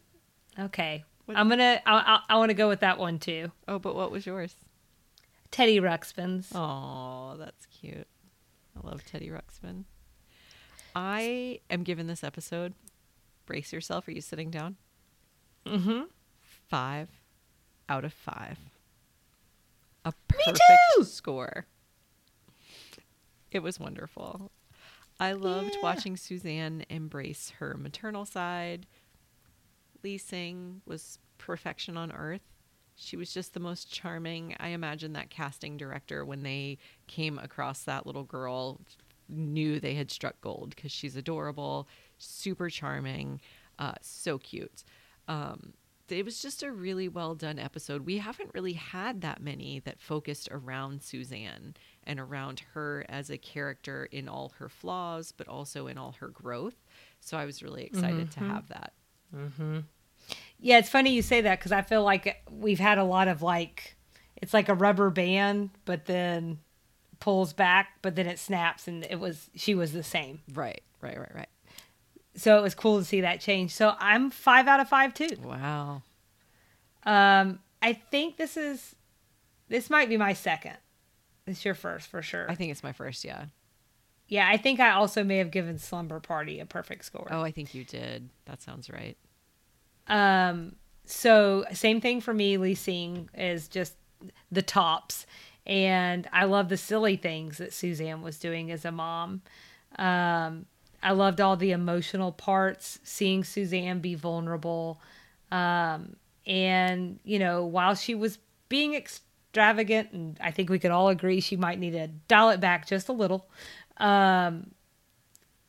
Okay. 0.59 1.05
What- 1.25 1.37
I'm 1.37 1.47
gonna. 1.47 1.81
I, 1.85 2.19
I, 2.29 2.33
I 2.33 2.37
want 2.37 2.49
to 2.49 2.53
go 2.55 2.67
with 2.67 2.81
that 2.81 2.97
one 2.99 3.19
too. 3.19 3.51
Oh, 3.69 3.79
but 3.79 3.95
what 3.95 4.11
was 4.11 4.25
yours? 4.25 4.53
Teddy 5.49 5.79
Ruxpin's. 5.79 6.51
Oh, 6.53 7.35
that's 7.39 7.65
cute. 7.67 8.05
I 8.75 8.85
love 8.87 9.03
Teddy 9.05 9.29
Ruxpin. 9.29 9.85
I 10.95 11.61
am 11.69 11.83
giving 11.83 12.07
this 12.07 12.23
episode 12.23 12.73
brace 13.45 13.71
yourself. 13.71 14.07
Are 14.07 14.11
you 14.11 14.19
sitting 14.21 14.51
down? 14.51 14.75
Mm-hmm. 15.65 16.01
Five 16.67 17.07
out 17.87 18.03
of 18.03 18.11
five. 18.11 18.57
A 20.03 20.09
Me 20.09 20.13
perfect 20.27 20.59
too! 20.97 21.03
score. 21.05 21.65
It 23.51 23.59
was 23.59 23.79
wonderful. 23.79 24.51
I 25.19 25.31
loved 25.33 25.75
Yeah. 25.75 25.81
watching 25.81 26.15
Suzanne 26.17 26.85
embrace 26.89 27.49
her 27.57 27.75
maternal 27.75 28.25
side. 28.25 28.85
Lee 30.03 30.17
Sing 30.17 30.81
was 30.85 31.19
perfection 31.37 31.97
on 31.97 32.11
earth. 32.11 32.41
She 32.95 33.15
was 33.17 33.33
just 33.33 33.53
the 33.53 33.59
most 33.59 33.91
charming. 33.91 34.55
I 34.59 34.69
imagine 34.69 35.13
that 35.13 35.29
casting 35.29 35.77
director, 35.77 36.25
when 36.25 36.43
they 36.43 36.77
came 37.07 37.37
across 37.37 37.83
that 37.83 38.05
little 38.07 38.23
girl, 38.23 38.81
knew 39.29 39.79
they 39.79 39.93
had 39.95 40.09
struck 40.09 40.39
gold 40.41 40.73
because 40.75 40.91
she's 40.91 41.15
adorable, 41.15 41.87
super 42.17 42.69
charming, 42.69 43.39
uh, 43.77 43.93
so 44.01 44.37
cute. 44.37 44.83
Um, 45.27 45.73
it 46.09 46.23
was 46.23 46.41
just 46.41 46.63
a 46.63 46.71
really 46.71 47.07
well 47.09 47.35
done 47.35 47.59
episode. 47.59 48.05
We 48.05 48.17
haven't 48.19 48.53
really 48.53 48.73
had 48.73 49.21
that 49.21 49.41
many 49.41 49.79
that 49.81 49.99
focused 49.99 50.47
around 50.51 51.01
Suzanne 51.03 51.75
and 52.07 52.19
around 52.19 52.63
her 52.73 53.05
as 53.09 53.29
a 53.29 53.37
character 53.37 54.05
in 54.05 54.27
all 54.27 54.53
her 54.57 54.69
flaws, 54.69 55.31
but 55.31 55.47
also 55.47 55.85
in 55.85 55.97
all 55.97 56.15
her 56.19 56.29
growth. 56.29 56.73
So 57.19 57.37
I 57.37 57.45
was 57.45 57.61
really 57.61 57.83
excited 57.83 58.31
to 58.31 58.39
have 58.39 58.69
that. 58.69 58.93
Yeah, 60.59 60.79
it's 60.79 60.89
funny 60.89 61.13
you 61.13 61.21
say 61.21 61.41
that 61.41 61.59
because 61.59 61.71
I 61.71 61.83
feel 61.83 62.03
like 62.03 62.41
we've 62.49 62.79
had 62.79 62.97
a 62.97 63.03
lot 63.03 63.27
of 63.27 63.43
like, 63.43 63.95
it's 64.37 64.53
like 64.53 64.69
a 64.69 64.73
rubber 64.73 65.09
band, 65.09 65.69
but 65.85 66.05
then 66.05 66.59
pulls 67.19 67.53
back, 67.53 67.89
but 68.01 68.15
then 68.15 68.25
it 68.25 68.39
snaps, 68.39 68.87
and 68.87 69.05
it 69.09 69.19
was 69.19 69.49
she 69.55 69.75
was 69.75 69.91
the 69.91 70.03
same. 70.03 70.39
Right, 70.53 70.81
right, 71.01 71.19
right, 71.19 71.35
right. 71.35 71.49
So 72.35 72.57
it 72.57 72.61
was 72.61 72.75
cool 72.75 72.99
to 72.99 73.05
see 73.05 73.21
that 73.21 73.41
change. 73.41 73.71
So 73.73 73.95
I'm 73.99 74.29
five 74.29 74.67
out 74.67 74.79
of 74.79 74.87
five 74.87 75.13
too. 75.13 75.29
Wow. 75.43 76.03
Um, 77.03 77.59
I 77.81 77.93
think 77.93 78.37
this 78.37 78.57
is 78.57 78.95
this 79.69 79.89
might 79.89 80.09
be 80.09 80.17
my 80.17 80.33
second. 80.33 80.77
This 81.47 81.63
your 81.63 81.75
first 81.75 82.09
for 82.09 82.21
sure. 82.21 82.45
I 82.51 82.55
think 82.55 82.71
it's 82.71 82.83
my 82.83 82.91
first, 82.91 83.23
yeah. 83.23 83.45
yeah, 84.27 84.49
I 84.51 84.57
think 84.57 84.81
I 84.81 84.91
also 84.91 85.23
may 85.23 85.37
have 85.37 85.49
given 85.49 85.79
Slumber 85.79 86.19
Party 86.19 86.59
a 86.59 86.65
perfect 86.65 87.05
score. 87.05 87.27
Oh, 87.31 87.41
I 87.41 87.51
think 87.51 87.73
you 87.73 87.85
did. 87.85 88.29
That 88.45 88.61
sounds 88.61 88.89
right. 88.89 89.15
Um, 90.07 90.75
so 91.05 91.63
same 91.71 92.01
thing 92.01 92.19
for 92.19 92.33
me. 92.33 92.57
Lee 92.57 92.75
Sing 92.75 93.29
is 93.33 93.69
just 93.69 93.93
the 94.51 94.61
tops, 94.61 95.25
and 95.65 96.27
I 96.33 96.43
love 96.43 96.67
the 96.67 96.75
silly 96.75 97.15
things 97.15 97.59
that 97.59 97.71
Suzanne 97.71 98.21
was 98.21 98.37
doing 98.39 98.69
as 98.69 98.83
a 98.83 98.91
mom. 98.91 99.41
Um, 99.97 100.65
I 101.01 101.11
loved 101.11 101.39
all 101.39 101.55
the 101.55 101.71
emotional 101.71 102.33
parts, 102.33 102.99
seeing 103.03 103.45
Suzanne 103.45 103.99
be 103.99 104.15
vulnerable, 104.15 104.99
um, 105.49 106.17
and 106.45 107.19
you 107.23 107.39
know, 107.39 107.65
while 107.65 107.95
she 107.95 108.15
was 108.15 108.37
being 108.67 108.93
extravagant, 109.57 110.11
and 110.11 110.37
I 110.39 110.51
think 110.51 110.69
we 110.69 110.77
could 110.77 110.91
all 110.91 111.09
agree 111.09 111.39
she 111.39 111.55
might 111.57 111.79
need 111.79 111.91
to 111.91 112.07
dial 112.27 112.49
it 112.49 112.59
back 112.59 112.87
just 112.87 113.09
a 113.09 113.13
little. 113.13 113.49
Um, 113.97 114.71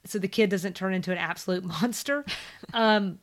so 0.04 0.18
the 0.18 0.28
kid 0.28 0.50
doesn't 0.50 0.76
turn 0.76 0.92
into 0.92 1.10
an 1.10 1.16
absolute 1.16 1.64
monster. 1.80 2.24
Um, 2.74 3.18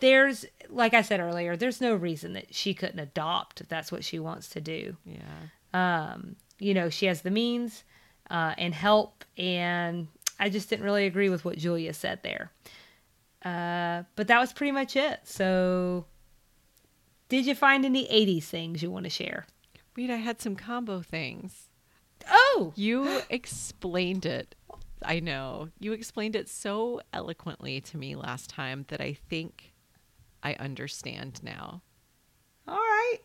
there's 0.00 0.46
like 0.70 0.94
I 0.94 1.02
said 1.02 1.20
earlier, 1.20 1.56
there's 1.56 1.80
no 1.80 1.94
reason 1.94 2.32
that 2.32 2.54
she 2.54 2.72
couldn't 2.72 2.98
adopt 2.98 3.60
if 3.60 3.68
that's 3.68 3.92
what 3.92 4.02
she 4.02 4.18
wants 4.18 4.48
to 4.50 4.60
do. 4.60 4.96
Yeah. 5.04 5.18
Um, 5.74 6.36
you 6.58 6.72
know, 6.72 6.88
she 6.88 7.06
has 7.06 7.20
the 7.20 7.30
means 7.30 7.84
uh, 8.30 8.54
and 8.56 8.72
help, 8.72 9.24
and 9.36 10.08
I 10.38 10.48
just 10.48 10.70
didn't 10.70 10.84
really 10.84 11.04
agree 11.04 11.28
with 11.28 11.44
what 11.44 11.58
Julia 11.58 11.92
said 11.92 12.20
there. 12.22 12.50
Uh, 13.44 14.04
but 14.16 14.28
that 14.28 14.38
was 14.38 14.52
pretty 14.52 14.72
much 14.72 14.96
it. 14.96 15.20
So, 15.24 16.06
did 17.28 17.44
you 17.44 17.54
find 17.54 17.84
any 17.84 18.06
80s 18.06 18.44
things 18.44 18.82
you 18.82 18.90
want 18.90 19.04
to 19.04 19.10
share? 19.10 19.46
Wait, 19.96 20.10
I 20.10 20.16
had 20.16 20.40
some 20.40 20.56
combo 20.56 21.00
things. 21.02 21.68
Oh, 22.30 22.72
You 22.76 23.22
explained 23.30 24.24
it. 24.26 24.54
I 25.02 25.20
know. 25.20 25.70
You 25.78 25.92
explained 25.92 26.36
it 26.36 26.48
so 26.48 27.00
eloquently 27.12 27.80
to 27.80 27.96
me 27.96 28.14
last 28.14 28.50
time 28.50 28.84
that 28.88 29.00
I 29.00 29.14
think 29.14 29.72
I 30.42 30.54
understand 30.54 31.40
now. 31.42 31.82
all 32.68 32.76
right. 32.76 33.18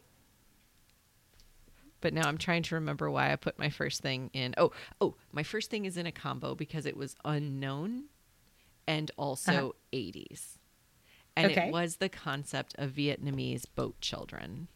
But 2.01 2.13
now 2.13 2.27
I'm 2.27 2.37
trying 2.37 2.63
to 2.63 2.75
remember 2.75 3.09
why 3.09 3.31
I 3.31 3.35
put 3.35 3.57
my 3.59 3.69
first 3.69 4.01
thing 4.01 4.29
in. 4.33 4.53
Oh, 4.57 4.71
oh, 5.01 5.15
my 5.31 5.43
first 5.43 5.69
thing 5.71 5.85
is 5.85 5.97
in 5.97 6.05
a 6.05 6.11
combo 6.11 6.53
because 6.55 6.85
it 6.85 6.95
was 6.97 7.15
unknown 7.25 8.05
and 8.87 9.09
also 9.17 9.51
Uh-huh. 9.51 9.71
80s. 9.91 10.57
And 11.35 11.51
Okay. 11.51 11.67
it 11.69 11.71
was 11.73 11.97
the 11.97 12.09
concept 12.09 12.75
of 12.77 12.91
Vietnamese 12.91 13.65
boat 13.75 13.99
children. 14.01 14.67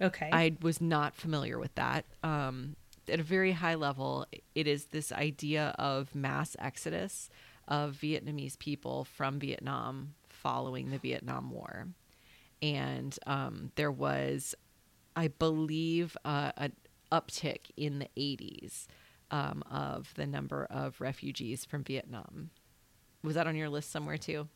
Okay. 0.00 0.28
I 0.32 0.56
was 0.60 0.80
not 0.80 1.14
familiar 1.14 1.58
with 1.58 1.74
that. 1.76 2.04
Um, 2.22 2.76
at 3.08 3.20
a 3.20 3.22
very 3.22 3.52
high 3.52 3.74
level, 3.76 4.26
it 4.54 4.66
is 4.66 4.86
this 4.86 5.12
idea 5.12 5.74
of 5.78 6.14
mass 6.14 6.56
exodus 6.58 7.30
of 7.68 7.96
Vietnamese 8.00 8.58
people 8.58 9.04
from 9.04 9.38
Vietnam 9.38 10.14
following 10.28 10.90
the 10.90 10.98
Vietnam 10.98 11.50
War. 11.50 11.88
And 12.62 13.16
um, 13.26 13.70
there 13.76 13.90
was, 13.90 14.54
I 15.14 15.28
believe, 15.28 16.16
uh, 16.24 16.52
an 16.56 16.72
uptick 17.12 17.70
in 17.76 17.98
the 17.98 18.08
80s 18.16 18.86
um, 19.30 19.62
of 19.70 20.12
the 20.14 20.26
number 20.26 20.66
of 20.70 21.00
refugees 21.00 21.64
from 21.64 21.84
Vietnam. 21.84 22.50
Was 23.22 23.34
that 23.34 23.46
on 23.46 23.56
your 23.56 23.68
list 23.68 23.90
somewhere 23.90 24.18
too? 24.18 24.48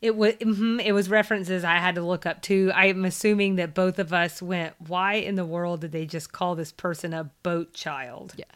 It 0.00 0.16
was 0.16 0.34
mhm, 0.34 0.84
it 0.84 0.92
was 0.92 1.10
references 1.10 1.64
I 1.64 1.76
had 1.76 1.96
to 1.96 2.02
look 2.02 2.26
up 2.26 2.42
too. 2.42 2.70
I'm 2.74 3.04
assuming 3.04 3.56
that 3.56 3.74
both 3.74 3.98
of 3.98 4.12
us 4.12 4.40
went, 4.40 4.74
why 4.78 5.14
in 5.14 5.34
the 5.34 5.44
world 5.44 5.80
did 5.80 5.92
they 5.92 6.06
just 6.06 6.32
call 6.32 6.54
this 6.54 6.72
person 6.72 7.12
a 7.12 7.30
boat 7.42 7.74
child? 7.74 8.34
Yes. 8.36 8.48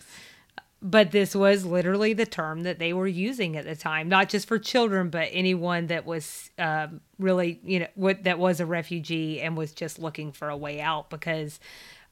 But 0.85 1.13
this 1.13 1.37
was 1.37 1.65
literally 1.65 2.13
the 2.13 2.27
term 2.27 2.65
that 2.65 2.81
they 2.81 2.93
were 2.93 3.07
using 3.07 3.57
at 3.57 3.65
the 3.65 3.77
time, 3.77 4.09
not 4.09 4.29
just 4.29 4.49
for 4.49 4.59
children, 4.59 5.11
but 5.11 5.29
anyone 5.31 5.87
that 5.87 6.05
was 6.05 6.51
um, 6.59 7.01
really, 7.21 7.61
you 7.65 7.79
know, 7.81 7.87
what 7.95 8.25
that 8.25 8.41
was 8.41 8.59
a 8.59 8.67
refugee 8.67 9.41
and 9.41 9.57
was 9.57 9.73
just 9.73 10.01
looking 10.01 10.33
for 10.33 10.49
a 10.49 10.57
way 10.57 10.81
out. 10.81 11.09
Because 11.09 11.61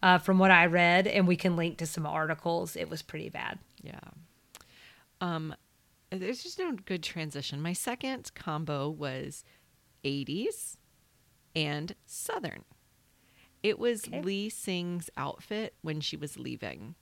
uh, 0.05 0.19
from 0.19 0.39
what 0.39 0.53
I 0.53 0.67
read, 0.67 1.09
and 1.09 1.27
we 1.27 1.35
can 1.35 1.57
link 1.57 1.79
to 1.79 1.87
some 1.87 2.07
articles, 2.07 2.77
it 2.77 2.89
was 2.89 3.03
pretty 3.03 3.29
bad. 3.29 3.59
Yeah. 3.83 3.99
Um, 5.21 5.55
there's 6.11 6.43
just 6.43 6.59
no 6.59 6.73
good 6.73 7.03
transition. 7.03 7.61
My 7.63 7.73
second 7.73 8.33
combo 8.35 8.89
was 8.91 9.45
80s 10.05 10.77
and 11.55 11.95
Southern. 12.07 12.65
It 13.63 13.79
was 13.79 14.05
Okay. 14.07 14.23
Lee 14.23 14.49
Sing's 14.49 15.11
outfit 15.17 15.75
when 15.83 16.01
she 16.01 16.17
was 16.17 16.39
leaving. 16.39 16.95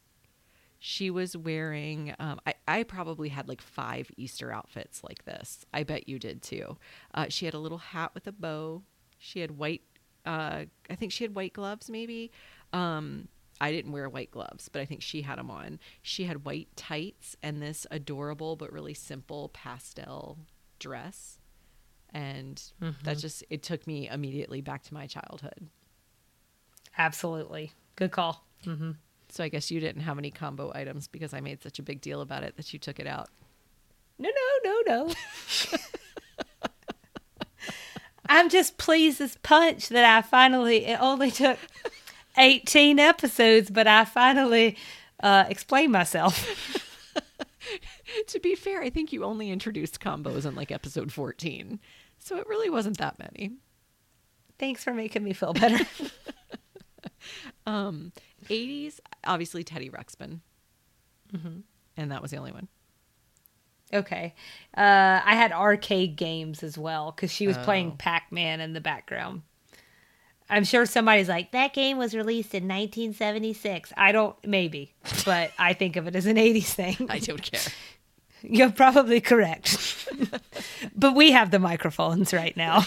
She 0.80 1.10
was 1.10 1.36
wearing, 1.36 2.14
um, 2.18 2.40
I, 2.46 2.54
I 2.66 2.82
probably 2.84 3.28
had 3.30 3.48
like 3.48 3.60
five 3.60 4.10
Easter 4.16 4.52
outfits 4.52 5.02
like 5.02 5.24
this. 5.24 5.64
I 5.72 5.82
bet 5.82 6.08
you 6.08 6.18
did 6.18 6.42
too. 6.42 6.76
Uh, 7.14 7.26
she 7.28 7.44
had 7.46 7.54
a 7.54 7.58
little 7.58 7.78
hat 7.78 8.12
with 8.14 8.26
a 8.26 8.32
bow. 8.32 8.82
She 9.18 9.40
had 9.40 9.52
white, 9.52 9.82
uh, 10.24 10.64
I 10.88 10.94
think 10.94 11.10
she 11.12 11.24
had 11.24 11.34
white 11.34 11.52
gloves 11.52 11.90
maybe. 11.90 12.30
Um, 12.72 13.28
I 13.60 13.72
didn't 13.72 13.92
wear 13.92 14.08
white 14.08 14.30
gloves, 14.30 14.68
but 14.68 14.80
I 14.80 14.84
think 14.84 15.02
she 15.02 15.22
had 15.22 15.38
them 15.38 15.50
on. 15.50 15.80
She 16.02 16.24
had 16.24 16.44
white 16.44 16.68
tights 16.76 17.36
and 17.42 17.60
this 17.60 17.86
adorable 17.90 18.56
but 18.56 18.72
really 18.72 18.94
simple 18.94 19.48
pastel 19.50 20.38
dress. 20.78 21.38
And 22.14 22.62
that 23.04 23.18
just, 23.18 23.44
it 23.50 23.62
took 23.62 23.86
me 23.86 24.08
immediately 24.08 24.60
back 24.60 24.82
to 24.84 24.94
my 24.94 25.06
childhood. 25.06 25.68
Absolutely. 26.96 27.72
Good 27.96 28.12
call. 28.12 28.44
hmm 28.64 28.92
So 29.28 29.44
I 29.44 29.48
guess 29.48 29.70
you 29.70 29.78
didn't 29.80 30.02
have 30.02 30.18
any 30.18 30.30
combo 30.30 30.72
items 30.74 31.06
because 31.08 31.34
I 31.34 31.40
made 31.40 31.62
such 31.62 31.78
a 31.78 31.82
big 31.82 32.00
deal 32.00 32.20
about 32.20 32.44
it 32.44 32.56
that 32.56 32.72
you 32.72 32.78
took 32.78 32.98
it 32.98 33.06
out. 33.06 33.28
No, 34.18 34.30
no, 34.64 34.82
no, 34.86 35.06
no. 35.06 35.14
I'm 38.30 38.48
just 38.50 38.76
pleased 38.78 39.20
as 39.20 39.36
punch 39.42 39.88
that 39.88 40.04
I 40.04 40.22
finally, 40.22 40.84
it 40.84 41.00
only 41.00 41.30
took 41.30 41.58
18 42.38 42.98
episodes, 42.98 43.70
but 43.70 43.86
I 43.86 44.04
finally 44.04 44.76
uh, 45.22 45.44
explained 45.48 45.92
myself. 45.92 46.84
to 48.28 48.40
be 48.40 48.54
fair, 48.54 48.80
I 48.82 48.90
think 48.90 49.12
you 49.12 49.24
only 49.24 49.50
introduced 49.50 50.00
combos 50.00 50.46
in 50.46 50.54
like 50.54 50.70
episode 50.70 51.12
14. 51.12 51.78
So 52.18 52.36
it 52.38 52.46
really 52.46 52.70
wasn't 52.70 52.98
that 52.98 53.18
many. 53.18 53.52
Thanks 54.58 54.82
for 54.82 54.92
making 54.92 55.22
me 55.24 55.32
feel 55.32 55.52
better. 55.52 55.84
Um, 57.66 58.12
80s, 58.48 58.98
obviously 59.24 59.62
Teddy 59.62 59.90
Ruxpin. 59.90 60.40
And 61.96 62.10
that 62.10 62.22
was 62.22 62.30
the 62.30 62.38
only 62.38 62.52
one. 62.52 62.68
okay. 63.92 64.34
Uh, 64.76 65.20
I 65.24 65.34
had 65.34 65.52
arcade 65.52 66.16
games 66.16 66.62
as 66.62 66.78
well 66.78 67.12
because 67.12 67.30
she 67.30 67.46
was 67.46 67.58
Oh. 67.58 67.64
playing 67.64 67.96
Pac 67.98 68.32
Man 68.32 68.60
in 68.60 68.72
the 68.72 68.80
background. 68.80 69.42
I'm 70.50 70.64
sure 70.64 70.86
somebody's 70.86 71.28
like, 71.28 71.52
that 71.52 71.74
game 71.74 71.98
was 71.98 72.14
released 72.14 72.54
in 72.54 72.64
1976. 72.64 73.92
I 73.96 74.12
don't, 74.12 74.34
maybe, 74.46 74.94
but 75.24 75.50
I 75.58 75.74
think 75.74 75.96
of 75.96 76.06
it 76.06 76.16
as 76.16 76.26
an 76.26 76.36
80s 76.36 76.64
thing. 76.66 77.06
I 77.10 77.18
don't 77.18 77.42
care. 77.42 77.60
You're 78.42 78.70
probably 78.70 79.20
correct. 79.20 80.08
but 80.96 81.14
we 81.14 81.32
have 81.32 81.50
the 81.50 81.58
microphones 81.58 82.32
right 82.32 82.56
now. 82.56 82.86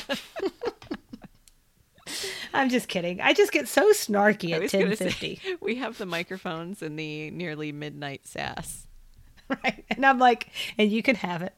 I'm 2.54 2.70
just 2.70 2.88
kidding. 2.88 3.22
I 3.22 3.34
just 3.34 3.52
get 3.52 3.68
so 3.68 3.92
snarky 3.92 4.52
at 4.52 4.62
was 4.62 4.72
gonna 4.72 4.86
1050. 4.86 5.36
say, 5.36 5.56
we 5.62 5.76
have 5.76 5.98
the 5.98 6.06
microphones 6.06 6.82
in 6.82 6.96
the 6.96 7.32
nearly 7.32 7.72
midnight 7.72 8.26
sass. 8.28 8.88
right? 9.64 9.86
And 9.90 10.06
I'm 10.06 10.20
like, 10.20 10.50
and 10.78 10.92
you 10.92 11.02
can 11.04 11.16
have 11.16 11.42
it. 11.42 11.54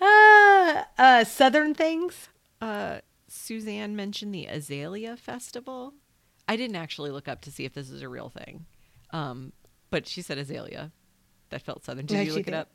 uh, 0.00 0.84
uh, 0.98 1.24
Southern 1.24 1.74
things. 1.74 2.28
Uh, 2.60 2.98
Suzanne 3.34 3.96
mentioned 3.96 4.34
the 4.34 4.46
Azalea 4.46 5.16
Festival. 5.16 5.94
I 6.48 6.56
didn't 6.56 6.76
actually 6.76 7.10
look 7.10 7.28
up 7.28 7.40
to 7.42 7.50
see 7.52 7.64
if 7.64 7.72
this 7.74 7.90
is 7.90 8.02
a 8.02 8.08
real 8.08 8.28
thing, 8.28 8.66
um, 9.10 9.52
but 9.90 10.06
she 10.06 10.22
said 10.22 10.38
Azalea. 10.38 10.92
That 11.50 11.62
felt 11.62 11.84
southern. 11.84 12.06
Did 12.06 12.14
Yeah, 12.16 12.20
you 12.22 12.32
look 12.34 12.44
did. 12.46 12.54
it 12.54 12.56
up? 12.56 12.70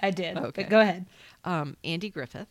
I 0.00 0.10
did. 0.10 0.36
Okay. 0.36 0.62
But 0.62 0.70
go 0.70 0.80
ahead. 0.80 1.06
um, 1.44 1.76
Andy 1.84 2.10
Griffith. 2.10 2.48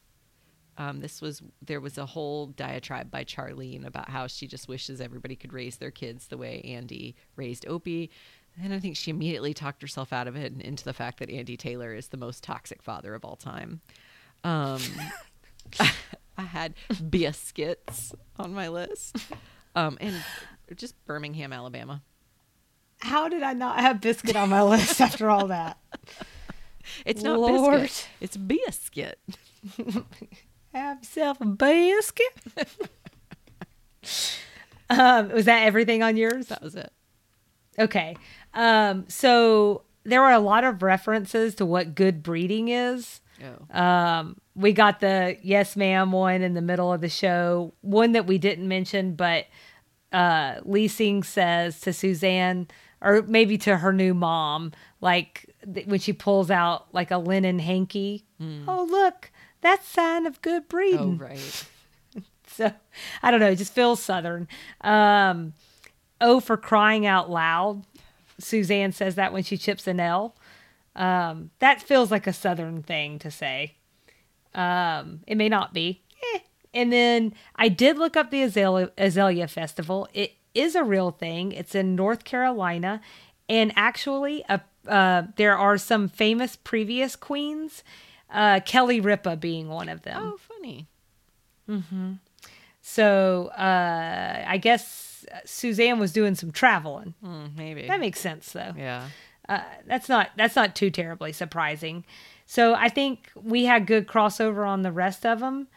Um, 0.77 1.01
this 1.01 1.21
was 1.21 1.41
there 1.61 1.79
was 1.79 1.97
a 1.99 2.05
whole 2.05 2.47
diatribe 2.47 3.11
by 3.11 3.23
Charlene 3.23 3.85
about 3.85 4.09
how 4.09 4.25
she 4.27 4.47
just 4.47 4.67
wishes 4.67 4.99
everybody 5.01 5.35
could 5.35 5.53
raise 5.53 5.77
their 5.77 5.91
kids 5.91 6.27
the 6.27 6.37
way 6.37 6.61
Andy 6.63 7.15
raised 7.35 7.67
Opie. 7.67 8.09
And 8.61 8.73
I 8.73 8.79
think 8.79 8.95
she 8.97 9.11
immediately 9.11 9.53
talked 9.53 9.81
herself 9.81 10.11
out 10.13 10.27
of 10.27 10.35
it 10.35 10.51
and 10.51 10.61
into 10.61 10.83
the 10.83 10.93
fact 10.93 11.19
that 11.19 11.29
Andy 11.29 11.57
Taylor 11.57 11.93
is 11.93 12.07
the 12.07 12.17
most 12.17 12.43
toxic 12.43 12.81
father 12.81 13.13
of 13.13 13.23
all 13.25 13.35
time. 13.35 13.81
Um, 14.43 14.79
I 16.37 16.43
had 16.43 16.73
biscuits 17.09 18.13
on 18.37 18.53
my 18.53 18.67
list, 18.69 19.17
um, 19.75 19.97
and 20.01 20.15
just 20.75 20.95
Birmingham, 21.05 21.53
Alabama. 21.53 22.01
How 22.99 23.27
did 23.27 23.43
I 23.43 23.53
not 23.53 23.79
have 23.79 23.99
biscuit 24.01 24.35
on 24.35 24.49
my 24.49 24.63
list 24.63 25.01
after 25.01 25.29
all 25.29 25.47
that? 25.47 25.77
It's 27.05 27.23
not 27.23 27.39
Lord. 27.39 27.81
biscuit; 27.81 28.09
it's 28.19 28.35
biscuit. 28.35 29.17
Have 30.73 30.97
yourself 30.99 31.39
a 31.39 31.45
biscuit. 31.45 32.33
um, 34.89 35.29
was 35.29 35.45
that 35.45 35.63
everything 35.65 36.03
on 36.03 36.17
yours? 36.17 36.47
That 36.47 36.61
was 36.61 36.75
it. 36.75 36.91
Okay. 37.79 38.17
Um, 38.53 39.05
so 39.07 39.83
there 40.03 40.19
were 40.21 40.31
a 40.31 40.39
lot 40.39 40.63
of 40.65 40.83
references 40.83 41.55
to 41.55 41.65
what 41.65 41.95
good 41.95 42.21
breeding 42.21 42.67
is. 42.67 43.21
Oh. 43.41 43.79
Um, 43.79 44.37
we 44.55 44.73
got 44.73 44.99
the 44.99 45.37
yes 45.41 45.75
ma'am 45.75 46.11
one 46.11 46.41
in 46.41 46.53
the 46.53 46.61
middle 46.61 46.91
of 46.93 47.01
the 47.01 47.09
show, 47.09 47.73
one 47.81 48.11
that 48.13 48.25
we 48.27 48.37
didn't 48.37 48.67
mention, 48.67 49.15
but 49.15 49.45
uh, 50.11 50.55
Lee 50.63 50.87
Sing 50.87 51.23
says 51.23 51.79
to 51.81 51.93
Suzanne, 51.93 52.67
or 53.01 53.23
maybe 53.23 53.57
to 53.59 53.77
her 53.77 53.91
new 53.91 54.13
mom, 54.13 54.71
like 55.01 55.49
th- 55.73 55.87
when 55.87 55.99
she 55.99 56.13
pulls 56.13 56.51
out 56.51 56.93
like 56.93 57.11
a 57.11 57.17
linen 57.17 57.59
hanky. 57.59 58.25
Oh, 58.67 58.83
look, 58.89 59.31
that's 59.61 59.87
sign 59.87 60.25
of 60.25 60.41
good 60.41 60.67
breeding. 60.67 61.19
Oh, 61.21 61.25
right. 61.25 61.65
So 62.47 62.71
I 63.23 63.31
don't 63.31 63.39
know, 63.39 63.49
it 63.51 63.55
just 63.55 63.73
feels 63.73 64.01
southern. 64.01 64.47
Um, 64.81 65.53
oh, 66.21 66.39
for 66.39 66.57
crying 66.57 67.05
out 67.05 67.29
loud. 67.29 67.83
Suzanne 68.39 68.91
says 68.91 69.15
that 69.15 69.31
when 69.33 69.43
she 69.43 69.57
chips 69.57 69.87
an 69.87 69.99
L. 69.99 70.35
Um, 70.95 71.49
that 71.59 71.81
feels 71.81 72.11
like 72.11 72.27
a 72.27 72.33
southern 72.33 72.83
thing 72.83 73.17
to 73.19 73.31
say. 73.31 73.75
Um, 74.55 75.21
it 75.27 75.35
may 75.35 75.49
not 75.49 75.73
be. 75.73 76.01
Eh. 76.35 76.39
And 76.73 76.91
then 76.91 77.33
I 77.55 77.69
did 77.69 77.97
look 77.97 78.15
up 78.17 78.31
the 78.31 78.41
Azalea, 78.43 78.91
Azalea 78.97 79.47
Festival. 79.47 80.07
It 80.13 80.33
is 80.53 80.75
a 80.75 80.83
real 80.83 81.11
thing. 81.11 81.51
It's 81.51 81.75
in 81.75 81.95
North 81.95 82.23
Carolina, 82.23 83.01
and 83.49 83.71
actually, 83.75 84.43
uh, 84.47 84.59
uh, 84.87 85.23
there 85.35 85.57
are 85.57 85.77
some 85.77 86.07
famous 86.07 86.55
previous 86.55 87.15
queens. 87.15 87.83
Uh, 88.31 88.59
Kelly 88.65 88.99
Ripa 88.99 89.35
being 89.35 89.69
one 89.69 89.89
of 89.89 90.01
them. 90.03 90.19
Oh, 90.19 90.37
funny. 90.37 90.87
So 92.81 93.47
uh, 93.57 94.43
I 94.47 94.57
guess 94.57 95.25
Suzanne 95.45 95.99
was 95.99 96.11
doing 96.11 96.35
some 96.35 96.51
traveling. 96.51 97.13
Hmm, 97.23 97.45
maybe. 97.55 97.87
That 97.87 97.99
makes 97.99 98.19
sense, 98.19 98.51
though. 98.51 98.73
yeah. 98.77 99.07
Uh, 99.47 99.61
that's 99.85 100.07
not 100.07 100.29
that's 100.37 100.55
not 100.55 100.73
too 100.73 100.89
terribly 100.89 101.33
surprising. 101.33 102.05
So 102.45 102.73
I 102.73 102.89
think 102.89 103.31
we 103.35 103.65
had 103.65 103.87
good 103.87 104.07
crossover 104.07 104.67
on 104.67 104.81
the 104.81 104.91
rest 104.91 105.25
of 105.25 105.39
them, 105.39 105.67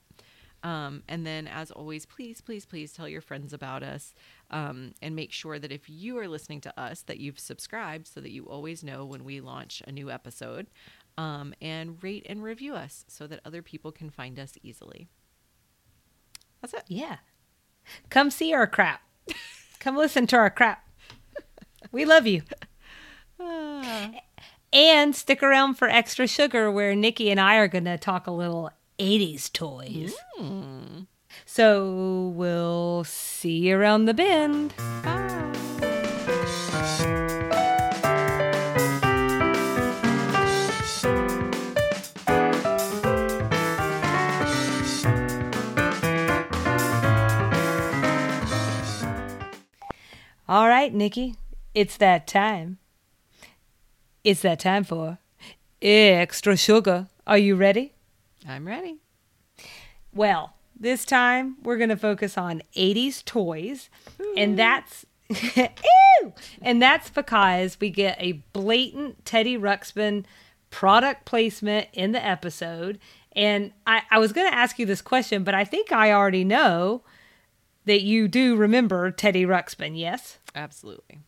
Um, 0.62 1.02
and 1.08 1.24
then, 1.26 1.46
as 1.46 1.70
always, 1.70 2.04
please, 2.04 2.40
please, 2.40 2.66
please 2.66 2.92
tell 2.92 3.08
your 3.08 3.20
friends 3.20 3.52
about 3.52 3.82
us 3.82 4.14
um, 4.50 4.92
and 5.00 5.14
make 5.14 5.32
sure 5.32 5.58
that 5.58 5.70
if 5.70 5.88
you 5.88 6.18
are 6.18 6.26
listening 6.28 6.60
to 6.62 6.80
us, 6.80 7.02
that 7.02 7.18
you've 7.18 7.38
subscribed 7.38 8.08
so 8.08 8.20
that 8.20 8.32
you 8.32 8.44
always 8.46 8.82
know 8.82 9.04
when 9.04 9.24
we 9.24 9.40
launch 9.40 9.82
a 9.86 9.92
new 9.92 10.10
episode. 10.10 10.66
Um, 11.16 11.52
and 11.60 12.00
rate 12.00 12.24
and 12.28 12.44
review 12.44 12.74
us 12.74 13.04
so 13.08 13.26
that 13.26 13.40
other 13.44 13.60
people 13.60 13.90
can 13.90 14.08
find 14.08 14.38
us 14.38 14.52
easily. 14.62 15.08
That's 16.60 16.74
it. 16.74 16.84
yeah. 16.86 17.16
Come 18.08 18.30
see 18.30 18.52
our 18.54 18.66
crap. 18.68 19.02
Come 19.80 19.96
listen 19.96 20.26
to 20.28 20.36
our 20.36 20.50
crap. 20.50 20.86
We 21.92 22.04
love 22.04 22.26
you. 22.26 22.42
Ah. 23.40 24.10
And 24.72 25.14
stick 25.14 25.44
around 25.44 25.74
for 25.74 25.88
extra 25.88 26.26
sugar 26.26 26.72
where 26.72 26.96
Nikki 26.96 27.30
and 27.30 27.38
I 27.40 27.54
are 27.58 27.68
going 27.68 27.84
to 27.84 27.96
talk 27.96 28.26
a 28.26 28.32
little 28.32 28.70
80s 28.98 29.52
toys. 29.52 30.14
Mm. 30.38 31.06
So 31.44 32.32
we'll 32.34 33.04
see 33.04 33.68
you 33.68 33.78
around 33.78 34.06
the 34.06 34.14
bend. 34.14 34.74
All 50.50 50.66
right, 50.66 50.94
Nikki, 50.94 51.34
it's 51.74 51.98
that 51.98 52.26
time. 52.26 52.78
It's 54.24 54.40
that 54.40 54.58
time 54.60 54.82
for 54.82 55.18
extra 55.82 56.56
sugar. 56.56 57.08
Are 57.26 57.36
you 57.36 57.54
ready? 57.54 57.92
I'm 58.46 58.66
ready. 58.66 58.98
Well, 60.14 60.54
this 60.78 61.04
time 61.04 61.56
we're 61.62 61.76
going 61.76 61.88
to 61.88 61.96
focus 61.96 62.38
on 62.38 62.62
80s 62.76 63.24
toys, 63.24 63.90
and 64.36 64.58
that's 64.58 65.04
Ew! 65.56 66.32
and 66.62 66.80
that's 66.80 67.10
because 67.10 67.78
we 67.80 67.90
get 67.90 68.16
a 68.18 68.32
blatant 68.52 69.24
Teddy 69.24 69.58
Ruxpin 69.58 70.24
product 70.70 71.24
placement 71.26 71.88
in 71.92 72.12
the 72.12 72.24
episode. 72.24 72.98
And 73.32 73.72
I, 73.86 74.02
I 74.10 74.18
was 74.18 74.32
going 74.32 74.50
to 74.50 74.56
ask 74.56 74.78
you 74.78 74.86
this 74.86 75.02
question, 75.02 75.44
but 75.44 75.54
I 75.54 75.64
think 75.64 75.92
I 75.92 76.12
already 76.12 76.44
know 76.44 77.02
that 77.84 78.02
you 78.02 78.26
do 78.26 78.56
remember 78.56 79.10
Teddy 79.10 79.44
Ruxpin, 79.44 79.98
yes? 79.98 80.38
Absolutely. 80.54 81.20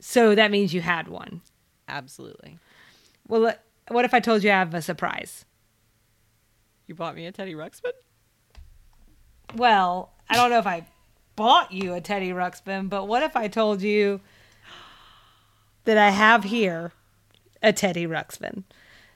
So 0.00 0.34
that 0.34 0.50
means 0.50 0.74
you 0.74 0.80
had 0.80 1.08
one. 1.08 1.40
Absolutely. 1.88 2.58
Well, 3.28 3.46
uh, 3.46 3.54
what 3.88 4.04
if 4.04 4.14
I 4.14 4.20
told 4.20 4.42
you 4.42 4.50
I 4.50 4.54
have 4.54 4.74
a 4.74 4.82
surprise? 4.82 5.44
You 6.86 6.94
bought 6.94 7.14
me 7.14 7.26
a 7.26 7.32
Teddy 7.32 7.54
Ruxpin? 7.54 7.92
Well, 9.56 10.12
I 10.28 10.34
don't 10.34 10.50
know 10.50 10.58
if 10.58 10.66
I 10.66 10.86
bought 11.36 11.72
you 11.72 11.94
a 11.94 12.00
Teddy 12.00 12.30
Ruxpin, 12.30 12.88
but 12.88 13.06
what 13.06 13.22
if 13.22 13.36
I 13.36 13.48
told 13.48 13.82
you 13.82 14.20
that 15.84 15.98
I 15.98 16.10
have 16.10 16.44
here 16.44 16.92
a 17.62 17.72
Teddy 17.72 18.06
Ruxpin? 18.06 18.64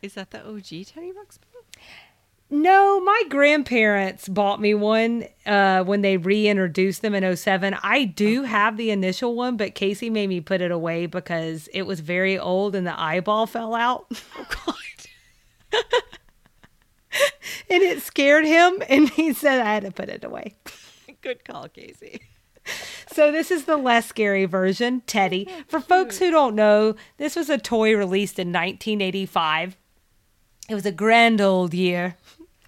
Is 0.01 0.15
that 0.15 0.31
the 0.31 0.47
OG 0.47 0.87
Teddy 0.87 1.13
Ruxpin? 1.13 1.49
No, 2.51 2.99
my 3.01 3.25
grandparents 3.29 4.27
bought 4.27 4.59
me 4.59 4.73
one 4.73 5.27
uh, 5.45 5.85
when 5.85 6.01
they 6.01 6.17
reintroduced 6.17 7.03
them 7.03 7.15
in 7.15 7.37
07. 7.37 7.77
I 7.83 8.05
do 8.05 8.45
have 8.45 8.79
the 8.79 8.91
initial 8.91 9.35
one, 9.35 9.59
but 9.59 9.75
Casey 9.75 10.09
made 10.09 10.29
me 10.29 10.41
put 10.41 10.63
it 10.63 10.71
away 10.71 11.05
because 11.05 11.69
it 11.75 11.83
was 11.83 12.01
very 12.01 12.39
old 12.39 12.75
and 12.75 12.87
the 12.87 12.99
eyeball 12.99 13.47
fell 13.47 13.75
out. 13.75 14.07
Oh 14.39 14.47
God. 15.71 15.83
and 17.71 17.83
it 17.83 18.03
scared 18.03 18.45
him, 18.45 18.83
and 18.89 19.09
he 19.11 19.33
said 19.33 19.61
I 19.61 19.75
had 19.75 19.85
to 19.85 19.91
put 19.91 20.09
it 20.09 20.25
away. 20.25 20.55
Good 21.21 21.45
call, 21.45 21.69
Casey. 21.69 22.21
So 23.11 23.33
this 23.33 23.51
is 23.51 23.65
the 23.65 23.77
less 23.77 24.07
scary 24.07 24.45
version, 24.45 25.03
Teddy. 25.07 25.49
For 25.69 25.81
folks 25.81 26.19
who 26.19 26.31
don't 26.31 26.55
know, 26.55 26.95
this 27.17 27.35
was 27.35 27.49
a 27.49 27.59
toy 27.59 27.97
released 27.97 28.39
in 28.39 28.49
1985. 28.49 29.77
It 30.69 30.75
was 30.75 30.87
a 30.87 30.93
grand 30.93 31.41
old 31.41 31.73
year, 31.73 32.17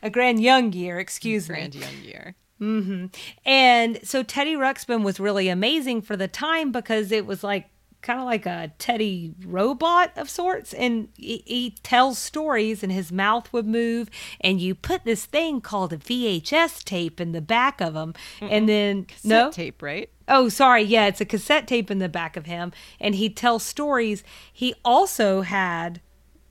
a 0.02 0.10
grand 0.10 0.40
young 0.40 0.72
year, 0.72 0.98
excuse 0.98 1.48
me. 1.48 1.56
Grand 1.56 1.74
young 1.74 1.98
year. 2.02 2.34
Mm-hmm. 2.60 3.06
And 3.44 4.00
so 4.02 4.22
Teddy 4.22 4.54
Ruxpin 4.54 5.02
was 5.02 5.20
really 5.20 5.48
amazing 5.48 6.02
for 6.02 6.16
the 6.16 6.28
time 6.28 6.72
because 6.72 7.12
it 7.12 7.26
was 7.26 7.42
like 7.42 7.68
kind 8.02 8.18
of 8.18 8.24
like 8.26 8.46
a 8.46 8.72
Teddy 8.78 9.34
robot 9.44 10.12
of 10.16 10.28
sorts. 10.30 10.72
And 10.72 11.08
he, 11.16 11.42
he 11.46 11.74
tells 11.82 12.18
stories 12.18 12.82
and 12.82 12.90
his 12.90 13.10
mouth 13.12 13.52
would 13.52 13.66
move. 13.66 14.08
And 14.40 14.60
you 14.60 14.74
put 14.74 15.04
this 15.04 15.24
thing 15.26 15.60
called 15.60 15.92
a 15.92 15.96
VHS 15.98 16.82
tape 16.84 17.20
in 17.20 17.32
the 17.32 17.40
back 17.40 17.80
of 17.80 17.94
him. 17.94 18.14
And 18.40 18.68
then, 18.68 19.06
no? 19.24 19.50
Tape, 19.50 19.82
right? 19.82 20.10
Oh, 20.28 20.48
sorry. 20.48 20.82
Yeah, 20.82 21.06
it's 21.06 21.20
a 21.20 21.24
cassette 21.24 21.66
tape 21.66 21.90
in 21.90 21.98
the 21.98 22.08
back 22.08 22.36
of 22.36 22.46
him, 22.46 22.72
and 23.00 23.16
he 23.16 23.28
tells 23.28 23.64
stories. 23.64 24.22
He 24.52 24.74
also 24.84 25.40
had 25.42 26.00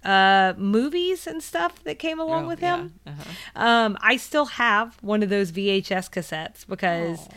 uh 0.03 0.53
movies 0.57 1.27
and 1.27 1.43
stuff 1.43 1.83
that 1.83 1.99
came 1.99 2.19
along 2.21 2.45
Oh, 2.45 2.47
with 2.47 2.61
yeah. 2.61 2.77
him. 2.77 2.93
Uh-huh. 3.05 3.61
Um, 3.61 3.97
I 4.01 4.15
still 4.15 4.45
have 4.45 4.97
one 5.01 5.21
of 5.23 5.29
those 5.29 5.51
VHS 5.51 6.09
cassettes 6.09 6.65
because 6.65 7.27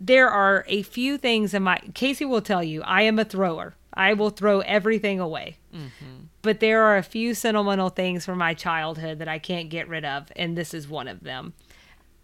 there 0.00 0.28
are 0.28 0.64
a 0.68 0.82
few 0.82 1.18
things 1.18 1.54
in 1.54 1.62
my 1.62 1.78
Casey 1.94 2.24
will 2.24 2.40
tell 2.40 2.62
you 2.62 2.82
I 2.82 3.02
am 3.02 3.18
a 3.18 3.24
thrower. 3.24 3.74
I 3.92 4.14
will 4.14 4.30
throw 4.30 4.60
everything 4.60 5.18
away. 5.18 5.58
Mm-hmm. 5.74 6.26
But 6.42 6.60
there 6.60 6.84
are 6.84 6.96
a 6.96 7.02
few 7.02 7.34
sentimental 7.34 7.88
things 7.88 8.24
from 8.24 8.38
my 8.38 8.54
childhood 8.54 9.18
that 9.18 9.28
I 9.28 9.40
can't 9.40 9.70
get 9.70 9.88
rid 9.88 10.04
of, 10.04 10.30
and 10.36 10.56
this 10.56 10.72
is 10.72 10.88
one 10.88 11.08
of 11.08 11.24
them. 11.24 11.52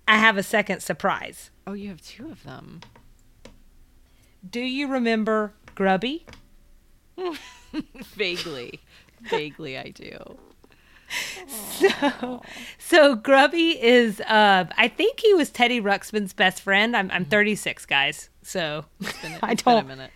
I 0.07 0.19
have 0.19 0.37
a 0.37 0.43
second 0.43 0.81
surprise. 0.81 1.51
Oh, 1.67 1.73
you 1.73 1.89
have 1.89 2.01
two 2.01 2.31
of 2.31 2.45
them. 2.45 2.81
Do 4.49 4.61
you 4.61 4.87
remember 4.87 5.53
Grubby? 5.75 6.27
Vaguely. 8.15 8.81
Vaguely, 9.23 9.79
I 9.79 9.89
do. 9.89 10.39
So 11.09 12.43
so 12.79 13.15
Grubby 13.15 13.71
is 13.83 14.21
uh 14.23 14.65
I 14.77 14.89
think 14.89 15.21
he 15.21 15.35
was 15.35 15.51
Teddy 15.51 15.81
Ruxpin's 15.81 16.33
best 16.33 16.63
friend. 16.63 16.97
I'm 16.97 17.11
I'm 17.11 17.25
36 17.25 17.87
guys. 17.87 18.31
So 18.43 18.85
It's 19.01 19.21
been, 19.21 19.39
I 19.43 19.53
it's 19.53 19.63
been 19.63 19.73
a 19.73 19.77
don't 19.77 19.87
minute. 19.89 20.11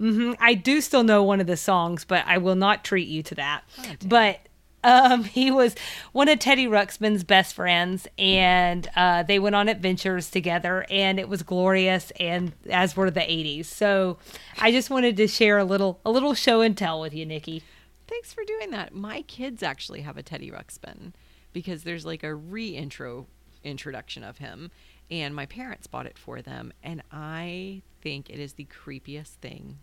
Mhm. 0.00 0.36
I 0.40 0.54
do 0.54 0.80
still 0.80 1.02
know 1.04 1.22
one 1.22 1.40
of 1.40 1.46
the 1.46 1.56
songs, 1.56 2.04
but 2.04 2.24
I 2.26 2.38
will 2.38 2.56
not 2.56 2.84
treat 2.84 3.08
you 3.08 3.22
to 3.24 3.34
that. 3.36 3.62
Oh, 3.78 3.82
but 4.06 4.40
um, 4.84 5.24
he 5.24 5.50
was 5.50 5.74
one 6.12 6.28
of 6.28 6.38
Teddy 6.38 6.66
Ruxpin's 6.66 7.24
best 7.24 7.54
friends, 7.54 8.06
and 8.16 8.88
uh, 8.94 9.22
they 9.24 9.38
went 9.40 9.56
on 9.56 9.68
adventures 9.68 10.30
together, 10.30 10.86
and 10.88 11.18
it 11.18 11.28
was 11.28 11.42
glorious, 11.42 12.12
and 12.20 12.52
as 12.70 12.96
were 12.96 13.10
the 13.10 13.20
'80s. 13.20 13.64
So, 13.66 14.18
I 14.60 14.70
just 14.70 14.88
wanted 14.88 15.16
to 15.16 15.26
share 15.26 15.58
a 15.58 15.64
little 15.64 16.00
a 16.04 16.10
little 16.12 16.32
show 16.34 16.60
and 16.60 16.76
tell 16.76 17.00
with 17.00 17.12
you, 17.12 17.26
Nikki. 17.26 17.62
Thanks 18.08 18.32
for 18.32 18.42
doing 18.44 18.70
that. 18.70 18.94
My 18.94 19.22
kids 19.22 19.62
actually 19.62 20.00
have 20.00 20.16
a 20.16 20.22
Teddy 20.22 20.50
Ruxpin 20.50 21.12
because 21.52 21.82
there's 21.82 22.06
like 22.06 22.22
a 22.22 22.34
re-intro 22.34 23.26
introduction 23.62 24.24
of 24.24 24.38
him 24.38 24.70
and 25.10 25.34
my 25.34 25.46
parents 25.46 25.86
bought 25.86 26.06
it 26.06 26.16
for 26.16 26.40
them 26.40 26.72
and 26.82 27.02
I 27.12 27.82
think 28.00 28.30
it 28.30 28.38
is 28.38 28.54
the 28.54 28.66
creepiest 28.66 29.34
thing 29.40 29.78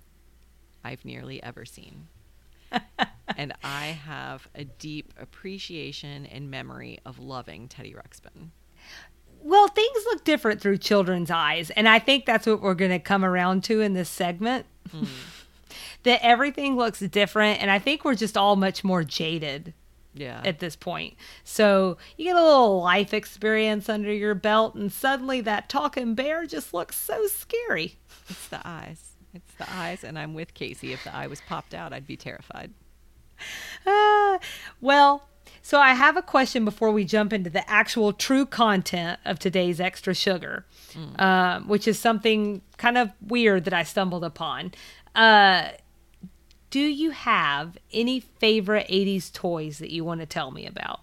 I've 0.83 1.05
nearly 1.05 1.41
ever 1.41 1.65
seen. 1.65 2.07
and 3.37 3.53
I 3.63 3.87
have 3.87 4.47
a 4.55 4.63
deep 4.63 5.13
appreciation 5.19 6.25
and 6.25 6.49
memory 6.49 6.99
of 7.05 7.19
loving 7.19 7.67
Teddy 7.67 7.93
Ruxpin. 7.93 8.49
Well, 9.41 9.67
things 9.67 10.05
look 10.05 10.23
different 10.23 10.59
through 10.59 10.79
children's 10.79 11.29
eyes, 11.29 11.69
and 11.71 11.87
I 11.87 11.99
think 11.99 12.25
that's 12.25 12.47
what 12.47 12.61
we're 12.61 12.73
going 12.73 12.91
to 12.91 12.99
come 12.99 13.23
around 13.23 13.63
to 13.65 13.81
in 13.81 13.93
this 13.93 14.09
segment. 14.09 14.65
Mm. 14.91 15.07
That 16.03 16.19
everything 16.23 16.75
looks 16.75 16.99
different, 16.99 17.61
and 17.61 17.69
I 17.71 17.79
think 17.79 18.03
we're 18.05 18.15
just 18.15 18.37
all 18.37 18.55
much 18.55 18.83
more 18.83 19.03
jaded 19.03 19.73
Yeah. 20.13 20.41
at 20.45 20.59
this 20.59 20.75
point. 20.75 21.15
So 21.43 21.97
you 22.17 22.25
get 22.25 22.35
a 22.37 22.41
little 22.43 22.81
life 22.81 23.13
experience 23.13 23.89
under 23.89 24.13
your 24.13 24.35
belt, 24.35 24.75
and 24.75 24.91
suddenly 24.91 25.41
that 25.41 25.67
talking 25.69 26.15
bear 26.15 26.45
just 26.45 26.73
looks 26.73 26.95
so 26.97 27.27
scary. 27.27 27.97
it's 28.29 28.47
the 28.47 28.61
eyes. 28.65 29.11
It's 29.33 29.53
the 29.55 29.69
eyes 29.69 30.03
and 30.05 30.17
I'm 30.17 30.33
with 30.33 30.53
Casey. 30.53 30.93
If 30.93 31.03
the 31.03 31.13
eye 31.13 31.27
was 31.27 31.41
popped 31.41 31.73
out, 31.73 31.91
I'd 31.91 32.07
be 32.07 32.15
terrified. 32.15 32.71
Ah, 33.85 34.39
well, 34.81 35.27
so 35.61 35.79
I 35.79 35.93
have 35.93 36.15
a 36.15 36.21
question 36.21 36.63
before 36.63 36.91
we 36.91 37.03
jump 37.03 37.33
into 37.33 37.49
the 37.49 37.69
actual 37.69 38.13
true 38.13 38.45
content 38.45 39.19
of 39.25 39.37
today's 39.39 39.79
extra 39.81 40.13
sugar, 40.13 40.65
um, 41.19 41.67
which 41.67 41.87
is 41.87 41.99
something 41.99 42.61
kind 42.77 42.97
of 42.97 43.11
weird 43.21 43.65
that 43.65 43.73
I 43.73 43.83
stumbled 43.83 44.23
upon. 44.23 44.71
Uh, 45.15 45.69
do 46.69 46.79
you 46.79 47.11
have 47.11 47.77
any 47.93 48.19
favorite 48.19 48.87
80s 48.89 49.31
toys 49.31 49.77
that 49.79 49.91
you 49.91 50.03
want 50.03 50.19
to 50.19 50.25
tell 50.25 50.51
me 50.51 50.65
about? 50.65 51.01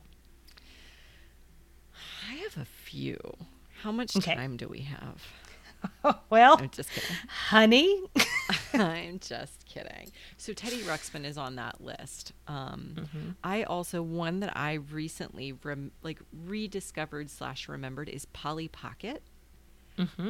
I 2.31 2.35
have 2.35 2.57
a 2.59 2.65
few. 2.65 3.19
How 3.83 3.91
much 3.93 4.17
Okay. 4.17 4.35
time 4.35 4.57
do 4.57 4.69
we 4.69 4.81
have? 4.81 5.23
well, 6.31 6.59
I'm 6.61 6.71
just 6.71 6.91
kidding. 6.91 7.17
honey. 7.29 8.03
I'm 8.75 9.19
just 9.21 9.65
kidding. 9.67 10.11
So 10.37 10.53
Teddy 10.53 10.83
Ruxpin 10.83 11.25
is 11.25 11.37
on 11.37 11.57
that 11.57 11.81
list. 11.81 12.33
Um, 12.47 13.09
I 13.43 13.65
also 13.65 14.03
one 14.03 14.41
that 14.41 14.57
I 14.57 14.75
recently 14.75 15.53
rem- 15.65 15.91
like 16.03 16.21
rediscovered 16.47 17.31
slash 17.31 17.69
remembered 17.69 18.09
is 18.09 18.27
Polly 18.27 18.69
Pocket. 18.69 19.23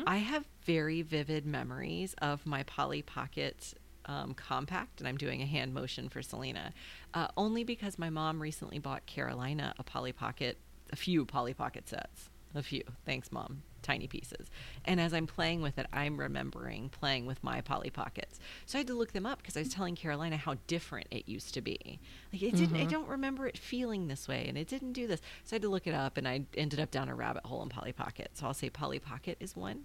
I 0.06 0.18
have 0.18 0.46
very 0.64 1.02
vivid 1.02 1.46
memories 1.46 2.14
of 2.20 2.44
my 2.46 2.62
Polly 2.64 3.02
Pocket 3.02 3.74
um, 4.06 4.34
compact, 4.34 5.00
and 5.00 5.08
I'm 5.08 5.16
doing 5.16 5.42
a 5.42 5.46
hand 5.46 5.72
motion 5.72 6.08
for 6.08 6.22
Selena, 6.22 6.72
uh, 7.14 7.28
only 7.36 7.64
because 7.64 7.98
my 7.98 8.10
mom 8.10 8.40
recently 8.40 8.78
bought 8.78 9.06
Carolina 9.06 9.74
a 9.78 9.82
Polly 9.82 10.12
Pocket, 10.12 10.58
a 10.92 10.96
few 10.96 11.24
Polly 11.24 11.54
Pocket 11.54 11.88
sets, 11.88 12.28
a 12.54 12.62
few. 12.62 12.82
Thanks, 13.04 13.30
mom. 13.30 13.62
Tiny 13.82 14.06
pieces. 14.06 14.48
And 14.84 15.00
as 15.00 15.12
I'm 15.12 15.26
playing 15.26 15.62
with 15.62 15.78
it, 15.78 15.86
I'm 15.92 16.18
remembering 16.18 16.88
playing 16.88 17.26
with 17.26 17.42
my 17.42 17.60
Polly 17.60 17.90
Pockets. 17.90 18.38
So 18.66 18.78
I 18.78 18.80
had 18.80 18.86
to 18.88 18.94
look 18.94 19.12
them 19.12 19.26
up 19.26 19.38
because 19.38 19.56
I 19.56 19.60
was 19.60 19.68
telling 19.68 19.96
Carolina 19.96 20.36
how 20.36 20.56
different 20.66 21.08
it 21.10 21.28
used 21.28 21.54
to 21.54 21.60
be. 21.60 21.98
Like 22.32 22.42
it 22.42 22.56
didn't. 22.56 22.76
I 22.76 22.84
don't 22.84 23.08
remember 23.08 23.46
it 23.46 23.58
feeling 23.58 24.08
this 24.08 24.28
way, 24.28 24.46
and 24.48 24.56
it 24.56 24.68
didn't 24.68 24.92
do 24.92 25.06
this. 25.06 25.20
So 25.44 25.54
I 25.54 25.56
had 25.56 25.62
to 25.62 25.68
look 25.68 25.86
it 25.86 25.94
up, 25.94 26.16
and 26.16 26.26
I 26.26 26.42
ended 26.56 26.80
up 26.80 26.90
down 26.90 27.08
a 27.08 27.14
rabbit 27.14 27.44
hole 27.44 27.62
in 27.62 27.68
Polly 27.68 27.92
Pocket. 27.92 28.30
So 28.34 28.46
I'll 28.46 28.54
say 28.54 28.70
Polly 28.70 28.98
Pocket 28.98 29.36
is 29.40 29.56
one. 29.56 29.84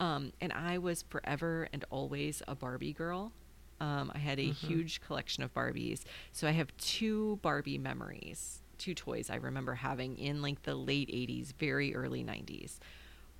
Um, 0.00 0.32
and 0.40 0.52
I 0.52 0.78
was 0.78 1.02
forever 1.02 1.68
and 1.72 1.84
always 1.90 2.42
a 2.48 2.54
Barbie 2.54 2.92
girl. 2.92 3.32
Um, 3.80 4.12
I 4.14 4.18
had 4.18 4.38
a 4.38 4.44
huge 4.50 5.00
collection 5.00 5.42
of 5.42 5.52
Barbies. 5.54 6.02
So 6.32 6.46
I 6.46 6.52
have 6.52 6.76
two 6.76 7.38
Barbie 7.42 7.78
memories, 7.78 8.62
two 8.78 8.94
toys 8.94 9.28
I 9.28 9.36
remember 9.36 9.74
having 9.74 10.18
in 10.18 10.40
like 10.40 10.62
the 10.62 10.74
late 10.74 11.08
80s, 11.08 11.52
very 11.58 11.94
early 11.94 12.24
90s. 12.24 12.78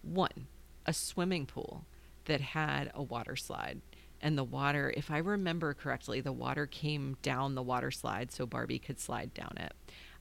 One, 0.02 0.46
a 0.86 0.92
swimming 0.92 1.46
pool 1.46 1.84
that 2.26 2.40
had 2.40 2.90
a 2.94 3.02
water 3.02 3.36
slide. 3.36 3.80
and 4.20 4.38
the 4.38 4.44
water, 4.44 4.92
if 4.96 5.10
I 5.10 5.18
remember 5.18 5.74
correctly, 5.74 6.20
the 6.20 6.32
water 6.32 6.66
came 6.66 7.16
down 7.22 7.54
the 7.56 7.62
water 7.62 7.90
slide 7.90 8.30
so 8.30 8.46
Barbie 8.46 8.78
could 8.78 9.00
slide 9.00 9.34
down 9.34 9.54
it. 9.58 9.72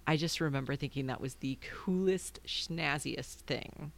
I 0.08 0.18
just 0.18 0.42
remember 0.42 0.76
thinking 0.76 1.06
that 1.06 1.22
was 1.22 1.36
the 1.36 1.60
coolest, 1.62 2.40
schnazziest 2.46 3.42
thing. 3.46 3.92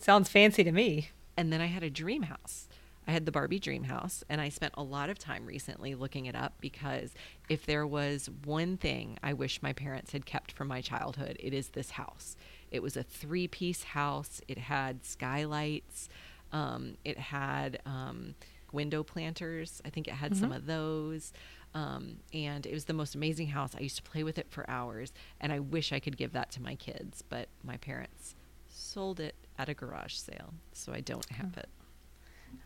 Sounds 0.00 0.28
fancy 0.28 0.62
to 0.64 0.72
me. 0.72 1.08
And 1.36 1.50
then 1.50 1.62
I 1.62 1.66
had 1.66 1.82
a 1.82 1.88
dream 1.88 2.24
house. 2.24 2.68
I 3.08 3.12
had 3.12 3.24
the 3.24 3.32
Barbie 3.32 3.58
dream 3.58 3.84
house, 3.84 4.22
and 4.28 4.38
I 4.40 4.48
spent 4.50 4.74
a 4.76 4.82
lot 4.82 5.08
of 5.10 5.18
time 5.18 5.46
recently 5.46 5.94
looking 5.94 6.26
it 6.26 6.36
up 6.36 6.52
because 6.60 7.14
if 7.48 7.64
there 7.66 7.86
was 7.86 8.28
one 8.44 8.76
thing 8.76 9.18
I 9.22 9.32
wish 9.32 9.62
my 9.62 9.72
parents 9.72 10.12
had 10.12 10.26
kept 10.26 10.52
from 10.52 10.68
my 10.68 10.82
childhood, 10.82 11.36
it 11.40 11.52
is 11.54 11.70
this 11.70 11.92
house. 11.92 12.36
It 12.72 12.82
was 12.82 12.96
a 12.96 13.04
three 13.04 13.46
piece 13.46 13.84
house, 13.84 14.40
it 14.48 14.58
had 14.58 15.04
skylights, 15.04 16.08
um, 16.52 16.96
it 17.04 17.18
had 17.18 17.80
um, 17.86 18.34
window 18.72 19.02
planters. 19.02 19.80
I 19.84 19.90
think 19.90 20.08
it 20.08 20.14
had 20.14 20.36
some 20.36 20.50
of 20.52 20.66
those. 20.66 21.32
Um, 21.74 22.16
and 22.34 22.66
it 22.66 22.72
was 22.72 22.84
the 22.86 22.92
most 22.92 23.14
amazing 23.14 23.48
house. 23.48 23.74
I 23.76 23.80
used 23.80 23.96
to 23.96 24.02
play 24.02 24.22
with 24.24 24.38
it 24.38 24.46
for 24.50 24.68
hours, 24.68 25.12
and 25.40 25.52
I 25.52 25.58
wish 25.58 25.92
I 25.92 26.00
could 26.00 26.16
give 26.18 26.32
that 26.32 26.50
to 26.52 26.62
my 26.62 26.74
kids, 26.74 27.22
but 27.26 27.48
my 27.64 27.78
parents 27.78 28.34
sold 28.68 29.20
it 29.20 29.34
at 29.58 29.68
a 29.68 29.74
garage 29.74 30.14
sale, 30.14 30.52
so 30.72 30.92
I 30.92 31.00
don't 31.00 31.28
have 31.30 31.56
it. 31.56 31.68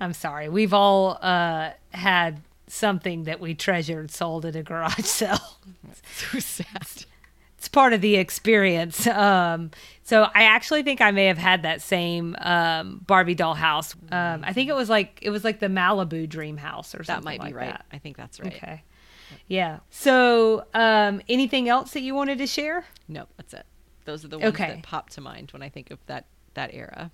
I'm 0.01 0.13
sorry. 0.13 0.49
We've 0.49 0.75
all 0.75 1.19
uh, 1.23 1.71
had 1.91 2.41
something 2.67 3.25
that 3.25 3.41
we 3.41 3.55
treasured 3.55 4.11
sold 4.11 4.45
at 4.45 4.57
a 4.57 4.63
garage 4.63 5.05
sale. 5.05 5.59
so 6.17 6.41
sad. 6.41 7.05
It's 7.59 7.69
part 7.69 7.93
of 7.93 8.01
the 8.01 8.17
experience. 8.17 9.07
Um, 9.17 9.71
so 10.03 10.29
I 10.35 10.45
actually 10.45 10.85
think 10.85 11.01
I 11.01 11.11
may 11.11 11.25
have 11.27 11.39
had 11.39 11.63
that 11.63 11.83
same 11.83 12.37
um, 12.39 13.01
Barbie 13.07 13.35
doll 13.35 13.55
house. 13.55 13.95
Um, 14.13 14.45
I 14.45 14.53
think 14.53 14.71
it 14.71 14.75
was 14.75 14.89
like 14.89 15.19
it 15.21 15.31
was 15.31 15.43
like 15.43 15.59
the 15.59 15.67
Malibu 15.67 16.29
Dream 16.29 16.57
House 16.57 16.95
or 16.95 17.03
something. 17.03 17.25
That 17.25 17.25
might 17.25 17.41
be 17.41 17.47
like 17.47 17.55
right. 17.57 17.71
that. 17.71 17.87
I 17.93 17.99
think 17.99 18.17
that's 18.17 18.39
right. 18.39 18.55
Okay. 18.55 18.85
Yeah. 19.49 19.81
So 19.91 20.67
um, 20.75 21.23
anything 21.29 21.69
else 21.69 21.93
that 21.93 22.03
you 22.03 22.15
wanted 22.15 22.39
to 22.39 22.47
share? 22.47 22.85
Nope, 23.09 23.31
that's 23.37 23.53
it. 23.53 23.67
Those 24.05 24.25
are 24.25 24.29
the 24.29 24.39
ones 24.39 24.55
Okay. 24.55 24.69
that 24.69 24.83
pop 24.85 25.11
to 25.11 25.21
mind 25.21 25.51
when 25.51 25.63
I 25.63 25.69
think 25.69 25.91
of 25.91 25.99
that 26.07 26.27
that 26.55 26.73
era. 26.73 27.11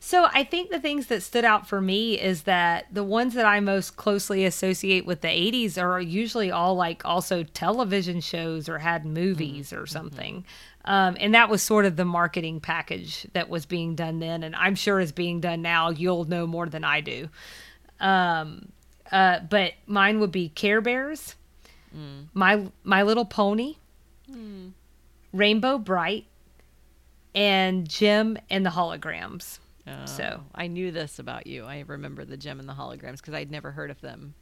So 0.00 0.28
I 0.32 0.44
think 0.44 0.70
the 0.70 0.80
things 0.80 1.06
that 1.06 1.22
stood 1.22 1.44
out 1.44 1.66
for 1.68 1.80
me 1.80 2.20
is 2.20 2.42
that 2.42 2.86
the 2.92 3.04
ones 3.04 3.34
that 3.34 3.46
I 3.46 3.60
most 3.60 3.96
closely 3.96 4.44
associate 4.44 5.06
with 5.06 5.20
the 5.20 5.28
80s 5.28 5.80
are 5.80 6.00
usually 6.00 6.50
all 6.50 6.74
like 6.74 7.04
also 7.04 7.42
television 7.42 8.20
shows 8.20 8.68
or 8.68 8.78
had 8.78 9.06
movies 9.06 9.72
or 9.72 9.86
something. 9.86 10.44
Um, 10.84 11.16
and 11.18 11.34
that 11.34 11.48
was 11.48 11.62
sort 11.62 11.86
of 11.86 11.96
the 11.96 12.04
marketing 12.04 12.60
package 12.60 13.26
that 13.32 13.48
was 13.48 13.64
being 13.66 13.94
done 13.94 14.18
then. 14.18 14.42
And 14.42 14.54
I'm 14.56 14.74
sure 14.74 15.00
is 15.00 15.12
being 15.12 15.40
done 15.40 15.62
now. 15.62 15.90
You'll 15.90 16.24
know 16.24 16.46
more 16.46 16.66
than 16.66 16.84
I 16.84 17.00
do. 17.00 17.28
Um, 18.00 18.68
uh, 19.10 19.40
but 19.48 19.72
mine 19.86 20.20
would 20.20 20.32
be 20.32 20.48
Care 20.50 20.80
Bears, 20.80 21.36
My 22.34 22.66
My 22.82 23.02
Little 23.02 23.24
Pony, 23.24 23.76
Rainbow 25.32 25.78
Brite, 25.78 26.26
and 27.34 27.88
Jem 27.88 28.36
and 28.50 28.66
the 28.66 28.70
Holograms. 28.70 29.58
So- 30.06 30.40
Oh, 30.40 30.44
I 30.54 30.66
knew 30.66 30.90
this 30.90 31.18
about 31.18 31.46
you. 31.46 31.64
I 31.64 31.84
remember 31.86 32.24
the 32.24 32.36
Jem 32.36 32.58
and 32.60 32.68
the 32.68 32.72
holograms 32.74 33.18
because 33.18 33.34
I'd 33.34 33.50
never 33.50 33.72
heard 33.72 33.90
of 33.90 34.00
them. 34.00 34.34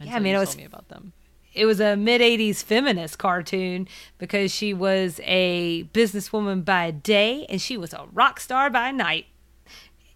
Yeah, 0.00 0.16
I 0.16 0.18
mean, 0.20 0.34
it 0.34 0.38
was- 0.38 0.56
me 0.56 0.64
about 0.64 0.88
them. 0.88 1.12
it 1.52 1.66
was 1.66 1.80
a 1.80 1.96
mid 1.96 2.20
80s 2.20 2.62
feminist 2.62 3.18
cartoon 3.18 3.88
because 4.18 4.52
she 4.54 4.72
was 4.72 5.20
a 5.24 5.84
businesswoman 5.92 6.64
by 6.64 6.90
day 6.92 7.44
and 7.48 7.60
she 7.60 7.76
was 7.76 7.92
a 7.92 8.06
rock 8.12 8.38
star 8.40 8.70
by 8.70 8.90
night. 8.92 9.26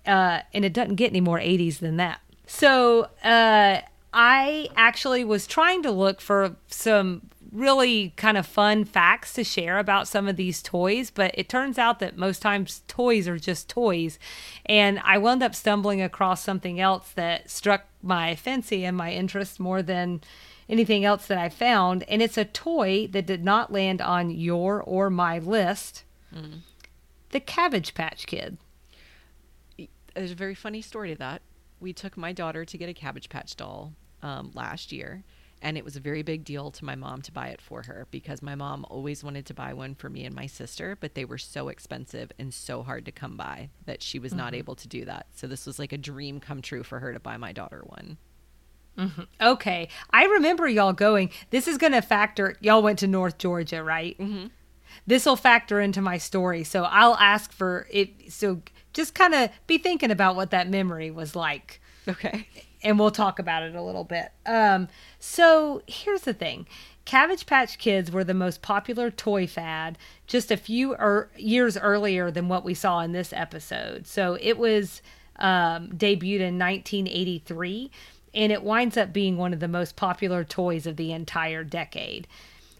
Uh, 0.06 0.40
and 0.52 0.64
it 0.64 0.72
doesn't 0.72 0.94
get 0.96 1.10
any 1.10 1.20
more 1.20 1.38
80s 1.40 1.78
than 1.80 1.96
that. 1.96 2.20
So 2.46 3.08
uh, 3.24 3.80
I 4.12 4.68
actually 4.76 5.24
was 5.24 5.46
trying 5.46 5.82
to 5.82 5.90
look 5.90 6.20
for 6.20 6.56
some 6.68 7.30
really 7.54 8.12
kind 8.16 8.36
of 8.36 8.46
fun 8.46 8.84
facts 8.84 9.32
to 9.34 9.44
share 9.44 9.78
about 9.78 10.08
some 10.08 10.26
of 10.26 10.36
these 10.36 10.60
toys, 10.60 11.10
but 11.10 11.30
it 11.34 11.48
turns 11.48 11.78
out 11.78 12.00
that 12.00 12.18
most 12.18 12.42
times 12.42 12.82
toys 12.88 13.28
are 13.28 13.38
just 13.38 13.68
toys. 13.68 14.18
And 14.66 15.00
I 15.04 15.18
wound 15.18 15.42
up 15.42 15.54
stumbling 15.54 16.02
across 16.02 16.42
something 16.42 16.80
else 16.80 17.10
that 17.12 17.48
struck 17.48 17.84
my 18.02 18.34
fancy 18.34 18.84
and 18.84 18.96
my 18.96 19.12
interest 19.12 19.60
more 19.60 19.82
than 19.82 20.20
anything 20.68 21.04
else 21.04 21.26
that 21.26 21.38
I 21.38 21.48
found. 21.48 22.02
And 22.08 22.20
it's 22.20 22.36
a 22.36 22.44
toy 22.44 23.06
that 23.12 23.26
did 23.26 23.44
not 23.44 23.72
land 23.72 24.02
on 24.02 24.30
your 24.30 24.82
or 24.82 25.08
my 25.08 25.38
list 25.38 26.04
the 27.30 27.40
Cabbage 27.40 27.94
Patch 27.94 28.26
Kid. 28.26 28.58
There's 30.14 30.30
a 30.30 30.36
very 30.36 30.54
funny 30.54 30.82
story 30.82 31.10
to 31.10 31.18
that. 31.18 31.42
We 31.80 31.92
took 31.92 32.16
my 32.16 32.32
daughter 32.32 32.64
to 32.64 32.78
get 32.78 32.88
a 32.88 32.94
Cabbage 32.94 33.28
Patch 33.28 33.56
doll 33.56 33.92
um, 34.22 34.52
last 34.54 34.92
year, 34.92 35.24
and 35.64 35.78
it 35.78 35.84
was 35.84 35.96
a 35.96 36.00
very 36.00 36.22
big 36.22 36.44
deal 36.44 36.70
to 36.70 36.84
my 36.84 36.94
mom 36.94 37.22
to 37.22 37.32
buy 37.32 37.48
it 37.48 37.60
for 37.60 37.82
her 37.82 38.06
because 38.10 38.42
my 38.42 38.54
mom 38.54 38.86
always 38.90 39.24
wanted 39.24 39.46
to 39.46 39.54
buy 39.54 39.72
one 39.72 39.94
for 39.94 40.10
me 40.10 40.24
and 40.24 40.34
my 40.34 40.46
sister, 40.46 40.96
but 41.00 41.14
they 41.14 41.24
were 41.24 41.38
so 41.38 41.68
expensive 41.68 42.30
and 42.38 42.52
so 42.52 42.82
hard 42.82 43.06
to 43.06 43.12
come 43.12 43.36
by 43.36 43.70
that 43.86 44.02
she 44.02 44.18
was 44.18 44.34
not 44.34 44.54
able 44.54 44.74
to 44.74 44.86
do 44.86 45.06
that. 45.06 45.26
So 45.34 45.46
this 45.46 45.66
was 45.66 45.78
like 45.78 45.92
a 45.92 45.98
dream 45.98 46.38
come 46.38 46.60
true 46.60 46.82
for 46.82 47.00
her 47.00 47.14
to 47.14 47.18
buy 47.18 47.38
my 47.38 47.52
daughter 47.52 47.82
one. 47.86 48.18
Okay. 49.40 49.88
I 50.10 50.24
remember 50.26 50.68
y'all 50.68 50.92
going. 50.92 51.30
This 51.50 51.66
is 51.66 51.78
going 51.78 51.94
to 51.94 52.02
factor. 52.02 52.56
Y'all 52.60 52.82
went 52.82 52.98
to 53.00 53.06
North 53.06 53.38
Georgia, 53.38 53.82
right? 53.82 54.16
Mm-hmm. 54.18 54.46
This 55.06 55.26
will 55.26 55.36
factor 55.36 55.80
into 55.80 56.00
my 56.00 56.18
story. 56.18 56.62
So 56.62 56.84
I'll 56.84 57.16
ask 57.16 57.52
for 57.52 57.88
it. 57.90 58.32
So 58.32 58.62
just 58.92 59.14
kind 59.14 59.34
of 59.34 59.50
be 59.66 59.78
thinking 59.78 60.10
about 60.10 60.36
what 60.36 60.50
that 60.50 60.68
memory 60.68 61.10
was 61.10 61.34
like. 61.34 61.80
Okay. 62.06 62.46
And 62.84 62.98
we'll 62.98 63.10
talk 63.10 63.38
about 63.38 63.62
it 63.62 63.74
a 63.74 63.82
little 63.82 64.04
bit. 64.04 64.30
Um, 64.44 64.88
so 65.18 65.82
here's 65.86 66.22
the 66.22 66.34
thing 66.34 66.66
Cabbage 67.04 67.46
Patch 67.46 67.78
Kids 67.78 68.10
were 68.10 68.24
the 68.24 68.34
most 68.34 68.62
popular 68.62 69.10
toy 69.10 69.46
fad 69.46 69.98
just 70.26 70.50
a 70.50 70.56
few 70.56 70.94
er- 70.94 71.30
years 71.36 71.76
earlier 71.76 72.30
than 72.30 72.48
what 72.48 72.64
we 72.64 72.74
saw 72.74 73.00
in 73.00 73.12
this 73.12 73.32
episode. 73.32 74.06
So 74.06 74.38
it 74.40 74.58
was 74.58 75.02
um, 75.36 75.88
debuted 75.88 76.40
in 76.40 76.58
1983, 76.58 77.90
and 78.34 78.52
it 78.52 78.62
winds 78.62 78.96
up 78.96 79.12
being 79.12 79.36
one 79.36 79.52
of 79.52 79.60
the 79.60 79.68
most 79.68 79.96
popular 79.96 80.44
toys 80.44 80.86
of 80.86 80.96
the 80.96 81.12
entire 81.12 81.64
decade. 81.64 82.28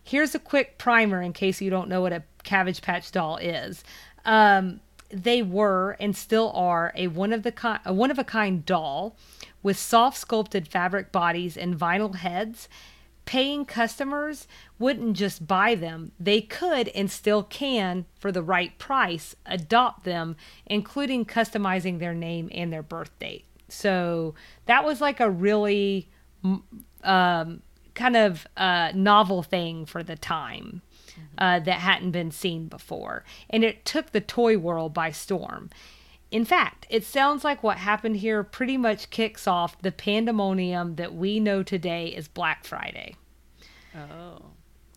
Here's 0.02 0.34
a 0.34 0.38
quick 0.38 0.78
primer 0.78 1.22
in 1.22 1.32
case 1.32 1.60
you 1.60 1.70
don't 1.70 1.88
know 1.88 2.02
what 2.02 2.12
a 2.12 2.22
Cabbage 2.44 2.82
Patch 2.82 3.10
doll 3.10 3.38
is. 3.38 3.82
Um, 4.24 4.80
they 5.10 5.42
were 5.42 5.96
and 6.00 6.16
still 6.16 6.50
are 6.54 6.92
a 6.96 7.06
one 7.08 7.32
of 7.32 7.42
the 7.42 7.52
ki- 7.52 7.76
a 7.84 7.92
one 7.92 8.10
of 8.10 8.18
a 8.18 8.24
kind 8.24 8.64
doll 8.66 9.16
with 9.64 9.76
soft 9.76 10.16
sculpted 10.16 10.68
fabric 10.68 11.10
bodies 11.10 11.56
and 11.56 11.76
vinyl 11.76 12.14
heads. 12.14 12.68
Paying 13.24 13.64
customers 13.64 14.46
wouldn't 14.78 15.16
just 15.16 15.46
buy 15.46 15.74
them, 15.74 16.12
they 16.20 16.42
could 16.42 16.88
and 16.88 17.10
still 17.10 17.42
can, 17.42 18.04
for 18.20 18.30
the 18.30 18.42
right 18.42 18.78
price, 18.78 19.34
adopt 19.46 20.04
them, 20.04 20.36
including 20.66 21.24
customizing 21.24 21.98
their 21.98 22.12
name 22.14 22.50
and 22.52 22.70
their 22.70 22.82
birth 22.82 23.18
date. 23.18 23.46
So 23.68 24.34
that 24.66 24.84
was 24.84 25.00
like 25.00 25.20
a 25.20 25.30
really 25.30 26.10
um, 27.02 27.62
kind 27.94 28.16
of 28.16 28.46
uh, 28.58 28.92
novel 28.94 29.42
thing 29.42 29.86
for 29.86 30.02
the 30.02 30.16
time 30.16 30.82
uh, 31.38 31.60
that 31.60 31.78
hadn't 31.78 32.10
been 32.10 32.30
seen 32.30 32.68
before. 32.68 33.24
And 33.48 33.64
it 33.64 33.86
took 33.86 34.12
the 34.12 34.20
toy 34.20 34.58
world 34.58 34.92
by 34.92 35.10
storm. 35.12 35.70
In 36.34 36.44
fact, 36.44 36.84
it 36.90 37.04
sounds 37.04 37.44
like 37.44 37.62
what 37.62 37.76
happened 37.76 38.16
here 38.16 38.42
pretty 38.42 38.76
much 38.76 39.10
kicks 39.10 39.46
off 39.46 39.80
the 39.80 39.92
pandemonium 39.92 40.96
that 40.96 41.14
we 41.14 41.38
know 41.38 41.62
today 41.62 42.12
as 42.16 42.26
Black 42.26 42.64
Friday. 42.64 43.14
Oh. 43.94 44.46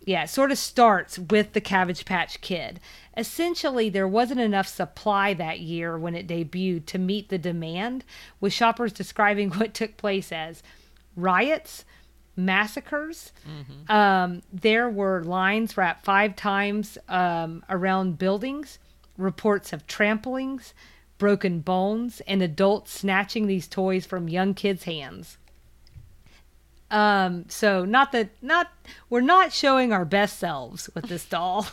Yeah, 0.03 0.23
it 0.23 0.31
sort 0.31 0.51
of 0.51 0.57
starts 0.57 1.19
with 1.19 1.53
the 1.53 1.61
Cabbage 1.61 2.05
Patch 2.05 2.41
Kid. 2.41 2.79
Essentially, 3.15 3.87
there 3.87 4.07
wasn't 4.07 4.39
enough 4.39 4.67
supply 4.67 5.35
that 5.35 5.59
year 5.59 5.95
when 5.95 6.15
it 6.15 6.27
debuted 6.27 6.87
to 6.87 6.97
meet 6.97 7.29
the 7.29 7.37
demand, 7.37 8.03
with 8.41 8.51
shoppers 8.51 8.91
describing 8.91 9.51
what 9.57 9.75
took 9.75 9.95
place 9.95 10.31
as 10.31 10.63
riots, 11.15 11.85
massacres. 12.35 13.31
Um, 13.93 14.41
there 14.51 14.89
were 14.89 15.23
lines 15.23 15.77
wrapped 15.77 16.03
five 16.03 16.35
times 16.35 16.97
um, 17.07 17.63
around 17.69 18.17
buildings, 18.17 18.79
reports 19.19 19.71
of 19.71 19.85
tramplings, 19.85 20.73
broken 21.17 21.59
bones, 21.59 22.21
and 22.27 22.41
adults 22.41 22.91
snatching 22.91 23.47
these 23.47 23.67
toys 23.67 24.05
from 24.05 24.29
young 24.29 24.53
kids' 24.53 24.83
hands. 24.83 25.37
Um, 26.89 27.45
so 27.49 27.83
not 27.83 28.11
that 28.13 28.29
not 28.41 28.71
we're 29.09 29.21
not 29.21 29.51
showing 29.51 29.91
our 29.91 30.05
best 30.05 30.39
selves 30.39 30.89
with 30.95 31.05
this 31.09 31.25
doll. 31.25 31.67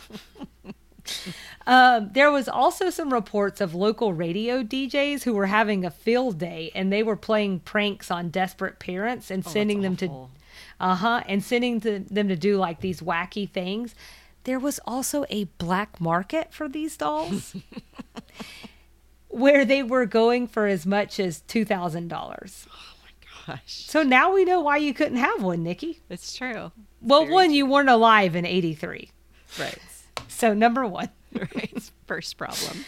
um, 1.67 2.09
there 2.13 2.31
was 2.31 2.49
also 2.49 2.89
some 2.89 3.13
reports 3.13 3.61
of 3.61 3.73
local 3.73 4.13
radio 4.13 4.61
DJs 4.61 5.23
who 5.23 5.33
were 5.33 5.45
having 5.45 5.85
a 5.85 5.91
field 5.91 6.37
day 6.37 6.71
and 6.75 6.91
they 6.91 7.01
were 7.01 7.15
playing 7.15 7.59
pranks 7.61 8.11
on 8.11 8.29
desperate 8.29 8.79
parents 8.79 9.31
and 9.31 9.45
Oh, 9.45 9.49
sending 9.49 9.81
them 9.81 9.95
to 9.97 10.27
uh-huh 10.79 11.23
and 11.27 11.43
sending 11.43 11.79
to, 11.81 11.99
them 11.99 12.27
to 12.27 12.35
do 12.35 12.57
like 12.57 12.81
these 12.81 12.99
wacky 12.99 13.49
things. 13.49 13.95
There 14.43 14.59
was 14.59 14.79
also 14.85 15.25
a 15.29 15.45
black 15.57 16.01
market 16.01 16.53
for 16.53 16.67
these 16.67 16.97
dolls. 16.97 17.55
where 19.35 19.65
they 19.65 19.83
were 19.83 20.05
going 20.05 20.47
for 20.47 20.65
as 20.65 20.85
much 20.85 21.19
as 21.19 21.41
$2,000. 21.49 22.09
Oh 22.13 22.71
my 23.03 23.53
gosh. 23.55 23.61
So 23.65 24.01
now 24.01 24.33
we 24.33 24.45
know 24.45 24.61
why 24.61 24.77
you 24.77 24.93
couldn't 24.93 25.17
have 25.17 25.43
one, 25.43 25.61
Nikki. 25.61 25.99
It's 26.09 26.33
true. 26.35 26.71
Well, 27.01 27.21
Very 27.23 27.33
one, 27.33 27.45
true. 27.47 27.55
you 27.55 27.65
weren't 27.65 27.89
alive 27.89 28.35
in 28.35 28.45
83. 28.45 29.11
Right. 29.59 29.77
So, 30.29 30.53
number 30.53 30.85
one. 30.85 31.09
right. 31.33 31.91
First 32.07 32.37
problem. 32.37 32.85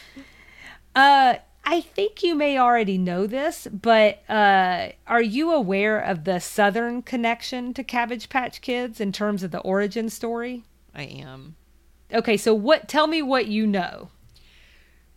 Uh, 0.96 1.36
I 1.66 1.82
think 1.82 2.24
you 2.24 2.34
may 2.34 2.58
already 2.58 2.98
know 2.98 3.28
this, 3.28 3.68
but 3.70 4.20
uh, 4.30 4.90
are 5.06 5.22
you 5.22 5.52
aware 5.52 6.00
of 6.00 6.24
the 6.24 6.40
Southern 6.40 7.02
connection 7.02 7.74
to 7.74 7.84
Cabbage 7.84 8.30
Patch 8.30 8.62
Kids 8.62 9.02
in 9.02 9.12
terms 9.12 9.44
of 9.44 9.52
the 9.52 9.60
origin 9.60 10.10
story? 10.10 10.64
I 10.96 11.04
am. 11.04 11.58
Okay, 12.14 12.38
so 12.38 12.54
what? 12.54 12.88
Tell 12.88 13.08
me 13.08 13.22
what 13.22 13.48
you 13.48 13.68
know. 13.68 14.12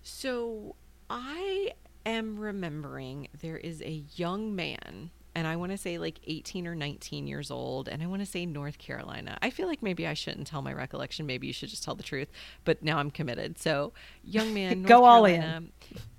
So 0.03 0.75
I 1.11 1.73
am 2.07 2.39
remembering 2.39 3.29
there 3.41 3.57
is 3.57 3.83
a 3.83 4.05
young 4.15 4.55
man, 4.55 5.11
and 5.35 5.47
I 5.47 5.57
want 5.57 5.73
to 5.73 5.79
say 5.79 5.99
like 5.99 6.21
18 6.25 6.69
or 6.69 6.77
19 6.77 7.27
years 7.27 7.51
old, 7.51 7.89
and 7.89 8.01
I 8.01 8.07
want 8.07 8.23
to 8.23 8.27
say 8.27 8.47
North 8.47 8.79
Carolina. 8.79 9.37
I 9.43 9.51
feel 9.51 9.67
like 9.67 9.83
maybe 9.83 10.07
I 10.07 10.15
shouldn't 10.15 10.47
tell 10.47 10.63
my 10.63 10.73
recollection. 10.73 11.27
Maybe 11.27 11.49
you 11.49 11.53
should 11.53 11.69
just 11.69 11.83
tell 11.83 11.97
the 11.97 12.05
truth. 12.05 12.29
But 12.65 12.85
now 12.85 12.99
I'm 12.99 13.11
committed. 13.11 13.59
So 13.59 13.93
young 14.23 14.55
man, 14.55 14.83
North 14.83 14.89
Go 14.89 15.05
all 15.05 15.25
in. 15.25 15.73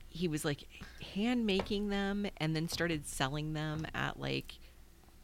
He 0.09 0.27
was 0.27 0.43
like 0.43 0.67
hand 1.15 1.45
making 1.45 1.87
them 1.87 2.27
and 2.37 2.53
then 2.53 2.67
started 2.67 3.07
selling 3.07 3.53
them 3.53 3.87
at 3.95 4.19
like 4.19 4.59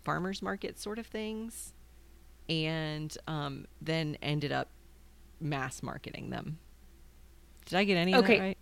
farmers 0.06 0.42
market 0.42 0.80
sort 0.80 0.98
of 0.98 1.06
things, 1.06 1.74
and 2.48 3.16
um, 3.28 3.66
then 3.82 4.18
ended 4.22 4.54
up 4.54 4.70
mass 5.42 5.84
marketing 5.84 6.30
them. 6.30 6.58
Did 7.66 7.80
I 7.80 7.84
get 7.84 7.98
any 7.98 8.14
of 8.14 8.26
that 8.26 8.40
right? 8.40 8.58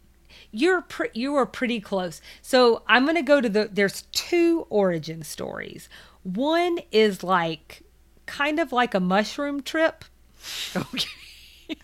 You're 0.51 0.81
pre- 0.81 1.09
you 1.13 1.33
were 1.33 1.45
pretty 1.45 1.79
close. 1.79 2.21
So 2.41 2.83
I'm 2.87 3.03
going 3.03 3.15
to 3.15 3.21
go 3.21 3.41
to 3.41 3.49
the. 3.49 3.69
There's 3.71 4.03
two 4.11 4.65
origin 4.69 5.23
stories. 5.23 5.89
One 6.23 6.79
is 6.91 7.23
like 7.23 7.83
kind 8.25 8.59
of 8.59 8.71
like 8.71 8.93
a 8.93 8.99
mushroom 8.99 9.61
trip, 9.61 10.05
Okay. 10.75 11.77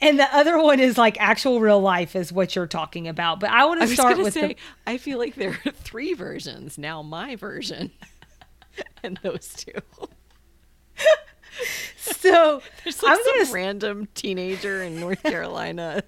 and 0.00 0.18
the 0.18 0.28
other 0.36 0.58
one 0.60 0.80
is 0.80 0.98
like 0.98 1.16
actual 1.20 1.60
real 1.60 1.80
life, 1.80 2.14
is 2.16 2.32
what 2.32 2.54
you're 2.54 2.66
talking 2.66 3.08
about. 3.08 3.40
But 3.40 3.50
I 3.50 3.64
want 3.64 3.80
to 3.80 3.88
start 3.88 4.18
with 4.18 4.34
say, 4.34 4.48
the. 4.48 4.56
I 4.86 4.98
feel 4.98 5.18
like 5.18 5.34
there 5.34 5.58
are 5.64 5.72
three 5.72 6.12
versions 6.14 6.76
now. 6.76 7.02
My 7.02 7.36
version, 7.36 7.90
and 9.02 9.18
those 9.22 9.54
two. 9.54 9.72
So 11.96 12.62
There's 12.84 13.02
like 13.02 13.12
I'm 13.18 13.24
some 13.24 13.46
to 13.46 13.52
random 13.52 14.08
teenager 14.14 14.82
in 14.82 15.00
North 15.00 15.22
Carolina 15.22 16.02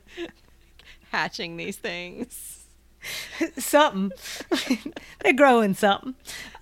hatching 1.11 1.57
these 1.57 1.77
things. 1.77 2.67
something. 3.59 4.13
They're 5.21 5.33
growing 5.33 5.75
something. 5.75 6.15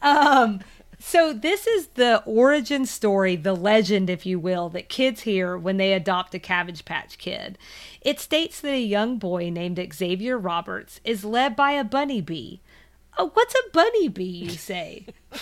Um, 0.03 0.61
so 0.99 1.33
this 1.33 1.67
is 1.67 1.89
the 1.89 2.23
origin 2.25 2.87
story, 2.87 3.37
the 3.37 3.55
legend, 3.55 4.09
if 4.09 4.25
you 4.25 4.39
will, 4.39 4.69
that 4.71 4.89
kids 4.89 5.23
hear 5.23 5.57
when 5.57 5.77
they 5.77 5.93
adopt 5.93 6.35
a 6.35 6.39
Cabbage 6.39 6.85
Patch 6.85 7.19
Kid. 7.19 7.59
It 8.01 8.19
states 8.19 8.61
that 8.61 8.73
a 8.73 8.81
young 8.81 9.19
boy 9.19 9.51
named 9.51 9.81
Xavier 9.93 10.39
Roberts 10.39 11.01
is 11.05 11.25
led 11.25 11.55
by 11.55 11.73
a 11.73 11.85
bunny 11.85 12.21
bee. 12.21 12.61
Oh, 13.19 13.31
what's 13.35 13.55
a 13.55 13.71
bunny 13.73 14.09
bee, 14.09 14.25
you 14.25 14.51
say? 14.51 15.07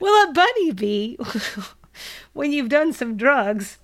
well, 0.00 0.28
a 0.28 0.32
bunny 0.32 0.72
bee, 0.72 1.18
when 2.32 2.52
you've 2.52 2.68
done 2.68 2.92
some 2.92 3.16
drugs, 3.16 3.78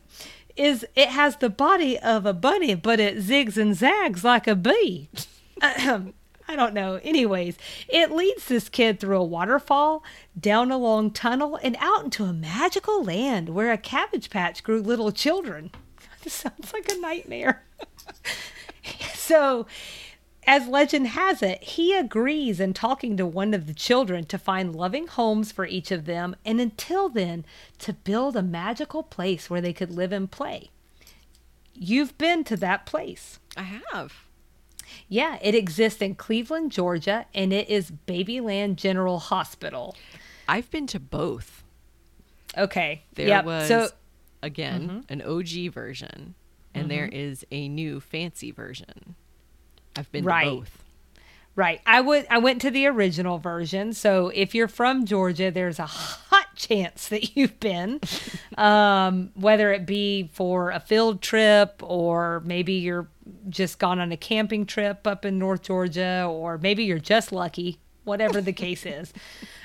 is 0.56 0.84
it 0.94 1.08
has 1.08 1.36
the 1.36 1.50
body 1.50 1.98
of 1.98 2.26
a 2.26 2.32
bunny, 2.32 2.74
but 2.74 3.00
it 3.00 3.18
zigs 3.18 3.56
and 3.56 3.74
zags 3.74 4.24
like 4.24 4.46
a 4.46 4.56
bee. 4.56 5.08
I 6.48 6.56
don't 6.56 6.74
know. 6.74 7.00
Anyways, 7.02 7.56
it 7.88 8.10
leads 8.10 8.46
this 8.46 8.68
kid 8.68 9.00
through 9.00 9.16
a 9.16 9.24
waterfall, 9.24 10.02
down 10.38 10.70
a 10.70 10.76
long 10.76 11.10
tunnel, 11.10 11.58
and 11.62 11.76
out 11.78 12.04
into 12.04 12.24
a 12.24 12.32
magical 12.32 13.02
land 13.02 13.48
where 13.48 13.72
a 13.72 13.78
cabbage 13.78 14.28
patch 14.28 14.62
grew 14.62 14.82
little 14.82 15.12
children. 15.12 15.70
This 16.22 16.34
sounds 16.34 16.72
like 16.72 16.88
a 16.88 17.00
nightmare. 17.00 17.64
so, 19.14 19.66
as 20.46 20.66
legend 20.66 21.08
has 21.08 21.42
it, 21.42 21.62
he 21.62 21.94
agrees 21.94 22.58
in 22.58 22.74
talking 22.74 23.16
to 23.16 23.26
one 23.26 23.54
of 23.54 23.66
the 23.66 23.74
children 23.74 24.24
to 24.26 24.38
find 24.38 24.74
loving 24.74 25.06
homes 25.06 25.52
for 25.52 25.66
each 25.66 25.90
of 25.90 26.04
them, 26.04 26.34
and 26.44 26.60
until 26.60 27.08
then, 27.08 27.44
to 27.78 27.92
build 27.92 28.36
a 28.36 28.42
magical 28.42 29.02
place 29.02 29.48
where 29.48 29.60
they 29.60 29.72
could 29.72 29.90
live 29.90 30.12
and 30.12 30.30
play. 30.30 30.70
You've 31.74 32.18
been 32.18 32.44
to 32.44 32.56
that 32.56 32.86
place. 32.86 33.38
I 33.56 33.62
have. 33.62 34.26
Yeah, 35.08 35.38
it 35.40 35.54
exists 35.54 36.02
in 36.02 36.16
Cleveland, 36.16 36.72
Georgia, 36.72 37.26
and 37.34 37.52
it 37.52 37.68
is 37.68 37.92
Babyland 38.06 38.76
General 38.76 39.20
Hospital. 39.20 39.96
I've 40.48 40.70
been 40.70 40.86
to 40.88 41.00
both. 41.00 41.62
Okay. 42.58 43.04
There 43.14 43.28
yep. 43.28 43.44
was 43.44 43.68
so 43.68 43.88
again 44.42 44.88
mm-hmm. 44.88 45.12
an 45.12 45.22
OG 45.22 45.72
version, 45.72 46.34
and 46.74 46.84
mm-hmm. 46.84 46.88
there 46.88 47.06
is 47.06 47.46
a 47.50 47.68
new 47.68 48.00
fancy 48.00 48.50
version. 48.50 49.14
I've 49.96 50.10
been 50.12 50.24
Right. 50.24 50.44
to 50.44 50.50
both. 50.56 50.78
Right. 51.54 51.82
I 51.84 52.00
would 52.00 52.26
I 52.30 52.38
went 52.38 52.62
to 52.62 52.70
the 52.70 52.86
original 52.86 53.36
version. 53.38 53.92
So 53.92 54.28
if 54.28 54.54
you're 54.54 54.68
from 54.68 55.04
Georgia, 55.04 55.50
there's 55.50 55.78
a 55.78 55.84
hot 55.86 56.56
chance 56.56 57.08
that 57.08 57.36
you've 57.36 57.60
been. 57.60 58.00
um, 58.56 59.30
whether 59.34 59.70
it 59.72 59.84
be 59.84 60.30
for 60.32 60.70
a 60.70 60.80
field 60.80 61.20
trip 61.20 61.82
or 61.82 62.40
maybe 62.46 62.72
you're 62.74 63.08
just 63.50 63.78
gone 63.78 64.00
on 64.00 64.12
a 64.12 64.16
camping 64.16 64.64
trip 64.64 65.06
up 65.06 65.24
in 65.26 65.38
North 65.38 65.62
Georgia, 65.62 66.26
or 66.28 66.56
maybe 66.58 66.84
you're 66.84 66.98
just 66.98 67.32
lucky, 67.32 67.78
whatever 68.04 68.40
the 68.40 68.52
case 68.52 68.86
is. 68.86 69.12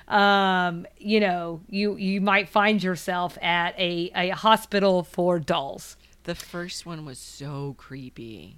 Um, 0.09 0.87
you 0.97 1.19
know, 1.19 1.59
you 1.69 1.97
you 1.97 2.21
might 2.21 2.47
find 2.47 2.81
yourself 2.81 3.37
at 3.41 3.77
a, 3.77 4.09
a 4.15 4.29
hospital 4.29 5.03
for 5.03 5.37
dolls. 5.37 5.97
The 6.23 6.33
first 6.33 6.85
one 6.85 7.03
was 7.03 7.19
so 7.19 7.75
creepy. 7.77 8.55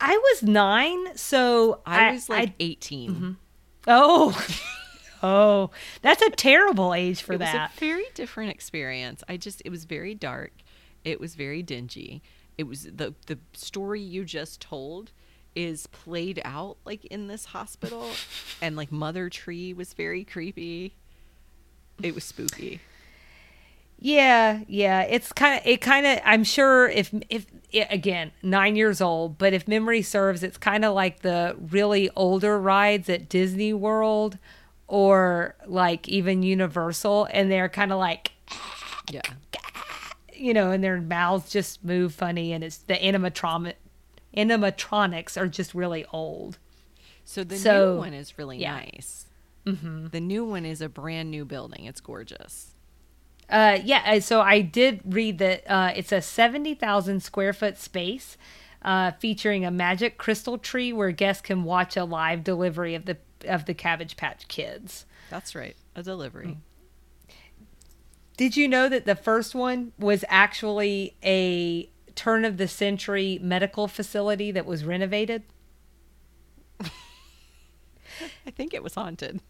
I 0.00 0.16
was 0.16 0.42
nine, 0.42 1.16
so 1.16 1.80
I, 1.86 2.12
was 2.12 2.28
like 2.28 2.50
I- 2.50 2.54
18. 2.60 3.10
Mm-hmm. 3.10 3.30
Oh, 3.88 4.46
oh, 5.22 5.70
that's 6.02 6.22
a 6.22 6.30
terrible 6.30 6.92
age 6.94 7.22
for 7.22 7.34
it 7.34 7.38
that. 7.38 7.70
was 7.70 7.76
a 7.76 7.80
very 7.80 8.06
different 8.14 8.50
experience. 8.50 9.22
I 9.28 9.36
just 9.36 9.62
it 9.64 9.70
was 9.70 9.84
very 9.84 10.14
dark. 10.14 10.52
It 11.04 11.20
was 11.20 11.34
very 11.34 11.62
dingy. 11.62 12.22
It 12.58 12.64
was 12.64 12.84
the 12.84 13.14
the 13.26 13.38
story 13.52 14.00
you 14.00 14.24
just 14.24 14.60
told 14.60 15.12
is 15.54 15.86
played 15.86 16.40
out 16.44 16.76
like 16.84 17.04
in 17.06 17.28
this 17.28 17.46
hospital 17.46 18.10
and 18.60 18.76
like 18.76 18.92
Mother 18.92 19.30
Tree 19.30 19.72
was 19.72 19.94
very 19.94 20.24
creepy. 20.24 20.94
It 22.02 22.14
was 22.14 22.24
spooky. 22.24 22.80
Yeah, 23.98 24.60
yeah. 24.68 25.02
It's 25.02 25.32
kind 25.32 25.60
of 25.60 25.66
it. 25.66 25.80
Kind 25.80 26.06
of. 26.06 26.20
I'm 26.24 26.44
sure 26.44 26.88
if 26.88 27.12
if 27.30 27.46
again 27.90 28.32
nine 28.42 28.76
years 28.76 29.00
old, 29.00 29.38
but 29.38 29.52
if 29.52 29.66
memory 29.66 30.02
serves, 30.02 30.42
it's 30.42 30.58
kind 30.58 30.84
of 30.84 30.94
like 30.94 31.20
the 31.20 31.56
really 31.70 32.10
older 32.16 32.58
rides 32.60 33.08
at 33.08 33.28
Disney 33.28 33.72
World 33.72 34.38
or 34.88 35.54
like 35.66 36.08
even 36.08 36.42
Universal, 36.42 37.28
and 37.32 37.50
they're 37.50 37.68
kind 37.68 37.92
of 37.92 37.98
like 37.98 38.32
Yeah. 39.10 39.20
you 40.34 40.52
know, 40.54 40.70
and 40.70 40.84
their 40.84 41.00
mouths 41.00 41.50
just 41.50 41.84
move 41.84 42.14
funny, 42.14 42.52
and 42.52 42.62
it's 42.62 42.76
the 42.78 42.94
animatronic 42.94 43.74
animatronics 44.36 45.36
are 45.40 45.48
just 45.48 45.74
really 45.74 46.04
old. 46.12 46.58
So 47.24 47.42
the 47.42 47.56
So, 47.56 47.94
new 47.94 47.98
one 47.98 48.14
is 48.14 48.38
really 48.38 48.58
yeah. 48.58 48.76
nice. 48.76 49.26
Mm-hmm. 49.64 50.08
The 50.08 50.20
new 50.20 50.44
one 50.44 50.64
is 50.64 50.80
a 50.80 50.88
brand 50.88 51.30
new 51.30 51.44
building. 51.44 51.86
It's 51.86 52.00
gorgeous. 52.00 52.75
Uh, 53.48 53.78
yeah, 53.84 54.02
uh, 54.06 54.20
so 54.20 54.40
I 54.40 54.60
did 54.60 55.00
read 55.04 55.38
that 55.38 55.70
uh, 55.70 55.92
it's 55.94 56.12
a 56.12 56.20
70,000 56.20 57.20
square 57.20 57.52
foot 57.52 57.78
space 57.78 58.36
uh, 58.82 59.12
featuring 59.12 59.64
a 59.64 59.70
magic 59.70 60.18
crystal 60.18 60.58
tree 60.58 60.92
where 60.92 61.10
guests 61.12 61.42
can 61.42 61.64
watch 61.64 61.96
a 61.96 62.04
live 62.04 62.42
delivery 62.44 62.94
of 62.94 63.04
the 63.04 63.18
of 63.46 63.66
the 63.66 63.74
Cabbage 63.74 64.16
Patch 64.16 64.48
Kids. 64.48 65.04
That's 65.30 65.54
right. 65.54 65.76
A 65.94 66.02
delivery. 66.02 66.56
Did 68.36 68.56
you 68.56 68.66
know 68.68 68.88
that 68.88 69.06
the 69.06 69.14
first 69.14 69.54
one 69.54 69.92
was 69.98 70.24
actually 70.28 71.16
a 71.22 71.88
turn 72.14 72.44
of 72.44 72.56
the 72.56 72.68
century 72.68 73.38
medical 73.40 73.88
facility 73.88 74.50
that 74.50 74.66
was 74.66 74.84
renovated? 74.84 75.42
I 76.80 76.90
think 78.54 78.74
it 78.74 78.82
was 78.82 78.94
haunted. 78.94 79.40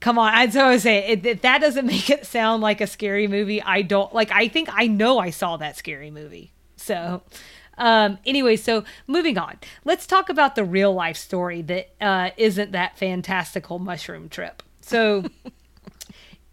Come 0.00 0.18
on, 0.18 0.52
so 0.52 0.66
I 0.66 0.70
was 0.70 0.82
saying 0.82 1.20
if 1.24 1.42
that 1.42 1.60
doesn't 1.60 1.86
make 1.94 2.10
it 2.10 2.26
sound 2.26 2.62
like 2.62 2.80
a 2.80 2.86
scary 2.86 3.26
movie. 3.26 3.62
I 3.62 3.82
don't 3.82 4.14
like. 4.14 4.30
I 4.30 4.48
think 4.48 4.68
I 4.72 4.86
know 4.86 5.18
I 5.18 5.30
saw 5.30 5.56
that 5.56 5.76
scary 5.76 6.10
movie. 6.10 6.52
So, 6.76 7.22
um, 7.76 8.18
anyway, 8.24 8.56
so 8.56 8.84
moving 9.06 9.36
on, 9.36 9.58
let's 9.84 10.06
talk 10.06 10.28
about 10.28 10.54
the 10.54 10.64
real 10.64 10.94
life 10.94 11.16
story 11.16 11.62
that 11.62 11.90
uh, 12.00 12.30
isn't 12.36 12.72
that 12.72 12.98
fantastical 12.98 13.78
mushroom 13.78 14.28
trip. 14.28 14.62
So. 14.80 15.24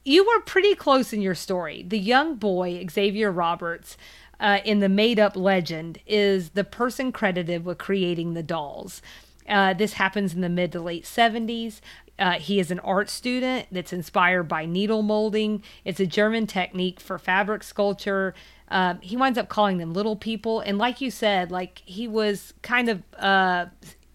you 0.05 0.23
were 0.23 0.39
pretty 0.41 0.75
close 0.75 1.11
in 1.11 1.21
your 1.21 1.33
story. 1.33 1.83
The 1.85 1.97
young 1.97 2.35
boy, 2.35 2.85
Xavier 2.89 3.31
Roberts, 3.31 3.97
uh, 4.39 4.59
in 4.63 4.79
the 4.79 4.87
made 4.87 5.19
up 5.19 5.35
legend, 5.35 5.97
is 6.05 6.51
the 6.51 6.63
person 6.63 7.11
credited 7.11 7.65
with 7.65 7.79
creating 7.79 8.35
the 8.35 8.43
dolls. 8.43 9.01
Uh, 9.47 9.73
this 9.73 9.93
happens 9.93 10.33
in 10.33 10.41
the 10.41 10.49
mid 10.49 10.71
to 10.71 10.79
late 10.79 11.03
70s. 11.03 11.81
Uh, 12.17 12.33
he 12.33 12.59
is 12.59 12.71
an 12.71 12.79
art 12.79 13.09
student 13.09 13.67
that's 13.71 13.91
inspired 13.91 14.43
by 14.43 14.65
needle 14.65 15.01
molding. 15.01 15.61
It's 15.83 15.99
a 15.99 16.05
German 16.05 16.47
technique 16.47 16.99
for 16.99 17.19
fabric 17.19 17.61
sculpture. 17.63 18.33
Um, 18.69 18.99
he 19.01 19.17
winds 19.17 19.37
up 19.37 19.49
calling 19.49 19.77
them 19.77 19.93
little 19.93 20.15
people. 20.15 20.61
And 20.61 20.77
like 20.77 21.01
you 21.01 21.11
said, 21.11 21.51
like 21.51 21.81
he 21.85 22.07
was 22.07 22.53
kind 22.61 22.89
of, 22.89 23.03
uh, 23.17 23.67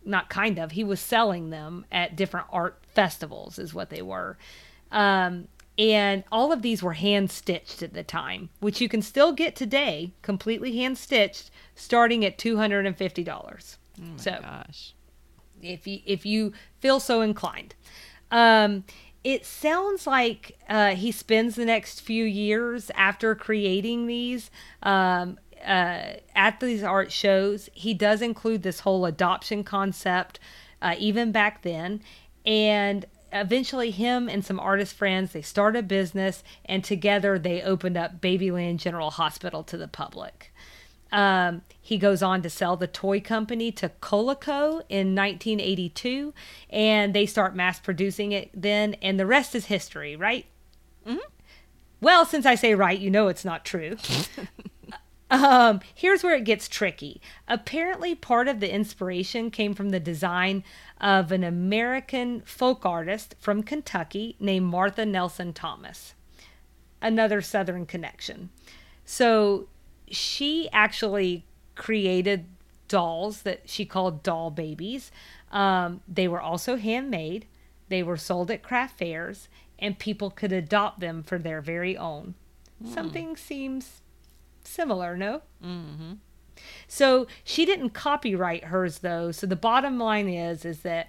not 0.05 0.31
kind 0.31 0.59
of, 0.59 0.73
he 0.73 0.83
was 0.83 0.99
selling 0.99 1.51
them 1.51 1.85
at 1.93 2.17
different 2.17 2.47
art 2.51 2.83
festivals, 2.89 3.59
is 3.59 3.75
what 3.75 3.91
they 3.91 4.03
were. 4.03 4.39
Um, 4.91 5.49
and 5.79 6.25
all 6.33 6.53
of 6.53 6.63
these 6.63 6.83
were 6.83 6.95
hand 6.95 7.31
stitched 7.31 7.83
at 7.83 7.95
the 7.95 8.03
time, 8.03 8.51
which 8.61 8.81
you 8.81 8.89
can 8.89 9.03
still 9.03 9.33
get 9.33 9.57
today, 9.57 10.13
completely 10.21 10.77
hand 10.77 10.99
stitched, 10.99 11.51
starting 11.75 12.25
at 12.25 12.37
two 12.37 12.59
hundred 12.59 12.85
and 12.87 12.97
fifty 12.97 13.25
dollars. 13.25 13.79
Oh 13.99 14.05
my 14.05 14.17
so 14.17 14.39
gosh. 14.43 14.95
If 15.63 15.87
you 15.87 16.01
if 16.05 16.27
you 16.27 16.53
feel 16.81 17.01
so 17.01 17.21
inclined. 17.21 17.75
Um, 18.31 18.85
it 19.23 19.45
sounds 19.45 20.07
like 20.07 20.59
uh, 20.69 20.95
he 20.95 21.13
spends 21.13 21.57
the 21.57 21.65
next 21.65 22.01
few 22.01 22.25
years 22.25 22.91
after 22.95 23.35
creating 23.35 24.07
these 24.07 24.51
um, 24.83 25.39
uh, 25.65 26.15
at 26.35 26.61
these 26.61 26.83
art 26.83 27.13
shows. 27.13 27.69
He 27.75 27.93
does 27.93 28.23
include 28.23 28.63
this 28.63 28.81
whole 28.81 29.05
adoption 29.05 29.63
concept, 29.63 30.41
uh, 30.81 30.95
even 30.99 31.33
back 31.33 31.63
then, 31.63 32.01
and 32.47 33.05
eventually 33.33 33.91
him 33.91 34.29
and 34.29 34.45
some 34.45 34.59
artist 34.59 34.95
friends 34.95 35.33
they 35.33 35.43
start 35.43 35.77
a 35.77 35.83
business 35.83 36.43
and 36.65 36.83
together 36.83 37.39
they 37.39 37.63
opened 37.63 37.97
up 37.97 38.21
babyland 38.21 38.79
general 38.79 39.11
hospital 39.11 39.63
to 39.63 39.77
the 39.77 39.87
public 39.87 40.50
um, 41.13 41.63
he 41.81 41.99
goes 41.99 42.23
on 42.23 42.43
to 42.43 42.51
sell 42.51 42.77
the 42.77 42.87
toy 42.87 43.21
company 43.21 43.73
to 43.73 43.91
Coleco 44.01 44.83
in 44.89 45.15
1982, 45.15 46.33
and 46.69 47.15
they 47.15 47.27
start 47.27 47.57
mass 47.57 47.81
producing 47.81 48.33
it 48.33 48.51
then, 48.55 48.95
and 49.03 49.19
the 49.19 49.27
rest 49.27 49.55
is 49.55 49.67
history, 49.67 50.15
right? 50.15 50.47
Mm-hmm. 51.07 51.19
Well, 52.01 52.25
since 52.25 52.47
I 52.47 52.55
say 52.55 52.75
right, 52.75 52.99
you 52.99 53.11
know 53.11 53.29
it's 53.29 53.45
not 53.45 53.65
true. 53.65 53.97
um, 55.31 55.81
here's 55.95 56.23
where 56.23 56.35
it 56.35 56.45
gets 56.45 56.69
tricky. 56.69 57.21
Apparently, 57.49 58.15
part 58.15 58.49
of 58.49 58.61
the 58.61 58.73
inspiration 58.73 59.51
came 59.51 59.75
from 59.75 59.91
the 59.91 60.01
design 60.01 60.65
of 61.01 61.33
an 61.33 61.45
American 61.45 62.41
folk 62.43 62.87
artist 62.87 63.35
from 63.39 63.63
Kentucky 63.63 64.37
named 64.39 64.67
Martha 64.67 65.05
Nelson 65.05 65.53
Thomas. 65.53 66.15
Another 67.03 67.41
Southern 67.41 67.85
connection. 67.85 68.51
So 69.05 69.69
she 70.11 70.69
actually 70.73 71.45
created 71.75 72.47
dolls 72.89 73.43
that 73.43 73.69
she 73.69 73.85
called 73.85 74.23
doll 74.23 74.51
babies. 74.51 75.11
Um, 75.53 76.01
they 76.09 76.29
were 76.29 76.41
also 76.41 76.77
handmade. 76.77 77.47
They 77.89 78.03
were 78.03 78.17
sold 78.17 78.51
at 78.51 78.63
craft 78.63 78.99
fairs, 78.99 79.49
and 79.79 79.99
people 79.99 80.31
could 80.31 80.53
adopt 80.53 81.01
them 81.01 81.23
for 81.23 81.39
their 81.39 81.61
very 81.61 81.97
own. 81.97 82.35
Something 82.95 83.37
seems 83.37 84.01
similar, 84.65 85.17
no? 85.17 85.43
Mm-hmm. 85.63 86.13
So 86.89 87.27
she 87.45 87.67
didn't 87.67 87.91
copyright 87.91 88.65
hers 88.65 88.99
though. 88.99 89.33
So 89.33 89.47
the 89.47 89.57
bottom 89.57 89.99
line 89.99 90.29
is 90.29 90.65
is 90.65 90.81
that 90.81 91.09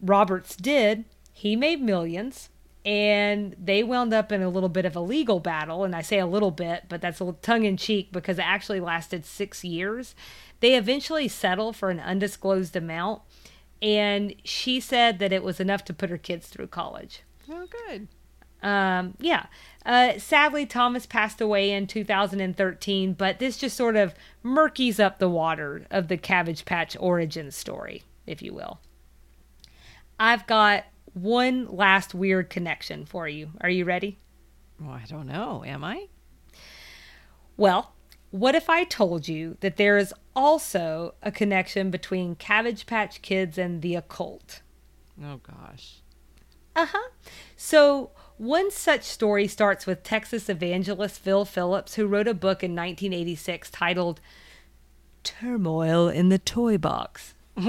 Roberts 0.00 0.56
did. 0.56 1.04
He 1.32 1.56
made 1.56 1.80
millions 1.80 2.50
and 2.84 3.54
they 3.62 3.82
wound 3.82 4.12
up 4.12 4.32
in 4.32 4.42
a 4.42 4.48
little 4.48 4.68
bit 4.68 4.84
of 4.84 4.96
a 4.96 5.00
legal 5.00 5.40
battle 5.40 5.84
and 5.84 5.94
I 5.94 6.02
say 6.02 6.18
a 6.18 6.26
little 6.26 6.50
bit, 6.50 6.84
but 6.88 7.00
that's 7.00 7.20
a 7.20 7.34
tongue 7.42 7.64
in 7.64 7.76
cheek 7.76 8.10
because 8.12 8.38
it 8.38 8.44
actually 8.44 8.80
lasted 8.80 9.24
6 9.24 9.64
years. 9.64 10.14
They 10.60 10.74
eventually 10.76 11.28
settled 11.28 11.76
for 11.76 11.90
an 11.90 12.00
undisclosed 12.00 12.74
amount 12.74 13.22
and 13.80 14.34
she 14.44 14.80
said 14.80 15.18
that 15.18 15.32
it 15.32 15.42
was 15.42 15.60
enough 15.60 15.84
to 15.86 15.94
put 15.94 16.10
her 16.10 16.18
kids 16.18 16.48
through 16.48 16.68
college. 16.68 17.22
Oh, 17.50 17.66
good. 17.88 18.08
Um, 18.62 19.14
yeah. 19.18 19.46
Uh, 19.84 20.18
sadly, 20.18 20.66
Thomas 20.66 21.04
passed 21.06 21.40
away 21.40 21.72
in 21.72 21.88
2013, 21.88 23.14
but 23.14 23.40
this 23.40 23.56
just 23.56 23.76
sort 23.76 23.96
of 23.96 24.14
murkies 24.44 25.00
up 25.00 25.18
the 25.18 25.28
water 25.28 25.86
of 25.90 26.06
the 26.06 26.16
Cabbage 26.16 26.64
Patch 26.64 26.96
origin 27.00 27.50
story, 27.50 28.04
if 28.24 28.40
you 28.40 28.54
will. 28.54 28.78
I've 30.20 30.46
got 30.46 30.84
one 31.14 31.66
last 31.66 32.14
weird 32.14 32.50
connection 32.50 33.04
for 33.04 33.28
you. 33.28 33.50
Are 33.60 33.70
you 33.70 33.84
ready? 33.84 34.18
Well, 34.80 34.92
I 34.92 35.04
don't 35.08 35.26
know. 35.26 35.62
Am 35.64 35.84
I? 35.84 36.08
Well, 37.56 37.94
what 38.30 38.54
if 38.54 38.68
I 38.70 38.84
told 38.84 39.28
you 39.28 39.56
that 39.60 39.76
there 39.76 39.98
is 39.98 40.14
also 40.34 41.14
a 41.22 41.30
connection 41.30 41.90
between 41.90 42.34
Cabbage 42.34 42.86
Patch 42.86 43.20
Kids 43.22 43.58
and 43.58 43.82
the 43.82 43.94
occult? 43.94 44.62
Oh 45.22 45.36
gosh. 45.36 46.00
Uh 46.74 46.86
huh. 46.86 47.10
So, 47.56 48.10
one 48.38 48.70
such 48.70 49.02
story 49.02 49.46
starts 49.46 49.86
with 49.86 50.02
Texas 50.02 50.48
evangelist 50.48 51.20
Phil 51.20 51.44
Phillips, 51.44 51.94
who 51.94 52.06
wrote 52.06 52.26
a 52.26 52.34
book 52.34 52.64
in 52.64 52.70
1986 52.72 53.70
titled 53.70 54.20
Turmoil 55.22 56.08
in 56.08 56.30
the 56.30 56.38
Toy 56.38 56.78
Box. 56.78 57.34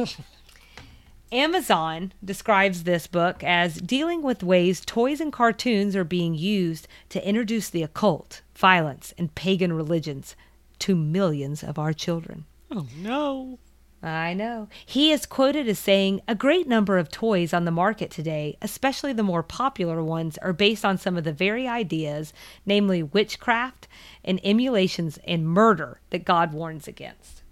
Amazon 1.34 2.14
describes 2.24 2.84
this 2.84 3.08
book 3.08 3.44
as 3.44 3.82
dealing 3.82 4.22
with 4.22 4.44
ways 4.44 4.82
toys 4.86 5.20
and 5.20 5.34
cartoons 5.34 5.96
are 5.96 6.04
being 6.04 6.36
used 6.36 6.88
to 7.10 7.28
introduce 7.28 7.72
the 7.72 7.82
occult, 7.82 8.44
violence, 8.54 9.16
and 9.18 9.34
pagan 9.34 9.74
religions 9.74 10.36
to 10.78 10.96
millions 10.96 11.64
of 11.64 11.80
our 11.80 11.92
children. 11.92 12.46
Oh 12.70 12.86
no. 12.96 13.58
I 14.04 14.36
know. 14.36 14.68
He 14.86 15.12
is 15.12 15.26
quoted 15.26 15.68
as 15.68 15.80
saying 15.80 16.22
a 16.28 16.36
great 16.36 16.68
number 16.68 17.00
of 17.00 17.10
toys 17.10 17.52
on 17.52 17.66
the 17.66 17.72
market 17.72 18.12
today, 18.12 18.58
especially 18.62 19.14
the 19.14 19.24
more 19.24 19.42
popular 19.42 20.04
ones, 20.04 20.38
are 20.40 20.54
based 20.54 20.86
on 20.86 21.00
some 21.00 21.18
of 21.18 21.24
the 21.24 21.34
very 21.34 21.68
ideas, 21.68 22.32
namely 22.64 23.02
witchcraft 23.02 23.88
and 24.24 24.40
emulations 24.44 25.18
and 25.26 25.48
murder 25.48 26.00
that 26.12 26.26
God 26.26 26.54
warns 26.54 26.88
against. 26.88 27.43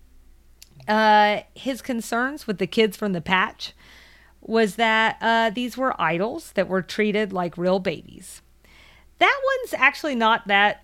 Uh, 0.88 1.42
his 1.56 1.82
concerns 1.82 2.48
with 2.48 2.58
the 2.58 2.68
kids 2.68 2.98
from 2.98 3.14
the 3.14 3.22
patch 3.22 3.74
was 4.42 4.76
that 4.76 5.18
uh, 5.22 5.50
these 5.50 5.78
were 5.78 6.00
idols 6.02 6.52
that 6.54 6.68
were 6.68 6.82
treated 6.82 7.32
like 7.32 7.58
real 7.58 7.80
babies. 7.80 8.42
That 9.20 9.40
one's 9.60 9.74
actually 9.74 10.16
not 10.16 10.48
that 10.48 10.84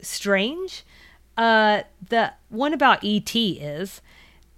strange. 0.00 0.84
Uh, 1.36 1.82
the 2.08 2.32
one 2.48 2.74
about 2.74 3.04
ET 3.04 3.34
is 3.34 4.00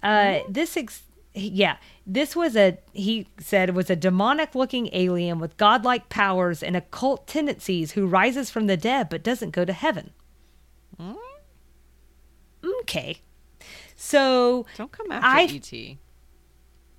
uh, 0.03 0.39
this. 0.49 0.75
Ex- 0.75 1.03
yeah, 1.33 1.77
this 2.07 2.35
was 2.35 2.55
a 2.55 2.77
he 2.93 3.27
said 3.39 3.75
was 3.75 3.89
a 3.89 3.95
demonic 3.95 4.55
looking 4.55 4.89
alien 4.93 5.39
with 5.39 5.57
godlike 5.57 6.09
powers 6.09 6.63
and 6.63 6.75
occult 6.75 7.27
tendencies 7.27 7.91
who 7.91 8.07
rises 8.07 8.49
from 8.49 8.67
the 8.67 8.77
dead 8.77 9.09
but 9.09 9.23
doesn't 9.23 9.51
go 9.51 9.65
to 9.65 9.73
heaven. 9.73 10.11
Okay. 12.81 13.19
So 14.05 14.65
Don't 14.77 14.91
come 14.91 15.11
after 15.11 15.27
I- 15.27 15.43
ET. 15.43 15.97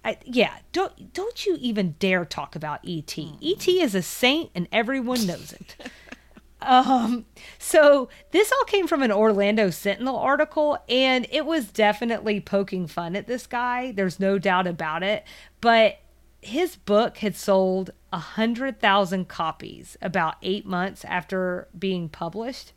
I, 0.04 0.18
yeah, 0.24 0.58
don't 0.70 1.12
don't 1.12 1.46
you 1.46 1.56
even 1.60 1.96
dare 1.98 2.24
talk 2.24 2.54
about 2.54 2.80
ET. 2.86 3.18
ET 3.18 3.68
is 3.68 3.94
a 3.94 4.02
saint 4.02 4.50
and 4.54 4.68
everyone 4.70 5.26
knows 5.26 5.52
it. 5.52 5.90
um, 6.62 7.26
so 7.58 8.08
this 8.30 8.52
all 8.52 8.64
came 8.64 8.86
from 8.86 9.02
an 9.02 9.10
Orlando 9.10 9.70
Sentinel 9.70 10.16
article, 10.16 10.78
and 10.88 11.26
it 11.32 11.44
was 11.44 11.72
definitely 11.72 12.40
poking 12.40 12.86
fun 12.86 13.16
at 13.16 13.26
this 13.26 13.48
guy. 13.48 13.90
There's 13.90 14.20
no 14.20 14.38
doubt 14.38 14.68
about 14.68 15.02
it. 15.02 15.24
But 15.60 15.98
his 16.40 16.76
book 16.76 17.18
had 17.18 17.34
sold 17.34 17.90
a 18.12 18.18
hundred 18.18 18.78
thousand 18.78 19.26
copies 19.26 19.96
about 20.00 20.36
eight 20.40 20.66
months 20.66 21.04
after 21.04 21.66
being 21.76 22.08
published, 22.08 22.72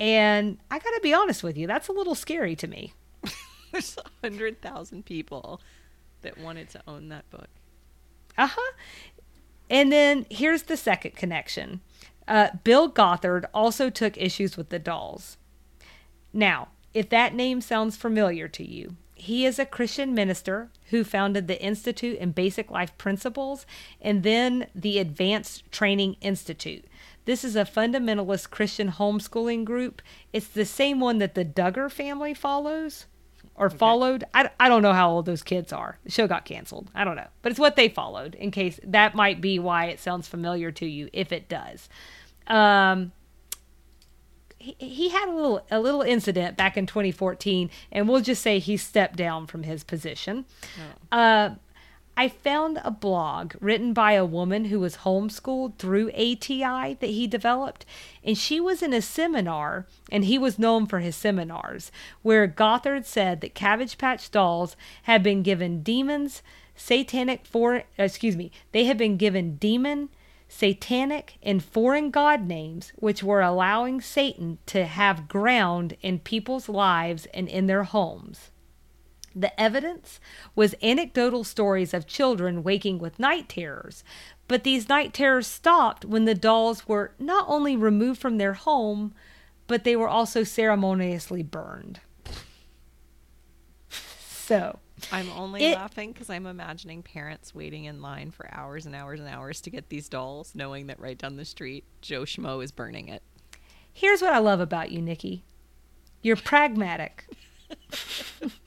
and 0.00 0.56
I 0.70 0.78
gotta 0.78 1.00
be 1.02 1.12
honest 1.12 1.42
with 1.42 1.58
you, 1.58 1.66
that's 1.66 1.88
a 1.88 1.92
little 1.92 2.14
scary 2.14 2.56
to 2.56 2.66
me. 2.66 2.94
There's 3.74 3.98
a 3.98 4.08
hundred 4.24 4.62
thousand 4.62 5.04
people 5.04 5.60
that 6.22 6.38
wanted 6.38 6.70
to 6.70 6.82
own 6.86 7.08
that 7.08 7.28
book. 7.30 7.48
Uh 8.38 8.46
huh. 8.46 8.72
And 9.68 9.90
then 9.90 10.26
here's 10.30 10.62
the 10.62 10.76
second 10.76 11.16
connection. 11.16 11.80
Uh, 12.28 12.50
Bill 12.62 12.88
Gothard 12.88 13.46
also 13.52 13.90
took 13.90 14.16
issues 14.16 14.56
with 14.56 14.68
the 14.68 14.78
dolls. 14.78 15.38
Now, 16.32 16.68
if 16.94 17.08
that 17.08 17.34
name 17.34 17.60
sounds 17.60 17.96
familiar 17.96 18.46
to 18.46 18.64
you, 18.64 18.94
he 19.16 19.44
is 19.44 19.58
a 19.58 19.66
Christian 19.66 20.14
minister 20.14 20.70
who 20.90 21.02
founded 21.02 21.48
the 21.48 21.60
Institute 21.60 22.18
in 22.18 22.30
Basic 22.30 22.70
Life 22.70 22.96
Principles 22.96 23.66
and 24.00 24.22
then 24.22 24.68
the 24.72 25.00
Advanced 25.00 25.70
Training 25.72 26.14
Institute. 26.20 26.84
This 27.24 27.42
is 27.42 27.56
a 27.56 27.64
fundamentalist 27.64 28.50
Christian 28.50 28.92
homeschooling 28.92 29.64
group. 29.64 30.00
It's 30.32 30.46
the 30.46 30.64
same 30.64 31.00
one 31.00 31.18
that 31.18 31.34
the 31.34 31.44
Duggar 31.44 31.90
family 31.90 32.34
follows 32.34 33.06
or 33.56 33.70
followed. 33.70 34.24
I, 34.34 34.50
I 34.58 34.68
don't 34.68 34.82
know 34.82 34.92
how 34.92 35.10
old 35.10 35.26
those 35.26 35.42
kids 35.42 35.72
are. 35.72 35.98
The 36.04 36.10
show 36.10 36.26
got 36.26 36.44
canceled. 36.44 36.90
I 36.94 37.04
don't 37.04 37.16
know. 37.16 37.28
But 37.42 37.52
it's 37.52 37.58
what 37.60 37.76
they 37.76 37.88
followed 37.88 38.34
in 38.34 38.50
case 38.50 38.80
that 38.84 39.14
might 39.14 39.40
be 39.40 39.58
why 39.58 39.86
it 39.86 40.00
sounds 40.00 40.26
familiar 40.28 40.70
to 40.72 40.86
you 40.86 41.08
if 41.12 41.32
it 41.32 41.48
does. 41.48 41.88
Um, 42.46 43.12
he, 44.58 44.76
he 44.78 45.08
had 45.10 45.28
a 45.28 45.32
little 45.32 45.64
a 45.70 45.78
little 45.78 46.02
incident 46.02 46.56
back 46.56 46.76
in 46.76 46.86
2014, 46.86 47.70
and 47.92 48.08
we'll 48.08 48.20
just 48.22 48.42
say 48.42 48.58
he 48.58 48.76
stepped 48.76 49.16
down 49.16 49.46
from 49.46 49.62
his 49.62 49.84
position. 49.84 50.46
Uh, 51.12 51.50
I 52.16 52.28
found 52.28 52.80
a 52.84 52.92
blog 52.92 53.54
written 53.60 53.92
by 53.92 54.12
a 54.12 54.24
woman 54.24 54.66
who 54.66 54.78
was 54.78 54.98
homeschooled 54.98 55.78
through 55.78 56.10
ATI 56.10 56.94
that 56.94 57.10
he 57.10 57.26
developed, 57.26 57.84
and 58.22 58.38
she 58.38 58.60
was 58.60 58.82
in 58.82 58.92
a 58.92 59.02
seminar, 59.02 59.86
and 60.12 60.24
he 60.24 60.38
was 60.38 60.58
known 60.58 60.86
for 60.86 61.00
his 61.00 61.16
seminars, 61.16 61.90
where 62.22 62.46
Gothard 62.46 63.04
said 63.04 63.40
that 63.40 63.54
Cabbage 63.54 63.98
Patch 63.98 64.30
dolls 64.30 64.76
had 65.04 65.24
been 65.24 65.42
given 65.42 65.82
demons, 65.82 66.42
satanic 66.76 67.46
for 67.46 67.82
excuse 67.98 68.36
me, 68.36 68.52
they 68.70 68.84
had 68.84 68.96
been 68.96 69.16
given 69.16 69.56
demon, 69.56 70.08
satanic, 70.48 71.34
and 71.42 71.64
foreign 71.64 72.10
god 72.12 72.46
names, 72.46 72.92
which 72.94 73.24
were 73.24 73.40
allowing 73.40 74.00
Satan 74.00 74.58
to 74.66 74.84
have 74.86 75.26
ground 75.26 75.96
in 76.00 76.20
people's 76.20 76.68
lives 76.68 77.26
and 77.34 77.48
in 77.48 77.66
their 77.66 77.82
homes. 77.84 78.50
The 79.34 79.58
evidence 79.60 80.20
was 80.54 80.74
anecdotal 80.82 81.42
stories 81.44 81.92
of 81.92 82.06
children 82.06 82.62
waking 82.62 82.98
with 82.98 83.18
night 83.18 83.48
terrors, 83.48 84.04
but 84.46 84.62
these 84.64 84.88
night 84.88 85.12
terrors 85.12 85.46
stopped 85.46 86.04
when 86.04 86.24
the 86.24 86.34
dolls 86.34 86.86
were 86.86 87.12
not 87.18 87.44
only 87.48 87.76
removed 87.76 88.20
from 88.20 88.38
their 88.38 88.52
home, 88.54 89.12
but 89.66 89.82
they 89.84 89.96
were 89.96 90.08
also 90.08 90.44
ceremoniously 90.44 91.42
burned. 91.42 92.00
So, 94.44 94.78
I'm 95.10 95.30
only 95.30 95.64
It- 95.64 95.74
laughing 95.74 96.12
because 96.12 96.28
I'm 96.28 96.44
imagining 96.46 97.02
parents 97.02 97.54
waiting 97.54 97.84
in 97.84 98.02
line 98.02 98.30
for 98.30 98.46
hours 98.54 98.84
and 98.84 98.94
hours 98.94 99.18
and 99.18 99.26
hours 99.28 99.62
to 99.62 99.70
get 99.70 99.88
these 99.88 100.06
dolls, 100.10 100.54
knowing 100.54 100.86
that 100.88 101.00
right 101.00 101.16
down 101.16 101.36
the 101.36 101.46
street, 101.46 101.84
Joe 102.02 102.22
Schmo 102.24 102.62
is 102.62 102.70
burning 102.70 103.08
it. 103.08 103.22
here's 103.90 104.20
what 104.20 104.34
I 104.34 104.38
love 104.38 104.60
about 104.60 104.90
you, 104.92 105.00
Nikki 105.00 105.44
you're 106.20 106.36
pragmatic. 106.36 107.26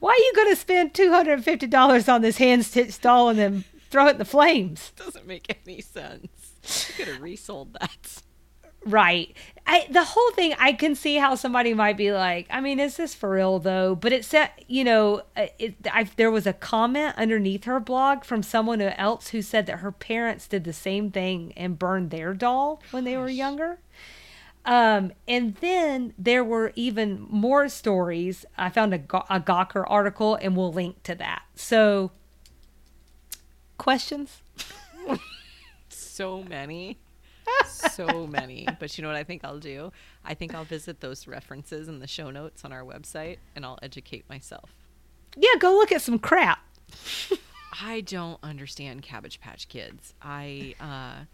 Why 0.00 0.10
are 0.10 0.16
you 0.16 0.32
going 0.34 0.50
to 0.50 0.56
spend 0.56 0.94
$250 0.94 2.12
on 2.12 2.22
this 2.22 2.38
hand 2.38 2.64
stitched 2.64 3.02
doll 3.02 3.28
and 3.28 3.38
then 3.38 3.64
throw 3.90 4.08
it 4.08 4.12
in 4.12 4.18
the 4.18 4.24
flames? 4.24 4.92
Doesn't 4.96 5.26
make 5.26 5.56
any 5.64 5.80
sense. 5.80 6.88
You 6.88 6.94
could 7.04 7.14
have 7.14 7.22
resold 7.22 7.74
that. 7.74 8.22
Right. 8.84 9.36
I, 9.66 9.86
the 9.90 10.04
whole 10.04 10.30
thing, 10.32 10.54
I 10.58 10.72
can 10.72 10.94
see 10.94 11.16
how 11.16 11.34
somebody 11.34 11.74
might 11.74 11.98
be 11.98 12.12
like, 12.12 12.46
I 12.50 12.62
mean, 12.62 12.80
is 12.80 12.96
this 12.96 13.14
for 13.14 13.30
real 13.30 13.58
though? 13.58 13.94
But 13.94 14.12
it 14.12 14.24
said, 14.24 14.50
you 14.66 14.84
know, 14.84 15.22
uh, 15.36 15.46
it, 15.58 15.74
I, 15.92 16.04
there 16.16 16.30
was 16.30 16.46
a 16.46 16.54
comment 16.54 17.14
underneath 17.18 17.64
her 17.64 17.78
blog 17.78 18.24
from 18.24 18.42
someone 18.42 18.80
else 18.80 19.28
who 19.28 19.42
said 19.42 19.66
that 19.66 19.80
her 19.80 19.92
parents 19.92 20.48
did 20.48 20.64
the 20.64 20.72
same 20.72 21.10
thing 21.10 21.52
and 21.56 21.78
burned 21.78 22.10
their 22.10 22.32
doll 22.32 22.82
when 22.90 23.04
they 23.04 23.18
were 23.18 23.28
younger. 23.28 23.80
Um, 24.64 25.12
and 25.26 25.56
then 25.56 26.12
there 26.18 26.44
were 26.44 26.72
even 26.76 27.26
more 27.30 27.68
stories. 27.68 28.44
I 28.58 28.68
found 28.70 28.92
a, 28.94 28.98
a 29.28 29.40
Gawker 29.40 29.84
article 29.86 30.34
and 30.36 30.56
we'll 30.56 30.72
link 30.72 31.02
to 31.04 31.14
that. 31.16 31.42
So, 31.54 32.12
questions? 33.78 34.42
So 36.20 36.42
many. 36.42 36.98
so 37.66 38.26
many. 38.26 38.66
But 38.78 38.98
you 38.98 39.02
know 39.02 39.08
what 39.08 39.16
I 39.16 39.24
think 39.24 39.42
I'll 39.42 39.58
do? 39.58 39.90
I 40.22 40.34
think 40.34 40.54
I'll 40.54 40.64
visit 40.64 41.00
those 41.00 41.26
references 41.26 41.88
in 41.88 41.98
the 41.98 42.06
show 42.06 42.30
notes 42.30 42.62
on 42.62 42.74
our 42.74 42.84
website 42.84 43.38
and 43.56 43.64
I'll 43.64 43.78
educate 43.80 44.28
myself. 44.28 44.68
Yeah, 45.34 45.48
go 45.58 45.72
look 45.72 45.92
at 45.92 46.02
some 46.02 46.18
crap. 46.18 46.58
I 47.80 48.02
don't 48.02 48.38
understand 48.42 49.00
Cabbage 49.00 49.40
Patch 49.40 49.68
Kids. 49.68 50.12
I 50.20 50.74
uh, 50.78 51.24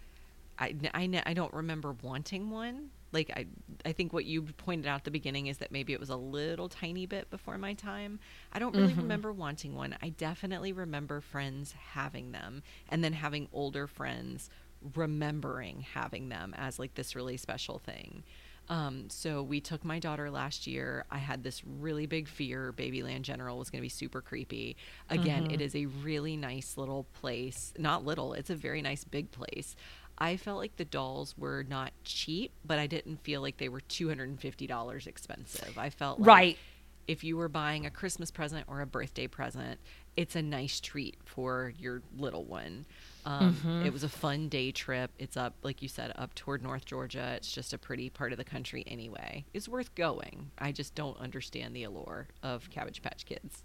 I, 0.58 0.74
I, 0.94 1.22
I 1.26 1.34
don't 1.34 1.52
remember 1.52 1.96
wanting 2.00 2.50
one. 2.50 2.90
Like 3.16 3.30
I 3.34 3.46
I 3.86 3.92
think 3.92 4.12
what 4.12 4.26
you 4.26 4.42
pointed 4.42 4.86
out 4.86 4.96
at 4.96 5.04
the 5.04 5.10
beginning 5.10 5.46
is 5.46 5.56
that 5.58 5.72
maybe 5.72 5.94
it 5.94 6.00
was 6.00 6.10
a 6.10 6.16
little 6.16 6.68
tiny 6.68 7.06
bit 7.06 7.30
before 7.30 7.56
my 7.56 7.72
time. 7.72 8.20
I 8.52 8.58
don't 8.58 8.76
really 8.76 8.92
remember 8.92 9.32
wanting 9.32 9.74
one. 9.74 9.96
I 10.02 10.10
definitely 10.10 10.74
remember 10.74 11.22
friends 11.22 11.72
having 11.92 12.32
them 12.32 12.62
and 12.90 13.02
then 13.02 13.14
having 13.14 13.48
older 13.54 13.86
friends 13.86 14.50
remembering 14.94 15.86
having 15.94 16.28
them 16.28 16.54
as 16.58 16.78
like 16.78 16.94
this 16.94 17.16
really 17.16 17.38
special 17.38 17.78
thing. 17.78 18.22
Um, 18.68 19.08
so 19.08 19.42
we 19.42 19.60
took 19.60 19.84
my 19.84 19.98
daughter 19.98 20.30
last 20.30 20.66
year. 20.66 21.04
I 21.10 21.18
had 21.18 21.42
this 21.42 21.62
really 21.64 22.06
big 22.06 22.28
fear 22.28 22.74
Babyland 22.76 23.22
General 23.22 23.58
was 23.58 23.70
going 23.70 23.78
to 23.78 23.84
be 23.84 23.88
super 23.88 24.20
creepy. 24.20 24.76
Again, 25.08 25.50
it 25.52 25.60
is 25.60 25.74
a 25.76 25.86
really 25.86 26.36
nice 26.36 26.76
little 26.76 27.04
place. 27.20 27.72
Not 27.78 28.04
little, 28.04 28.32
it's 28.34 28.50
a 28.50 28.56
very 28.56 28.82
nice 28.82 29.04
big 29.04 29.30
place. 29.30 29.76
I 30.18 30.36
felt 30.36 30.58
like 30.58 30.76
the 30.76 30.84
dolls 30.84 31.34
were 31.36 31.64
not 31.68 31.92
cheap, 32.04 32.52
but 32.64 32.78
I 32.78 32.86
didn't 32.86 33.22
feel 33.22 33.40
like 33.42 33.58
they 33.58 33.68
were 33.68 33.80
$250 33.82 35.06
expensive. 35.06 35.76
I 35.78 35.90
felt 35.90 36.20
like 36.20 36.26
Right. 36.26 36.58
if 37.06 37.22
you 37.24 37.36
were 37.36 37.48
buying 37.48 37.86
a 37.86 37.90
Christmas 37.90 38.30
present 38.30 38.64
or 38.68 38.80
a 38.80 38.86
birthday 38.86 39.26
present, 39.26 39.78
it's 40.16 40.34
a 40.34 40.42
nice 40.42 40.80
treat 40.80 41.16
for 41.24 41.72
your 41.78 42.02
little 42.16 42.44
one. 42.44 42.86
Um, 43.26 43.82
It 43.84 43.92
was 43.92 44.04
a 44.04 44.08
fun 44.08 44.48
day 44.48 44.70
trip. 44.70 45.10
It's 45.18 45.36
up, 45.36 45.54
like 45.62 45.82
you 45.82 45.88
said, 45.88 46.12
up 46.16 46.34
toward 46.34 46.62
North 46.62 46.84
Georgia. 46.84 47.34
It's 47.36 47.52
just 47.52 47.72
a 47.72 47.78
pretty 47.78 48.08
part 48.08 48.32
of 48.32 48.38
the 48.38 48.44
country 48.44 48.84
anyway. 48.86 49.44
It's 49.52 49.68
worth 49.68 49.94
going. 49.94 50.52
I 50.58 50.72
just 50.72 50.94
don't 50.94 51.18
understand 51.18 51.74
the 51.76 51.82
allure 51.84 52.28
of 52.42 52.70
Cabbage 52.70 53.02
Patch 53.02 53.26
Kids. 53.26 53.64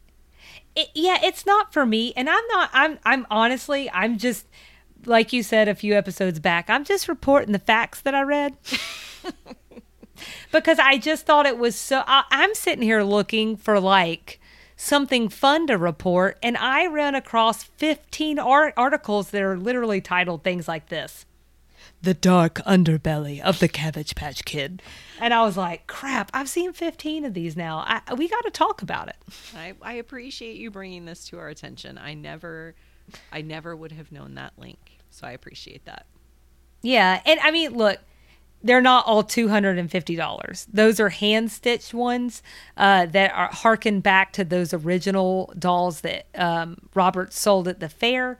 it, 0.75 0.89
yeah, 0.95 1.19
it's 1.23 1.45
not 1.45 1.71
for 1.71 1.85
me. 1.85 2.11
And 2.17 2.27
I'm 2.29 2.45
not, 2.49 2.71
I'm, 2.73 2.97
I'm 3.05 3.27
honestly, 3.29 3.89
I'm 3.91 4.17
just, 4.17 4.47
like 5.05 5.33
you 5.33 5.43
said 5.43 5.67
a 5.67 5.75
few 5.75 5.95
episodes 5.95 6.39
back, 6.39 6.69
I'm 6.69 6.83
just 6.83 7.07
reporting 7.07 7.51
the 7.51 7.59
facts 7.59 8.01
that 8.01 8.13
I 8.13 8.21
read. 8.21 8.55
because 10.51 10.79
I 10.79 10.97
just 10.97 11.25
thought 11.25 11.45
it 11.45 11.57
was 11.57 11.75
so, 11.75 12.03
I, 12.05 12.23
I'm 12.31 12.53
sitting 12.53 12.83
here 12.83 13.03
looking 13.03 13.57
for 13.57 13.79
like 13.79 14.39
something 14.75 15.29
fun 15.29 15.67
to 15.67 15.77
report. 15.77 16.37
And 16.41 16.57
I 16.57 16.87
ran 16.87 17.15
across 17.15 17.63
15 17.63 18.39
art- 18.39 18.73
articles 18.77 19.29
that 19.29 19.41
are 19.41 19.57
literally 19.57 20.01
titled 20.01 20.43
things 20.43 20.67
like 20.67 20.89
this. 20.89 21.25
The 22.03 22.13
dark 22.15 22.55
underbelly 22.65 23.39
of 23.41 23.59
the 23.59 23.67
Cabbage 23.67 24.15
Patch 24.15 24.43
Kid. 24.43 24.81
And 25.19 25.35
I 25.35 25.43
was 25.43 25.55
like, 25.55 25.85
crap, 25.85 26.31
I've 26.33 26.49
seen 26.49 26.73
15 26.73 27.25
of 27.25 27.35
these 27.35 27.55
now. 27.55 27.83
I, 27.85 28.15
we 28.15 28.27
got 28.27 28.43
to 28.45 28.49
talk 28.49 28.81
about 28.81 29.07
it. 29.07 29.17
I, 29.55 29.73
I 29.83 29.93
appreciate 29.93 30.55
you 30.57 30.71
bringing 30.71 31.05
this 31.05 31.25
to 31.25 31.37
our 31.37 31.47
attention. 31.47 31.99
I 31.99 32.15
never, 32.15 32.73
I 33.31 33.41
never 33.41 33.75
would 33.75 33.91
have 33.91 34.11
known 34.11 34.33
that 34.33 34.53
link. 34.57 34.90
So 35.11 35.27
I 35.27 35.31
appreciate 35.31 35.85
that. 35.85 36.07
Yeah, 36.81 37.21
and 37.25 37.39
I 37.41 37.51
mean, 37.51 37.73
look, 37.73 37.99
they're 38.63 38.81
not 38.81 39.05
all 39.07 39.23
two 39.23 39.49
hundred 39.49 39.77
and 39.77 39.89
fifty 39.89 40.15
dollars. 40.15 40.67
Those 40.71 40.99
are 40.99 41.09
hand 41.09 41.51
stitched 41.51 41.93
ones 41.93 42.41
uh, 42.77 43.05
that 43.07 43.31
are 43.33 43.49
harken 43.51 43.99
back 43.99 44.33
to 44.33 44.43
those 44.43 44.73
original 44.73 45.53
dolls 45.57 46.01
that 46.01 46.25
um, 46.35 46.77
Robert 46.93 47.33
sold 47.33 47.67
at 47.67 47.79
the 47.79 47.89
fair. 47.89 48.37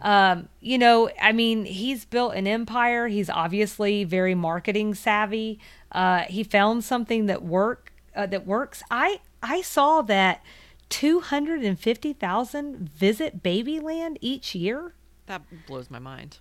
Um, 0.00 0.48
you 0.60 0.78
know, 0.78 1.10
I 1.20 1.32
mean, 1.32 1.64
he's 1.64 2.04
built 2.04 2.34
an 2.34 2.46
empire. 2.46 3.08
He's 3.08 3.28
obviously 3.30 4.04
very 4.04 4.34
marketing 4.34 4.94
savvy. 4.94 5.58
Uh, 5.92 6.20
he 6.20 6.44
found 6.44 6.84
something 6.84 7.26
that 7.26 7.42
work 7.42 7.92
uh, 8.16 8.26
that 8.26 8.46
works. 8.46 8.82
I 8.90 9.20
I 9.42 9.62
saw 9.62 10.02
that 10.02 10.42
two 10.88 11.20
hundred 11.20 11.62
and 11.62 11.78
fifty 11.78 12.12
thousand 12.12 12.88
visit 12.88 13.42
Babyland 13.42 14.16
each 14.20 14.54
year. 14.54 14.94
That 15.28 15.42
blows 15.66 15.90
my 15.90 15.98
mind. 15.98 16.38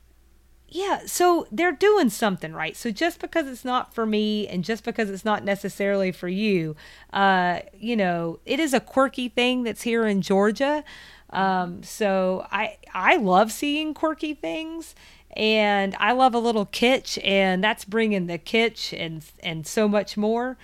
Yeah, 0.70 1.06
so 1.06 1.48
they're 1.50 1.72
doing 1.72 2.10
something 2.10 2.52
right. 2.52 2.76
So 2.76 2.92
just 2.92 3.20
because 3.20 3.48
it's 3.48 3.64
not 3.64 3.94
for 3.94 4.06
me 4.06 4.48
and 4.48 4.66
just 4.66 4.84
because 4.84 5.10
it's 5.10 5.24
not 5.24 5.46
necessarily 5.46 6.12
for 6.12 6.28
you, 6.28 6.76
uh, 7.14 7.60
you 7.78 7.96
know, 7.96 8.40
it 8.46 8.60
is 8.60 8.74
a 8.74 8.82
quirky 8.82 9.30
thing 9.30 9.64
that's 9.64 9.84
here 9.84 10.06
in 10.06 10.22
Georgia. 10.22 10.84
Um, 11.30 11.84
so 11.84 12.48
I 12.52 12.78
I 12.94 13.18
love 13.18 13.52
seeing 13.52 13.94
quirky 13.94 14.34
things 14.34 14.96
and 15.32 15.96
I 16.00 16.14
love 16.14 16.34
a 16.34 16.40
little 16.40 16.66
kitsch 16.66 17.18
and 17.24 17.64
that's 17.64 17.86
bringing 17.86 18.28
the 18.28 18.38
kitsch 18.38 18.98
and 18.98 19.24
and 19.42 19.66
so 19.66 19.88
much 19.88 20.18
more. 20.18 20.58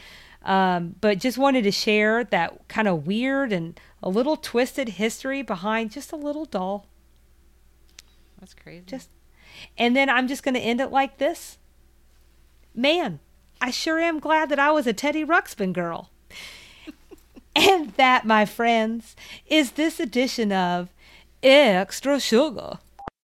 Um, 0.44 0.96
but 1.00 1.20
just 1.20 1.38
wanted 1.38 1.64
to 1.64 1.72
share 1.72 2.26
that 2.26 2.68
kind 2.68 2.90
of 2.90 3.08
weird 3.08 3.54
and 3.54 3.80
a 4.02 4.10
little 4.10 4.36
twisted 4.36 4.90
history 4.90 5.42
behind 5.42 5.92
just 5.92 6.12
a 6.12 6.18
little 6.18 6.44
doll. 6.44 6.88
That's 8.44 8.54
crazy. 8.54 8.84
Just 8.86 9.10
and 9.78 9.96
then 9.96 10.10
I'm 10.10 10.28
just 10.28 10.44
going 10.44 10.56
to 10.56 10.60
end 10.60 10.82
it 10.82 10.92
like 10.92 11.18
this. 11.18 11.58
Man, 12.76 13.22
I 13.62 13.72
sure 13.72 13.98
am 14.00 14.20
glad 14.20 14.50
that 14.50 14.60
I 14.60 14.70
was 14.70 14.86
a 14.86 14.92
Teddy 14.92 15.24
Ruxpin 15.24 15.72
girl. 15.72 16.10
and 17.56 17.94
that, 17.94 18.26
my 18.26 18.44
friends, 18.44 19.16
is 19.48 19.72
this 19.72 19.98
edition 19.98 20.52
of 20.52 20.90
Extra 21.42 22.20
Sugar. 22.20 22.80